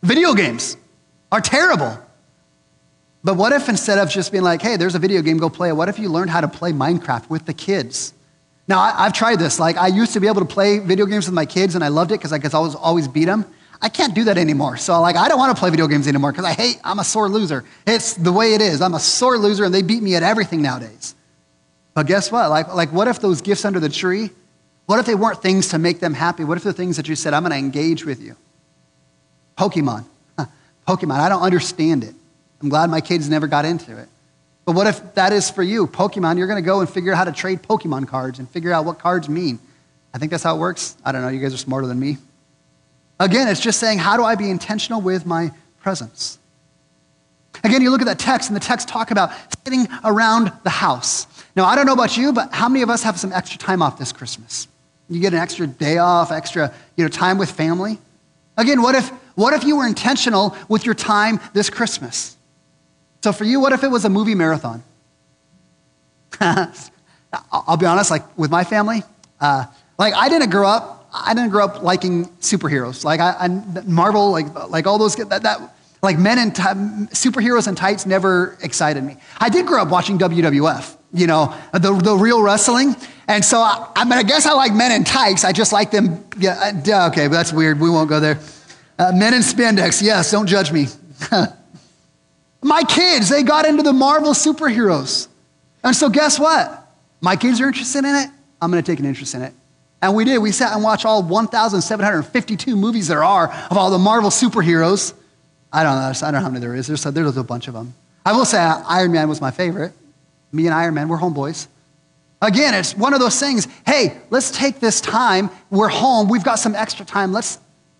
Video 0.02 0.34
games 0.34 0.76
are 1.32 1.40
terrible. 1.40 1.98
But 3.24 3.36
what 3.36 3.52
if 3.52 3.68
instead 3.68 3.98
of 3.98 4.08
just 4.08 4.30
being 4.30 4.44
like, 4.44 4.62
hey, 4.62 4.76
there's 4.76 4.94
a 4.94 4.98
video 4.98 5.22
game, 5.22 5.38
go 5.38 5.48
play 5.48 5.70
it, 5.70 5.72
what 5.72 5.88
if 5.88 5.98
you 5.98 6.08
learned 6.08 6.30
how 6.30 6.40
to 6.40 6.48
play 6.48 6.72
Minecraft 6.72 7.28
with 7.28 7.46
the 7.46 7.54
kids? 7.54 8.12
Now, 8.68 8.80
I, 8.80 9.04
have 9.04 9.12
tried 9.12 9.38
this. 9.38 9.58
Like, 9.58 9.76
I 9.76 9.88
used 9.88 10.12
to 10.12 10.20
be 10.20 10.28
able 10.28 10.42
to 10.42 10.46
play 10.46 10.78
video 10.78 11.06
games 11.06 11.26
with 11.26 11.34
my 11.34 11.44
kids, 11.44 11.74
and 11.74 11.82
I 11.82 11.88
loved 11.88 12.12
it 12.12 12.18
because 12.18 12.32
I 12.32 12.38
could 12.38 12.54
always, 12.54 12.76
always 12.76 13.08
beat 13.08 13.24
them. 13.24 13.44
I 13.80 13.88
can't 13.88 14.14
do 14.14 14.24
that 14.24 14.38
anymore. 14.38 14.76
So, 14.76 15.00
like, 15.00 15.16
I 15.16 15.28
don't 15.28 15.38
want 15.38 15.56
to 15.56 15.58
play 15.58 15.70
video 15.70 15.88
games 15.88 16.06
anymore 16.06 16.30
because 16.30 16.44
I 16.44 16.52
hate, 16.52 16.78
I'm 16.84 17.00
a 17.00 17.04
sore 17.04 17.28
loser. 17.28 17.64
It's 17.84 18.14
the 18.14 18.32
way 18.32 18.54
it 18.54 18.60
is. 18.60 18.80
I'm 18.80 18.94
a 18.94 19.00
sore 19.00 19.38
loser, 19.38 19.64
and 19.64 19.74
they 19.74 19.82
beat 19.82 20.04
me 20.04 20.14
at 20.14 20.22
everything 20.22 20.62
nowadays. 20.62 21.15
But 21.96 22.06
guess 22.06 22.30
what? 22.30 22.50
Like, 22.50 22.74
like 22.74 22.92
what 22.92 23.08
if 23.08 23.20
those 23.20 23.40
gifts 23.40 23.64
under 23.64 23.80
the 23.80 23.88
tree, 23.88 24.28
what 24.84 24.98
if 24.98 25.06
they 25.06 25.14
weren't 25.14 25.40
things 25.40 25.68
to 25.68 25.78
make 25.78 25.98
them 25.98 26.12
happy? 26.12 26.44
What 26.44 26.58
if 26.58 26.62
they're 26.62 26.74
things 26.74 26.98
that 26.98 27.08
you 27.08 27.16
said, 27.16 27.32
I'm 27.32 27.42
going 27.42 27.52
to 27.52 27.58
engage 27.58 28.04
with 28.04 28.20
you? 28.20 28.36
Pokemon. 29.56 30.04
Pokemon. 30.86 31.18
I 31.18 31.30
don't 31.30 31.40
understand 31.40 32.04
it. 32.04 32.14
I'm 32.60 32.68
glad 32.68 32.90
my 32.90 33.00
kids 33.00 33.30
never 33.30 33.46
got 33.46 33.64
into 33.64 33.96
it. 33.96 34.08
But 34.66 34.74
what 34.74 34.86
if 34.86 35.14
that 35.14 35.32
is 35.32 35.48
for 35.50 35.62
you? 35.62 35.86
Pokemon, 35.86 36.36
you're 36.36 36.46
going 36.46 36.62
to 36.62 36.66
go 36.66 36.80
and 36.80 36.88
figure 36.88 37.12
out 37.12 37.16
how 37.16 37.24
to 37.24 37.32
trade 37.32 37.62
Pokemon 37.62 38.08
cards 38.08 38.38
and 38.40 38.50
figure 38.50 38.74
out 38.74 38.84
what 38.84 38.98
cards 38.98 39.26
mean. 39.26 39.58
I 40.12 40.18
think 40.18 40.30
that's 40.30 40.42
how 40.42 40.54
it 40.54 40.58
works. 40.58 40.96
I 41.02 41.12
don't 41.12 41.22
know. 41.22 41.28
You 41.28 41.40
guys 41.40 41.54
are 41.54 41.58
smarter 41.58 41.86
than 41.86 41.98
me. 41.98 42.18
Again, 43.18 43.48
it's 43.48 43.60
just 43.60 43.80
saying, 43.80 44.00
how 44.00 44.18
do 44.18 44.22
I 44.22 44.34
be 44.34 44.50
intentional 44.50 45.00
with 45.00 45.24
my 45.24 45.50
presence? 45.80 46.38
Again, 47.64 47.80
you 47.80 47.90
look 47.90 48.02
at 48.02 48.06
that 48.06 48.18
text, 48.18 48.50
and 48.50 48.56
the 48.56 48.60
text 48.60 48.86
talk 48.86 49.10
about 49.10 49.32
sitting 49.64 49.88
around 50.04 50.52
the 50.62 50.70
house. 50.70 51.26
Now, 51.56 51.64
I 51.64 51.74
don't 51.74 51.86
know 51.86 51.94
about 51.94 52.16
you, 52.18 52.32
but 52.34 52.52
how 52.52 52.68
many 52.68 52.82
of 52.82 52.90
us 52.90 53.02
have 53.02 53.18
some 53.18 53.32
extra 53.32 53.58
time 53.58 53.80
off 53.80 53.98
this 53.98 54.12
Christmas? 54.12 54.68
You 55.08 55.20
get 55.20 55.32
an 55.32 55.38
extra 55.38 55.66
day 55.66 55.98
off, 55.98 56.30
extra 56.30 56.72
you 56.96 57.04
know, 57.04 57.08
time 57.08 57.38
with 57.38 57.50
family. 57.50 57.98
Again, 58.58 58.82
what 58.82 58.94
if, 58.94 59.08
what 59.34 59.54
if 59.54 59.64
you 59.64 59.76
were 59.76 59.86
intentional 59.86 60.54
with 60.68 60.84
your 60.84 60.94
time 60.94 61.40
this 61.54 61.70
Christmas? 61.70 62.36
So 63.22 63.32
for 63.32 63.44
you, 63.44 63.60
what 63.60 63.72
if 63.72 63.82
it 63.84 63.88
was 63.88 64.04
a 64.04 64.10
movie 64.10 64.34
marathon? 64.34 64.82
I'll 66.40 67.76
be 67.76 67.86
honest, 67.86 68.10
like 68.10 68.38
with 68.38 68.50
my 68.50 68.64
family, 68.64 69.02
uh, 69.40 69.64
like 69.98 70.14
I 70.14 70.28
didn't 70.28 70.50
grow 70.50 70.68
up, 70.68 71.08
I 71.12 71.34
didn't 71.34 71.50
grow 71.50 71.64
up 71.64 71.82
liking 71.82 72.26
superheroes. 72.40 73.04
Like 73.04 73.20
I, 73.20 73.34
I 73.38 73.48
Marvel, 73.84 74.30
like, 74.30 74.46
like 74.68 74.86
all 74.86 74.98
those, 74.98 75.16
that, 75.16 75.42
that 75.42 75.74
like 76.02 76.18
men 76.18 76.38
in 76.38 76.52
t- 76.52 76.62
superheroes 76.62 77.66
and 77.66 77.76
tights 77.76 78.06
never 78.06 78.58
excited 78.62 79.02
me. 79.02 79.16
I 79.38 79.48
did 79.48 79.66
grow 79.66 79.82
up 79.82 79.88
watching 79.88 80.18
WWF, 80.18 80.95
you 81.16 81.26
know, 81.26 81.54
the, 81.72 81.92
the 81.92 82.16
real 82.16 82.42
wrestling. 82.42 82.94
And 83.28 83.44
so 83.44 83.58
I, 83.58 83.90
I 83.96 84.04
mean, 84.04 84.14
I 84.14 84.22
guess 84.22 84.46
I 84.46 84.52
like 84.52 84.72
men 84.72 84.92
in 84.92 85.04
tights. 85.04 85.44
I 85.44 85.52
just 85.52 85.72
like 85.72 85.90
them. 85.90 86.24
Yeah, 86.38 86.72
uh, 86.86 87.08
okay, 87.08 87.26
but 87.26 87.34
that's 87.34 87.52
weird. 87.52 87.80
We 87.80 87.90
won't 87.90 88.08
go 88.08 88.20
there. 88.20 88.38
Uh, 88.98 89.12
men 89.14 89.34
in 89.34 89.40
spandex, 89.40 90.02
yes, 90.02 90.30
don't 90.30 90.46
judge 90.46 90.72
me. 90.72 90.86
My 92.62 92.82
kids, 92.82 93.28
they 93.28 93.42
got 93.42 93.66
into 93.66 93.82
the 93.82 93.92
Marvel 93.92 94.32
superheroes. 94.32 95.28
And 95.84 95.94
so 95.94 96.08
guess 96.08 96.38
what? 96.38 96.82
My 97.20 97.36
kids 97.36 97.60
are 97.60 97.66
interested 97.66 98.04
in 98.04 98.14
it. 98.14 98.30
I'm 98.60 98.70
going 98.70 98.82
to 98.82 98.90
take 98.90 98.98
an 98.98 99.04
interest 99.04 99.34
in 99.34 99.42
it. 99.42 99.52
And 100.02 100.14
we 100.14 100.24
did. 100.24 100.38
We 100.38 100.52
sat 100.52 100.72
and 100.72 100.82
watched 100.82 101.04
all 101.04 101.22
1,752 101.22 102.76
movies 102.76 103.08
there 103.08 103.24
are 103.24 103.52
of 103.70 103.76
all 103.76 103.90
the 103.90 103.98
Marvel 103.98 104.30
superheroes. 104.30 105.14
I 105.72 105.82
don't 105.82 105.96
know. 105.96 106.08
I 106.08 106.30
don't 106.30 106.32
know 106.34 106.40
how 106.40 106.48
many 106.48 106.60
there 106.60 106.74
is. 106.74 106.86
There's 106.86 107.04
a, 107.06 107.10
there's 107.10 107.36
a 107.36 107.44
bunch 107.44 107.68
of 107.68 107.74
them. 107.74 107.94
I 108.24 108.32
will 108.32 108.44
say 108.44 108.58
Iron 108.58 109.12
Man 109.12 109.28
was 109.28 109.40
my 109.40 109.50
favorite. 109.50 109.92
Me 110.56 110.66
and 110.66 110.74
Iron 110.74 110.94
Man, 110.94 111.08
we're 111.08 111.18
homeboys. 111.18 111.68
Again, 112.42 112.74
it's 112.74 112.96
one 112.96 113.14
of 113.14 113.20
those 113.20 113.38
things. 113.38 113.66
Hey, 113.86 114.18
let's 114.30 114.50
take 114.50 114.80
this 114.80 115.00
time. 115.00 115.50
We're 115.70 115.88
home. 115.88 116.28
We've 116.28 116.44
got 116.44 116.58
some 116.58 116.74
extra 116.74 117.04
time. 117.04 117.32
Let's 117.32 117.58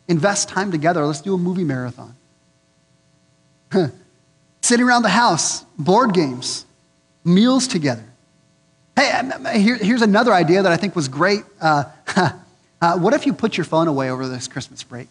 invest 0.08 0.48
time 0.48 0.70
together. 0.70 1.04
Let's 1.04 1.20
do 1.20 1.34
a 1.34 1.38
movie 1.38 1.64
marathon. 1.64 2.14
Sitting 4.62 4.86
around 4.86 5.02
the 5.02 5.08
house, 5.08 5.62
board 5.78 6.12
games, 6.12 6.66
meals 7.24 7.68
together. 7.68 8.04
Hey, 8.96 9.10
um, 9.10 9.32
um, 9.32 9.54
here, 9.54 9.76
here's 9.76 10.02
another 10.02 10.32
idea 10.32 10.62
that 10.62 10.72
I 10.72 10.76
think 10.76 10.96
was 10.96 11.08
great. 11.08 11.44
Uh, 11.60 11.84
uh, 12.80 12.98
what 12.98 13.14
if 13.14 13.26
you 13.26 13.32
put 13.32 13.56
your 13.56 13.64
phone 13.64 13.88
away 13.88 14.10
over 14.10 14.26
this 14.26 14.48
Christmas 14.48 14.82
break? 14.82 15.08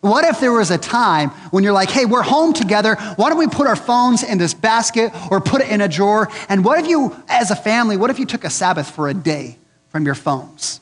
What 0.00 0.24
if 0.24 0.38
there 0.40 0.52
was 0.52 0.70
a 0.70 0.78
time 0.78 1.30
when 1.50 1.64
you're 1.64 1.72
like, 1.72 1.90
hey, 1.90 2.04
we're 2.04 2.22
home 2.22 2.52
together. 2.52 2.94
Why 3.16 3.28
don't 3.28 3.38
we 3.38 3.48
put 3.48 3.66
our 3.66 3.76
phones 3.76 4.22
in 4.22 4.38
this 4.38 4.54
basket 4.54 5.12
or 5.30 5.40
put 5.40 5.62
it 5.62 5.68
in 5.68 5.80
a 5.80 5.88
drawer? 5.88 6.28
And 6.48 6.64
what 6.64 6.78
if 6.78 6.86
you, 6.86 7.16
as 7.28 7.50
a 7.50 7.56
family, 7.56 7.96
what 7.96 8.10
if 8.10 8.18
you 8.18 8.26
took 8.26 8.44
a 8.44 8.50
Sabbath 8.50 8.90
for 8.90 9.08
a 9.08 9.14
day 9.14 9.58
from 9.88 10.04
your 10.04 10.14
phones? 10.14 10.80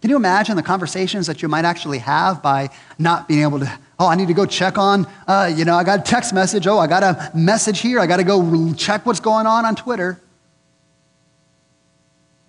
Can 0.00 0.10
you 0.10 0.16
imagine 0.16 0.56
the 0.56 0.62
conversations 0.62 1.28
that 1.28 1.40
you 1.40 1.48
might 1.48 1.64
actually 1.64 1.98
have 1.98 2.42
by 2.42 2.68
not 2.98 3.28
being 3.28 3.42
able 3.42 3.60
to, 3.60 3.78
oh, 3.98 4.08
I 4.08 4.16
need 4.16 4.28
to 4.28 4.34
go 4.34 4.44
check 4.44 4.76
on, 4.76 5.06
uh, 5.26 5.50
you 5.54 5.64
know, 5.64 5.76
I 5.76 5.84
got 5.84 6.00
a 6.00 6.02
text 6.02 6.34
message. 6.34 6.66
Oh, 6.66 6.78
I 6.78 6.86
got 6.86 7.02
a 7.02 7.30
message 7.34 7.80
here. 7.80 8.00
I 8.00 8.06
got 8.06 8.18
to 8.18 8.24
go 8.24 8.74
check 8.74 9.06
what's 9.06 9.20
going 9.20 9.46
on 9.46 9.64
on 9.64 9.76
Twitter. 9.76 10.20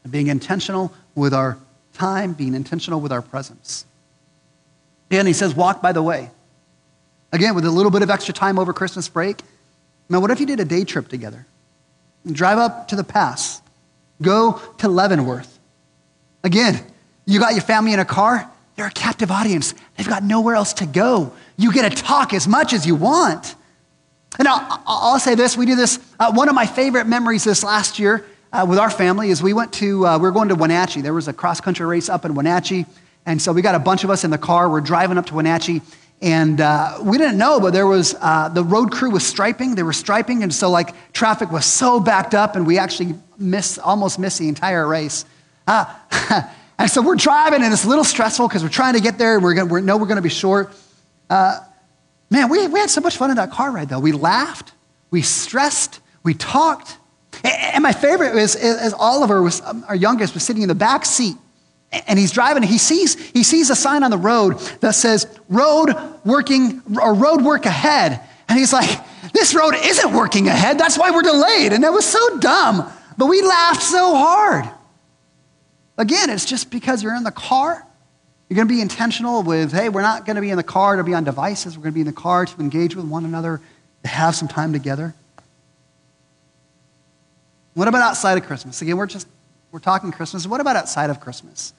Being 0.10 0.28
intentional 0.28 0.92
with 1.14 1.34
our 1.34 1.58
time, 1.94 2.34
being 2.34 2.56
intentional 2.56 3.00
with 3.00 3.12
our 3.12 3.22
presence. 3.22 3.86
And 5.12 5.28
he 5.28 5.34
says, 5.34 5.56
walk 5.56 5.82
by 5.82 5.92
the 5.92 6.04
way. 6.04 6.30
Again, 7.32 7.56
with 7.56 7.66
a 7.66 7.72
little 7.72 7.92
bit 7.92 8.02
of 8.02 8.10
extra 8.10 8.34
time 8.34 8.58
over 8.58 8.74
Christmas 8.74 9.08
break. 9.10 9.42
Now, 10.10 10.20
what 10.20 10.32
if 10.32 10.40
you 10.40 10.46
did 10.46 10.60
a 10.60 10.66
day 10.66 10.84
trip 10.84 11.08
together? 11.08 11.46
Drive 12.32 12.58
up 12.58 12.88
to 12.90 12.96
the 12.96 13.04
pass, 13.04 13.62
go 14.22 14.62
to 14.78 14.88
Leavenworth. 14.88 15.60
Again, 16.44 16.80
you 17.26 17.40
got 17.40 17.54
your 17.54 17.62
family 17.62 17.94
in 17.94 18.00
a 18.00 18.06
car, 18.06 18.50
they're 18.76 18.88
a 18.88 18.92
captive 18.92 19.32
audience. 19.32 19.74
They've 19.96 20.08
got 20.08 20.24
nowhere 20.24 20.56
else 20.56 20.74
to 20.74 20.86
go. 20.86 21.32
You 21.58 21.72
get 21.72 21.90
to 21.90 22.04
talk 22.04 22.34
as 22.34 22.48
much 22.48 22.74
as 22.74 22.86
you 22.86 22.96
want. 22.96 23.56
And 24.38 24.48
I'll, 24.48 24.84
I'll 24.86 25.20
say 25.20 25.36
this 25.36 25.56
we 25.56 25.66
do 25.66 25.76
this. 25.76 26.00
Uh, 26.20 26.34
one 26.34 26.50
of 26.50 26.56
my 26.56 26.66
favorite 26.66 27.08
memories 27.08 27.46
this 27.46 27.64
last 27.64 28.00
year 28.00 28.26
uh, 28.52 28.66
with 28.68 28.78
our 28.78 28.90
family 28.90 29.30
is 29.30 29.42
we 29.42 29.54
went 29.54 29.72
to, 29.74 30.06
uh, 30.06 30.18
we 30.18 30.24
were 30.24 30.32
going 30.32 30.50
to 30.50 30.56
Wenatchee. 30.56 31.02
There 31.02 31.14
was 31.14 31.30
a 31.30 31.34
cross 31.34 31.62
country 31.62 31.86
race 31.86 32.10
up 32.10 32.26
in 32.26 32.36
Wenatchee. 32.36 32.86
And 33.26 33.42
so 33.42 33.52
we 33.52 33.62
got 33.62 33.76
a 33.76 33.80
bunch 33.80 34.04
of 34.04 34.10
us 34.10 34.24
in 34.24 34.32
the 34.32 34.38
car. 34.38 34.70
We're 34.70 34.82
driving 34.82 35.18
up 35.18 35.26
to 35.28 35.36
Wenatchee. 35.36 35.82
And 36.22 36.62
uh, 36.62 37.00
we 37.02 37.18
didn't 37.18 37.38
know, 37.38 37.60
but 37.60 37.74
there 37.74 37.88
was, 37.88 38.16
uh, 38.22 38.50
the 38.50 38.64
road 38.64 38.92
crew 38.92 39.12
was 39.12 39.26
striping. 39.26 39.76
They 39.76 39.84
were 39.84 39.94
striping. 39.94 40.44
And 40.44 40.54
so, 40.54 40.70
like, 40.70 40.94
traffic 41.12 41.52
was 41.52 41.66
so 41.66 42.00
backed 42.00 42.34
up, 42.34 42.56
and 42.56 42.66
we 42.66 42.78
actually 42.78 43.16
missed, 43.38 43.80
almost 43.80 44.18
missed 44.18 44.40
the 44.40 44.48
entire 44.48 44.88
race. 44.88 45.26
Uh, 45.68 45.86
and 46.80 46.90
so 46.90 47.02
we're 47.02 47.16
driving, 47.16 47.64
and 47.64 47.74
it's 47.74 47.84
a 47.84 47.90
little 47.90 48.04
stressful 48.04 48.48
because 48.48 48.64
we're 48.64 48.70
trying 48.70 48.94
to 48.94 49.02
get 49.02 49.18
there, 49.18 49.36
and 49.36 49.44
we're, 49.44 49.56
gonna, 49.56 49.74
we 49.74 49.82
know 49.82 49.98
we're 49.98 50.06
going 50.06 50.16
to 50.16 50.22
be 50.22 50.30
short. 50.30 50.74
Uh, 51.30 51.60
man, 52.30 52.50
we, 52.50 52.66
we 52.68 52.80
had 52.80 52.90
so 52.90 53.02
much 53.02 53.18
fun 53.18 53.30
in 53.30 53.36
that 53.36 53.52
car 53.52 53.72
ride, 53.72 53.90
though. 53.90 54.00
We 54.00 54.14
laughed, 54.14 54.72
we 55.12 55.22
stressed, 55.22 56.00
we 56.24 56.34
talked. 56.34 56.98
And 57.44 57.84
my 57.84 57.92
favorite 57.92 58.36
is, 58.38 58.56
is 58.56 58.94
Oliver, 58.94 59.44
was, 59.44 59.62
um, 59.62 59.84
our 59.88 59.96
youngest, 59.96 60.34
was 60.34 60.44
sitting 60.44 60.62
in 60.62 60.70
the 60.70 60.76
back 60.76 61.06
seat 61.06 61.36
and 62.08 62.20
he's 62.20 62.32
driving 62.32 62.64
he 62.64 62.78
sees 62.78 63.16
he 63.32 63.44
sees 63.44 63.70
a 63.70 63.76
sign 63.76 64.04
on 64.04 64.12
the 64.12 64.18
road 64.18 64.58
that 64.82 64.96
says 64.96 65.28
road 65.50 65.94
working 66.24 66.82
or 67.02 67.14
road 67.14 67.42
work 67.42 67.66
ahead. 67.66 68.22
And 68.48 68.60
he's 68.60 68.74
like 68.74 69.00
this 69.34 69.56
road 69.56 69.76
isn't 69.76 70.14
working 70.14 70.48
ahead. 70.48 70.78
That's 70.78 70.98
why 70.98 71.12
we're 71.12 71.22
delayed. 71.22 71.74
And 71.74 71.84
that 71.84 71.94
was 71.94 72.06
so 72.06 72.40
dumb 72.40 72.92
but 73.18 73.28
we 73.28 73.42
laughed 73.42 73.82
so 73.82 74.16
hard. 74.16 74.70
Again 75.98 76.30
it's 76.30 76.46
just 76.46 76.70
because 76.72 77.04
you're 77.04 77.16
in 77.16 77.24
the 77.24 77.32
car. 77.32 77.86
You're 78.50 78.56
going 78.56 78.68
to 78.68 78.74
be 78.74 78.82
intentional 78.82 79.42
with 79.42 79.72
hey 79.72 79.90
we're 79.90 80.02
not 80.02 80.26
going 80.26 80.36
to 80.36 80.42
be 80.42 80.50
in 80.50 80.58
the 80.58 80.64
car 80.64 80.98
to 80.98 81.04
be 81.04 81.14
on 81.14 81.24
devices. 81.24 81.78
We're 81.78 81.84
going 81.84 81.94
to 81.94 81.96
be 81.96 82.02
in 82.02 82.08
the 82.08 82.14
car 82.14 82.46
to 82.46 82.60
engage 82.60 82.96
with 82.96 83.06
one 83.06 83.26
another 83.26 83.62
to 84.04 84.10
have 84.10 84.36
some 84.36 84.48
time 84.48 84.74
together. 84.74 85.16
What 87.74 87.88
about 87.88 88.02
outside 88.02 88.38
of 88.38 88.46
christmas? 88.46 88.82
Again 88.82 88.98
we're 88.98 89.08
just 89.08 89.28
we're 89.72 89.80
talking 89.80 90.12
christmas. 90.12 90.46
What 90.48 90.62
about 90.62 90.76
outside 90.76 91.10
of 91.10 91.20
christmas 91.20 91.74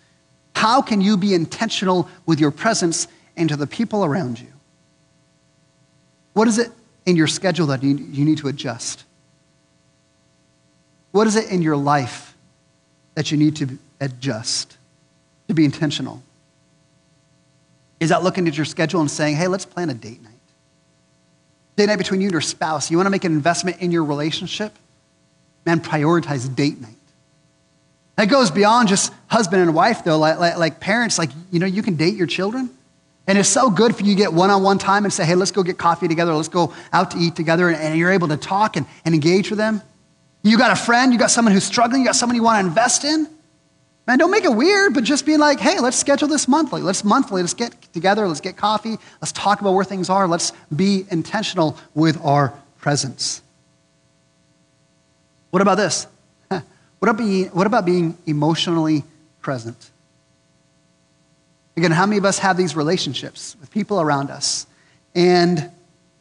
how 0.56 0.80
can 0.80 1.02
you 1.02 1.18
be 1.18 1.34
intentional 1.34 2.08
with 2.24 2.40
your 2.40 2.50
presence 2.50 3.08
and 3.36 3.46
to 3.50 3.56
the 3.56 3.66
people 3.66 4.06
around 4.06 4.40
you? 4.40 4.50
What 6.32 6.48
is 6.48 6.56
it 6.56 6.70
in 7.04 7.14
your 7.14 7.26
schedule 7.26 7.66
that 7.66 7.82
you, 7.82 8.24
need 8.24 8.38
to 8.38 8.48
adjust? 8.48 9.04
What 11.12 11.26
is 11.26 11.36
it 11.36 11.50
in 11.50 11.60
your 11.60 11.76
life 11.76 12.34
that 13.16 13.30
you 13.30 13.36
need 13.36 13.56
to 13.56 13.78
adjust 14.00 14.78
to 15.48 15.52
be 15.52 15.66
intentional? 15.66 16.22
Is 18.00 18.08
that 18.08 18.22
looking 18.22 18.48
at 18.48 18.56
your 18.56 18.64
schedule 18.64 19.02
and 19.02 19.10
saying, 19.10 19.36
hey, 19.36 19.48
let's 19.48 19.66
plan 19.66 19.90
a 19.90 19.94
date 19.94 20.22
night? 20.22 20.32
Date 21.76 21.86
night 21.86 21.96
between 21.96 22.22
you 22.22 22.28
and 22.28 22.32
your 22.32 22.40
spouse. 22.40 22.90
You 22.90 22.96
want 22.96 23.06
to 23.06 23.10
make 23.10 23.24
an 23.24 23.32
investment 23.32 23.82
in 23.82 23.92
your 23.92 24.06
relationship? 24.06 24.72
Man, 25.66 25.80
prioritize 25.80 26.52
date 26.56 26.80
night. 26.80 26.95
That 28.16 28.26
goes 28.26 28.50
beyond 28.50 28.88
just 28.88 29.12
husband 29.28 29.62
and 29.62 29.74
wife, 29.74 30.04
though. 30.04 30.18
Like, 30.18 30.38
like, 30.38 30.56
like, 30.56 30.80
parents, 30.80 31.18
like, 31.18 31.30
you 31.50 31.58
know, 31.58 31.66
you 31.66 31.82
can 31.82 31.96
date 31.96 32.14
your 32.14 32.26
children. 32.26 32.70
And 33.26 33.36
it's 33.36 33.48
so 33.48 33.70
good 33.70 33.94
for 33.94 34.04
you 34.04 34.14
to 34.14 34.18
get 34.18 34.32
one 34.32 34.50
on 34.50 34.62
one 34.62 34.78
time 34.78 35.04
and 35.04 35.12
say, 35.12 35.24
hey, 35.24 35.34
let's 35.34 35.50
go 35.50 35.62
get 35.62 35.78
coffee 35.78 36.08
together, 36.08 36.32
let's 36.32 36.48
go 36.48 36.72
out 36.92 37.10
to 37.10 37.18
eat 37.18 37.34
together, 37.34 37.68
and, 37.68 37.76
and 37.76 37.98
you're 37.98 38.12
able 38.12 38.28
to 38.28 38.36
talk 38.36 38.76
and, 38.76 38.86
and 39.04 39.14
engage 39.14 39.50
with 39.50 39.58
them. 39.58 39.82
You 40.42 40.56
got 40.56 40.70
a 40.70 40.76
friend, 40.76 41.12
you 41.12 41.18
got 41.18 41.30
someone 41.32 41.52
who's 41.52 41.64
struggling, 41.64 42.02
you 42.02 42.06
got 42.06 42.14
someone 42.14 42.36
you 42.36 42.42
want 42.42 42.62
to 42.62 42.68
invest 42.68 43.04
in. 43.04 43.28
Man, 44.06 44.18
don't 44.18 44.30
make 44.30 44.44
it 44.44 44.54
weird, 44.54 44.94
but 44.94 45.02
just 45.02 45.26
be 45.26 45.36
like, 45.36 45.58
hey, 45.58 45.80
let's 45.80 45.96
schedule 45.96 46.28
this 46.28 46.46
monthly. 46.46 46.80
Let's 46.82 47.02
monthly, 47.02 47.42
let's 47.42 47.54
get 47.54 47.74
together, 47.92 48.28
let's 48.28 48.40
get 48.40 48.56
coffee, 48.56 48.96
let's 49.20 49.32
talk 49.32 49.60
about 49.60 49.74
where 49.74 49.84
things 49.84 50.08
are, 50.08 50.28
let's 50.28 50.52
be 50.74 51.04
intentional 51.10 51.76
with 51.94 52.24
our 52.24 52.54
presence. 52.78 53.42
What 55.50 55.62
about 55.62 55.74
this? 55.74 56.06
What 56.98 57.08
about 57.08 57.18
being, 57.18 57.46
what 57.48 57.66
about 57.66 57.84
being 57.84 58.16
emotionally 58.26 59.04
present? 59.40 59.90
Again, 61.76 61.90
how 61.90 62.06
many 62.06 62.16
of 62.16 62.24
us 62.24 62.38
have 62.38 62.56
these 62.56 62.74
relationships 62.74 63.56
with 63.60 63.70
people 63.70 64.00
around 64.00 64.30
us? 64.30 64.66
And 65.14 65.70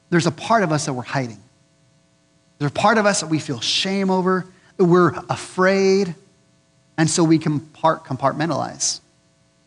there's 0.09 0.27
a 0.27 0.31
part 0.31 0.63
of 0.63 0.71
us 0.71 0.85
that 0.85 0.93
we're 0.93 1.03
hiding. 1.03 1.39
There's 2.57 2.71
a 2.71 2.73
part 2.73 2.97
of 2.97 3.05
us 3.05 3.21
that 3.21 3.27
we 3.27 3.39
feel 3.39 3.59
shame 3.59 4.09
over, 4.09 4.45
that 4.77 4.85
we're 4.85 5.13
afraid, 5.29 6.13
and 6.97 7.09
so 7.09 7.23
we 7.23 7.39
compartmentalize. 7.39 8.99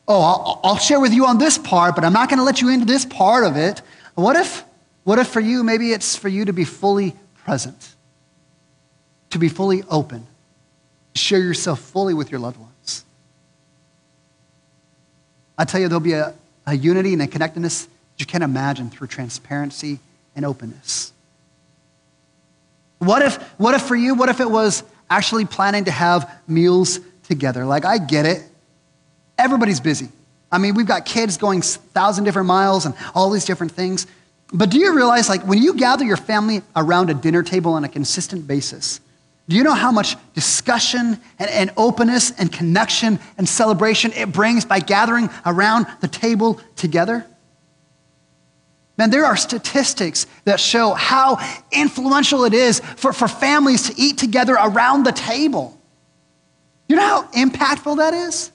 Oh, 0.06 0.22
I'll, 0.22 0.60
I'll 0.64 0.78
share 0.78 1.00
with 1.00 1.12
you 1.12 1.26
on 1.26 1.38
this 1.38 1.58
part, 1.58 1.94
but 1.94 2.04
I'm 2.04 2.14
not 2.14 2.30
going 2.30 2.38
to 2.38 2.44
let 2.44 2.62
you 2.62 2.70
into 2.70 2.86
this 2.86 3.04
part 3.04 3.44
of 3.44 3.56
it. 3.56 3.82
What 4.14 4.36
if, 4.36 4.64
what 5.04 5.18
if 5.18 5.28
for 5.28 5.40
you, 5.40 5.62
maybe 5.62 5.92
it's 5.92 6.16
for 6.16 6.28
you 6.28 6.46
to 6.46 6.52
be 6.52 6.64
fully 6.64 7.14
present, 7.44 7.94
to 9.30 9.38
be 9.38 9.48
fully 9.48 9.82
open, 9.90 10.26
share 11.18 11.40
yourself 11.40 11.80
fully 11.80 12.14
with 12.14 12.30
your 12.30 12.40
loved 12.40 12.58
ones? 12.58 13.04
I 15.56 15.64
tell 15.64 15.80
you, 15.80 15.88
there'll 15.88 16.00
be 16.00 16.12
a, 16.12 16.34
a 16.66 16.74
unity 16.74 17.12
and 17.12 17.22
a 17.22 17.26
connectedness 17.26 17.84
that 17.84 17.92
you 18.18 18.26
can't 18.26 18.44
imagine 18.44 18.90
through 18.90 19.08
transparency 19.08 19.98
and 20.36 20.46
openness. 20.46 21.12
What 22.98 23.22
if, 23.22 23.42
what 23.58 23.74
if 23.74 23.82
for 23.82 23.96
you, 23.96 24.14
what 24.14 24.28
if 24.28 24.40
it 24.40 24.50
was 24.50 24.82
actually 25.10 25.44
planning 25.44 25.84
to 25.84 25.90
have 25.90 26.30
meals 26.46 27.00
together? 27.24 27.64
Like, 27.64 27.84
I 27.84 27.98
get 27.98 28.26
it. 28.26 28.42
Everybody's 29.36 29.80
busy. 29.80 30.08
I 30.50 30.58
mean, 30.58 30.74
we've 30.74 30.86
got 30.86 31.04
kids 31.04 31.36
going 31.36 31.62
thousand 31.62 32.24
different 32.24 32.48
miles 32.48 32.86
and 32.86 32.94
all 33.14 33.30
these 33.30 33.44
different 33.44 33.72
things. 33.72 34.06
But 34.52 34.70
do 34.70 34.78
you 34.78 34.96
realize, 34.96 35.28
like, 35.28 35.46
when 35.46 35.62
you 35.62 35.74
gather 35.74 36.04
your 36.04 36.16
family 36.16 36.62
around 36.74 37.10
a 37.10 37.14
dinner 37.14 37.42
table 37.42 37.74
on 37.74 37.84
a 37.84 37.88
consistent 37.88 38.46
basis, 38.46 39.00
do 39.48 39.56
you 39.56 39.64
know 39.64 39.74
how 39.74 39.90
much 39.90 40.16
discussion 40.34 41.18
and, 41.38 41.50
and 41.50 41.70
openness 41.76 42.32
and 42.38 42.52
connection 42.52 43.18
and 43.38 43.48
celebration 43.48 44.12
it 44.12 44.30
brings 44.30 44.64
by 44.66 44.78
gathering 44.78 45.30
around 45.46 45.86
the 46.00 46.08
table 46.08 46.60
together? 46.76 47.26
Man, 48.98 49.10
there 49.10 49.24
are 49.24 49.36
statistics 49.36 50.26
that 50.44 50.60
show 50.60 50.92
how 50.92 51.38
influential 51.72 52.44
it 52.44 52.52
is 52.52 52.80
for, 52.80 53.12
for 53.12 53.28
families 53.28 53.88
to 53.88 53.94
eat 53.96 54.18
together 54.18 54.54
around 54.54 55.04
the 55.04 55.12
table. 55.12 55.80
You 56.88 56.96
know 56.96 57.02
how 57.02 57.22
impactful 57.28 57.98
that 57.98 58.12
is? 58.12 58.50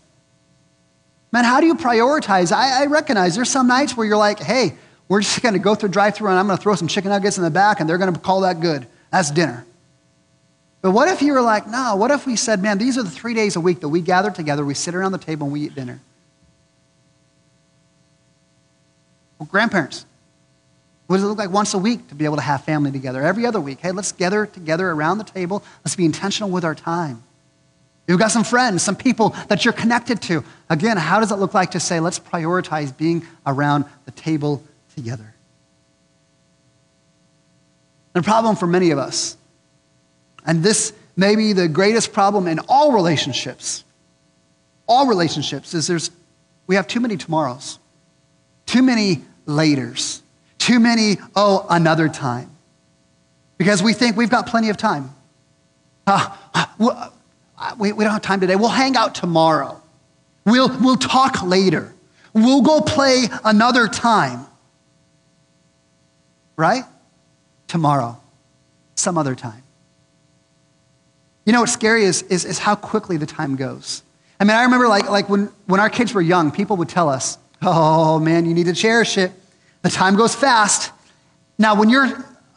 Man, 1.32 1.44
how 1.44 1.60
do 1.60 1.66
you 1.66 1.76
prioritize? 1.76 2.52
I, 2.52 2.84
I 2.84 2.86
recognize 2.86 3.36
there's 3.36 3.50
some 3.50 3.68
nights 3.68 3.98
where 3.98 4.06
you're 4.06 4.18
like, 4.18 4.40
hey, 4.40 4.76
we're 5.08 5.22
just 5.22 5.42
going 5.42 5.54
to 5.54 5.60
go 5.60 5.74
through 5.74 5.90
drive 5.90 6.16
through 6.16 6.30
and 6.30 6.38
I'm 6.38 6.46
going 6.46 6.58
to 6.58 6.62
throw 6.62 6.76
some 6.76 6.88
chicken 6.88 7.10
nuggets 7.10 7.38
in 7.38 7.44
the 7.44 7.50
back 7.50 7.80
and 7.80 7.90
they're 7.90 7.98
going 7.98 8.14
to 8.14 8.20
call 8.20 8.42
that 8.42 8.60
good. 8.60 8.86
That's 9.12 9.32
dinner. 9.32 9.66
But 10.84 10.92
what 10.92 11.08
if 11.08 11.22
you 11.22 11.32
were 11.32 11.42
like, 11.42 11.66
no, 11.66 11.96
what 11.96 12.12
if 12.12 12.28
we 12.28 12.36
said, 12.36 12.62
man, 12.62 12.78
these 12.78 12.98
are 12.98 13.04
the 13.04 13.10
three 13.10 13.34
days 13.34 13.56
a 13.56 13.62
week 13.62 13.80
that 13.80 13.88
we 13.88 14.02
gather 14.02 14.30
together, 14.30 14.66
we 14.66 14.74
sit 14.74 14.94
around 14.94 15.14
the 15.14 15.18
table 15.18 15.46
and 15.46 15.54
we 15.54 15.62
eat 15.62 15.74
dinner? 15.74 16.02
Well, 19.40 19.48
grandparents, 19.50 20.06
what 21.08 21.16
does 21.16 21.24
it 21.24 21.28
look 21.28 21.38
like 21.38 21.52
once 21.52 21.74
a 21.74 21.78
week 21.78 22.10
to 22.10 22.16
be 22.16 22.26
able 22.26 22.36
to 22.36 22.42
have 22.42 22.66
family 22.66 22.92
together? 22.92 23.22
Every 23.22 23.46
other 23.46 23.62
week, 23.62 23.80
hey, 23.80 23.94
let's 23.94 24.12
gather 24.12 24.46
together 24.46 24.92
around 24.92 25.20
the 25.20 25.24
table. 25.24 25.64
Let's 25.86 25.96
be 25.96 26.04
intentional 26.04 26.50
with 26.50 26.66
our 26.66 26.76
time. 26.76 27.24
You've 28.06 28.20
got 28.20 28.32
some 28.32 28.44
friends, 28.44 28.84
some 28.84 28.98
people 28.98 29.30
that 29.48 29.64
you're 29.64 29.74
connected 29.74 30.22
to. 30.24 30.44
Again, 30.70 30.98
how 30.98 31.22
does 31.22 31.32
it 31.32 31.36
look 31.36 31.54
like 31.54 31.72
to 31.72 31.80
say, 31.80 32.02
let's 32.02 32.20
prioritize 32.20 32.96
being 32.96 33.26
around 33.46 33.86
the 34.04 34.12
table 34.12 34.62
together? 34.98 35.34
The 38.12 38.22
problem 38.22 38.58
for 38.58 38.68
many 38.68 38.92
of 38.92 38.98
us, 38.98 39.38
and 40.46 40.64
this 40.64 40.94
may 41.16 41.36
be 41.36 41.54
the 41.54 41.68
greatest 41.68 42.14
problem 42.14 42.48
in 42.48 42.60
all 42.68 42.92
relationships, 42.92 43.84
all 44.88 45.08
relationships, 45.08 45.74
is 45.74 45.88
there's, 45.88 46.12
we 46.68 46.76
have 46.76 46.88
too 46.88 47.00
many 47.00 47.18
tomorrows, 47.18 47.80
too 48.66 48.82
many 48.82 49.22
laters. 49.46 50.22
Too 50.60 50.80
many, 50.80 51.18
oh, 51.36 51.66
another 51.70 52.08
time. 52.08 52.50
Because 53.58 53.84
we 53.84 53.92
think 53.92 54.16
we've 54.16 54.30
got 54.30 54.48
plenty 54.48 54.70
of 54.70 54.78
time. 54.78 55.14
Uh, 56.08 56.34
we, 57.78 57.92
we 57.92 58.06
don't 58.06 58.14
have 58.14 58.22
time 58.22 58.40
today. 58.40 58.56
We'll 58.56 58.70
hang 58.70 58.96
out 58.96 59.14
tomorrow. 59.14 59.82
We'll, 60.46 60.70
we'll 60.80 60.96
talk 60.96 61.44
later. 61.44 61.94
We'll 62.34 62.62
go 62.62 62.80
play 62.80 63.26
another 63.44 63.90
time. 63.90 64.46
Right? 66.56 66.86
Tomorrow. 67.68 68.22
Some 68.96 69.18
other 69.18 69.36
time. 69.36 69.63
You 71.46 71.54
know 71.54 71.60
what's 71.60 71.74
scary 71.74 72.04
is, 72.04 72.22
is, 72.24 72.46
is 72.46 72.60
how 72.60 72.76
quickly 72.76 73.18
the 73.18 73.26
time 73.26 73.56
goes. 73.56 74.04
I 74.40 74.46
mean, 74.46 74.56
I 74.56 74.64
remember 74.64 74.88
like, 74.88 75.10
like 75.10 75.30
when, 75.30 75.50
when 75.66 75.80
our 75.80 75.90
kids 75.90 76.14
were 76.14 76.22
young, 76.22 76.52
people 76.52 76.78
would 76.78 76.90
tell 76.90 77.10
us, 77.10 77.38
oh 77.62 78.20
man, 78.20 78.46
you 78.46 78.54
need 78.54 78.66
to 78.66 78.74
cherish 78.74 79.18
it. 79.18 79.32
The 79.82 79.90
time 79.90 80.16
goes 80.16 80.34
fast. 80.34 80.92
Now, 81.58 81.76
when 81.76 81.90
you're 81.90 82.06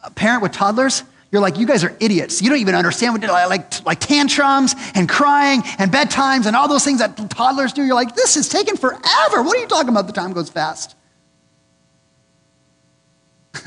a 0.04 0.10
parent 0.10 0.42
with 0.42 0.52
toddlers, 0.52 1.02
you're 1.32 1.42
like, 1.42 1.58
you 1.58 1.66
guys 1.66 1.82
are 1.84 1.94
idiots. 2.00 2.40
You 2.40 2.48
don't 2.48 2.60
even 2.60 2.74
understand 2.74 3.12
what 3.12 3.22
like, 3.22 3.84
like 3.84 4.00
tantrums 4.00 4.74
and 4.94 5.08
crying 5.08 5.62
and 5.78 5.92
bedtimes 5.92 6.46
and 6.46 6.54
all 6.54 6.68
those 6.68 6.84
things 6.84 7.00
that 7.00 7.16
toddlers 7.30 7.72
do. 7.72 7.82
You're 7.82 7.96
like, 7.96 8.14
this 8.14 8.36
is 8.36 8.48
taking 8.48 8.76
forever. 8.76 9.42
What 9.42 9.56
are 9.56 9.60
you 9.60 9.66
talking 9.66 9.88
about? 9.88 10.06
The 10.06 10.12
time 10.12 10.32
goes 10.32 10.48
fast. 10.48 10.94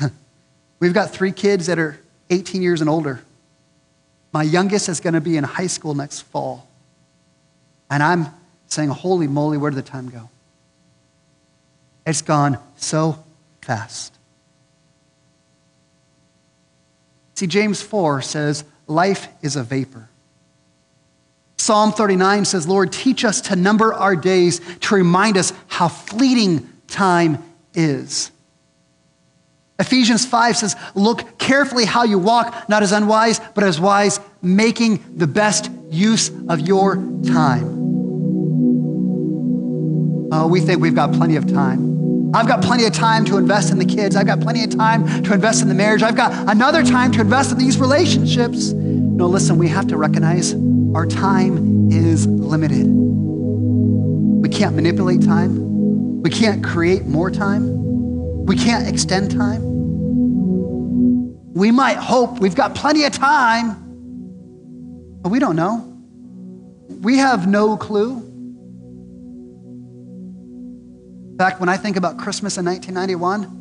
We've 0.80 0.94
got 0.94 1.10
three 1.10 1.32
kids 1.32 1.66
that 1.66 1.78
are 1.78 2.00
18 2.30 2.62
years 2.62 2.80
and 2.80 2.88
older. 2.88 3.22
My 4.32 4.42
youngest 4.42 4.88
is 4.88 5.00
going 5.00 5.14
to 5.14 5.20
be 5.20 5.36
in 5.36 5.44
high 5.44 5.66
school 5.66 5.94
next 5.94 6.20
fall. 6.20 6.68
And 7.90 8.02
I'm 8.02 8.26
saying, 8.66 8.90
holy 8.90 9.26
moly, 9.26 9.58
where 9.58 9.70
did 9.70 9.78
the 9.78 9.88
time 9.88 10.08
go? 10.08 10.30
It's 12.06 12.22
gone 12.22 12.58
so 12.76 13.22
fast. 13.62 14.14
See, 17.34 17.46
James 17.46 17.82
4 17.82 18.22
says, 18.22 18.64
life 18.86 19.28
is 19.42 19.56
a 19.56 19.62
vapor. 19.62 20.08
Psalm 21.56 21.92
39 21.92 22.44
says, 22.44 22.66
Lord, 22.66 22.92
teach 22.92 23.24
us 23.24 23.40
to 23.42 23.56
number 23.56 23.92
our 23.92 24.16
days 24.16 24.60
to 24.80 24.94
remind 24.94 25.36
us 25.36 25.52
how 25.68 25.88
fleeting 25.88 26.68
time 26.86 27.42
is. 27.74 28.30
Ephesians 29.80 30.26
5 30.26 30.56
says, 30.58 30.76
Look 30.94 31.38
carefully 31.38 31.86
how 31.86 32.04
you 32.04 32.18
walk, 32.18 32.68
not 32.68 32.82
as 32.82 32.92
unwise, 32.92 33.40
but 33.54 33.64
as 33.64 33.80
wise, 33.80 34.20
making 34.42 35.02
the 35.16 35.26
best 35.26 35.70
use 35.90 36.30
of 36.48 36.60
your 36.60 36.96
time. 37.26 37.80
Oh, 40.32 40.46
we 40.46 40.60
think 40.60 40.80
we've 40.80 40.94
got 40.94 41.12
plenty 41.12 41.36
of 41.36 41.50
time. 41.50 42.34
I've 42.34 42.46
got 42.46 42.62
plenty 42.62 42.84
of 42.84 42.92
time 42.92 43.24
to 43.24 43.38
invest 43.38 43.72
in 43.72 43.78
the 43.78 43.84
kids. 43.84 44.14
I've 44.14 44.26
got 44.26 44.40
plenty 44.40 44.62
of 44.62 44.70
time 44.70 45.22
to 45.24 45.32
invest 45.32 45.62
in 45.62 45.68
the 45.68 45.74
marriage. 45.74 46.02
I've 46.02 46.14
got 46.14 46.48
another 46.48 46.84
time 46.84 47.10
to 47.12 47.20
invest 47.22 47.50
in 47.50 47.58
these 47.58 47.78
relationships. 47.78 48.72
No, 48.72 49.26
listen, 49.26 49.58
we 49.58 49.66
have 49.68 49.88
to 49.88 49.96
recognize 49.96 50.54
our 50.94 51.06
time 51.06 51.90
is 51.90 52.26
limited. 52.26 52.86
We 52.86 54.48
can't 54.48 54.76
manipulate 54.76 55.22
time. 55.22 56.22
We 56.22 56.30
can't 56.30 56.62
create 56.62 57.06
more 57.06 57.30
time. 57.30 58.44
We 58.46 58.56
can't 58.56 58.86
extend 58.86 59.30
time. 59.32 59.69
We 61.52 61.70
might 61.72 61.96
hope 61.96 62.38
we've 62.38 62.54
got 62.54 62.74
plenty 62.74 63.04
of 63.04 63.12
time, 63.12 63.76
but 65.22 65.30
we 65.30 65.38
don't 65.38 65.56
know. 65.56 65.86
We 67.00 67.18
have 67.18 67.48
no 67.48 67.76
clue. 67.76 68.18
In 71.30 71.36
fact, 71.38 71.58
when 71.58 71.68
I 71.68 71.76
think 71.76 71.96
about 71.96 72.18
Christmas 72.18 72.56
in 72.56 72.64
1991, 72.66 73.56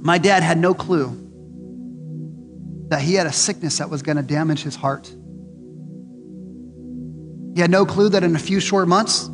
my 0.00 0.18
dad 0.18 0.42
had 0.42 0.58
no 0.58 0.74
clue 0.74 1.16
that 2.88 3.00
he 3.00 3.14
had 3.14 3.26
a 3.26 3.32
sickness 3.32 3.78
that 3.78 3.88
was 3.88 4.02
going 4.02 4.16
to 4.16 4.22
damage 4.22 4.62
his 4.62 4.74
heart. 4.74 5.06
He 7.54 7.60
had 7.60 7.70
no 7.70 7.86
clue 7.86 8.08
that 8.10 8.22
in 8.24 8.34
a 8.34 8.38
few 8.38 8.60
short 8.60 8.88
months, 8.88 9.30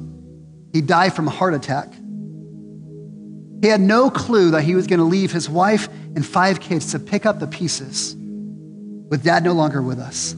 he'd 0.72 0.86
die 0.86 1.10
from 1.10 1.26
a 1.26 1.30
heart 1.30 1.54
attack. 1.54 1.92
He 3.62 3.68
had 3.68 3.80
no 3.80 4.10
clue 4.10 4.50
that 4.52 4.62
he 4.62 4.74
was 4.74 4.86
going 4.86 4.98
to 4.98 5.04
leave 5.04 5.32
his 5.32 5.48
wife 5.48 5.88
and 6.14 6.24
five 6.24 6.60
kids 6.60 6.92
to 6.92 6.98
pick 6.98 7.26
up 7.26 7.40
the 7.40 7.46
pieces 7.46 8.14
with 8.16 9.22
dad 9.22 9.44
no 9.44 9.52
longer 9.52 9.82
with 9.82 9.98
us. 9.98 10.34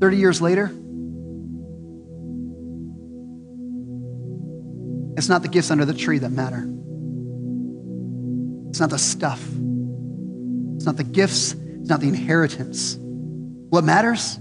30 0.00 0.16
years 0.16 0.40
later, 0.40 0.72
It's 5.20 5.28
not 5.28 5.42
the 5.42 5.48
gifts 5.48 5.70
under 5.70 5.84
the 5.84 5.92
tree 5.92 6.18
that 6.18 6.30
matter. 6.30 6.66
It's 8.70 8.80
not 8.80 8.88
the 8.88 8.96
stuff. 8.96 9.38
It's 10.76 10.86
not 10.86 10.96
the 10.96 11.04
gifts. 11.04 11.52
It's 11.52 11.90
not 11.90 12.00
the 12.00 12.08
inheritance. 12.08 12.96
What 13.68 13.84
matters 13.84 14.38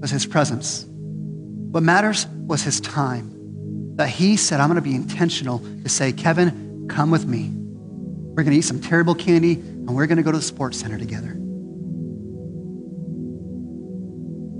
was 0.00 0.08
his 0.08 0.24
presence. 0.24 0.86
What 0.86 1.82
matters 1.82 2.26
was 2.52 2.62
his 2.62 2.80
time. 2.82 3.96
That 3.96 4.10
he 4.10 4.36
said, 4.36 4.60
I'm 4.60 4.68
going 4.68 4.76
to 4.76 4.82
be 4.82 4.94
intentional 4.94 5.60
to 5.82 5.88
say, 5.88 6.12
Kevin, 6.12 6.86
come 6.86 7.10
with 7.10 7.26
me. 7.26 7.50
We're 7.54 8.42
going 8.42 8.52
to 8.52 8.58
eat 8.58 8.64
some 8.64 8.80
terrible 8.80 9.14
candy 9.14 9.54
and 9.54 9.96
we're 9.96 10.06
going 10.06 10.18
to 10.18 10.22
go 10.22 10.30
to 10.30 10.36
the 10.36 10.44
sports 10.44 10.78
center 10.78 10.98
together. 10.98 11.30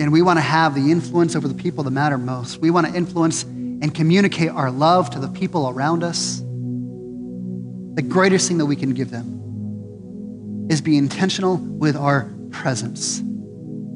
And 0.01 0.11
we 0.11 0.23
want 0.23 0.39
to 0.39 0.43
have 0.43 0.75
the 0.75 0.91
influence 0.91 1.37
over 1.37 1.47
the 1.47 1.55
people 1.55 1.85
that 1.85 1.91
matter 1.91 2.17
most. 2.17 2.59
We 2.63 2.71
want 2.71 2.87
to 2.87 2.95
influence 2.95 3.43
and 3.43 3.95
communicate 3.95 4.49
our 4.49 4.71
love 4.71 5.11
to 5.11 5.19
the 5.19 5.29
people 5.29 5.69
around 5.69 6.03
us, 6.03 6.39
the 6.39 8.03
greatest 8.09 8.49
thing 8.49 8.57
that 8.57 8.67
we 8.67 8.77
can 8.77 8.95
give 8.95 9.11
them 9.11 10.67
is 10.71 10.81
be 10.81 10.97
intentional 10.97 11.59
with 11.59 11.95
our 11.95 12.33
presence 12.53 13.23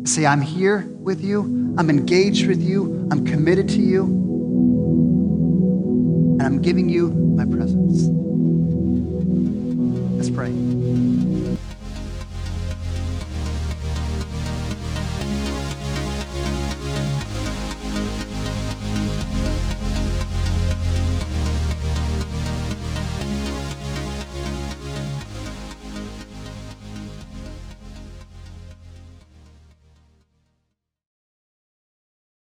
say, 0.07 0.27
I'm 0.27 0.41
here 0.41 0.87
with 1.01 1.23
you, 1.23 1.75
I'm 1.79 1.91
engaged 1.91 2.47
with 2.47 2.63
you, 2.63 3.09
I'm 3.11 3.25
committed 3.25 3.69
to 3.71 3.81
you, 3.81 4.05
and 6.39 6.43
I'm 6.43 6.63
giving 6.63 6.89
you 6.89 7.09
my 7.11 7.45
presence. 7.45 8.09
Let's 10.17 10.31
pray. 10.31 10.53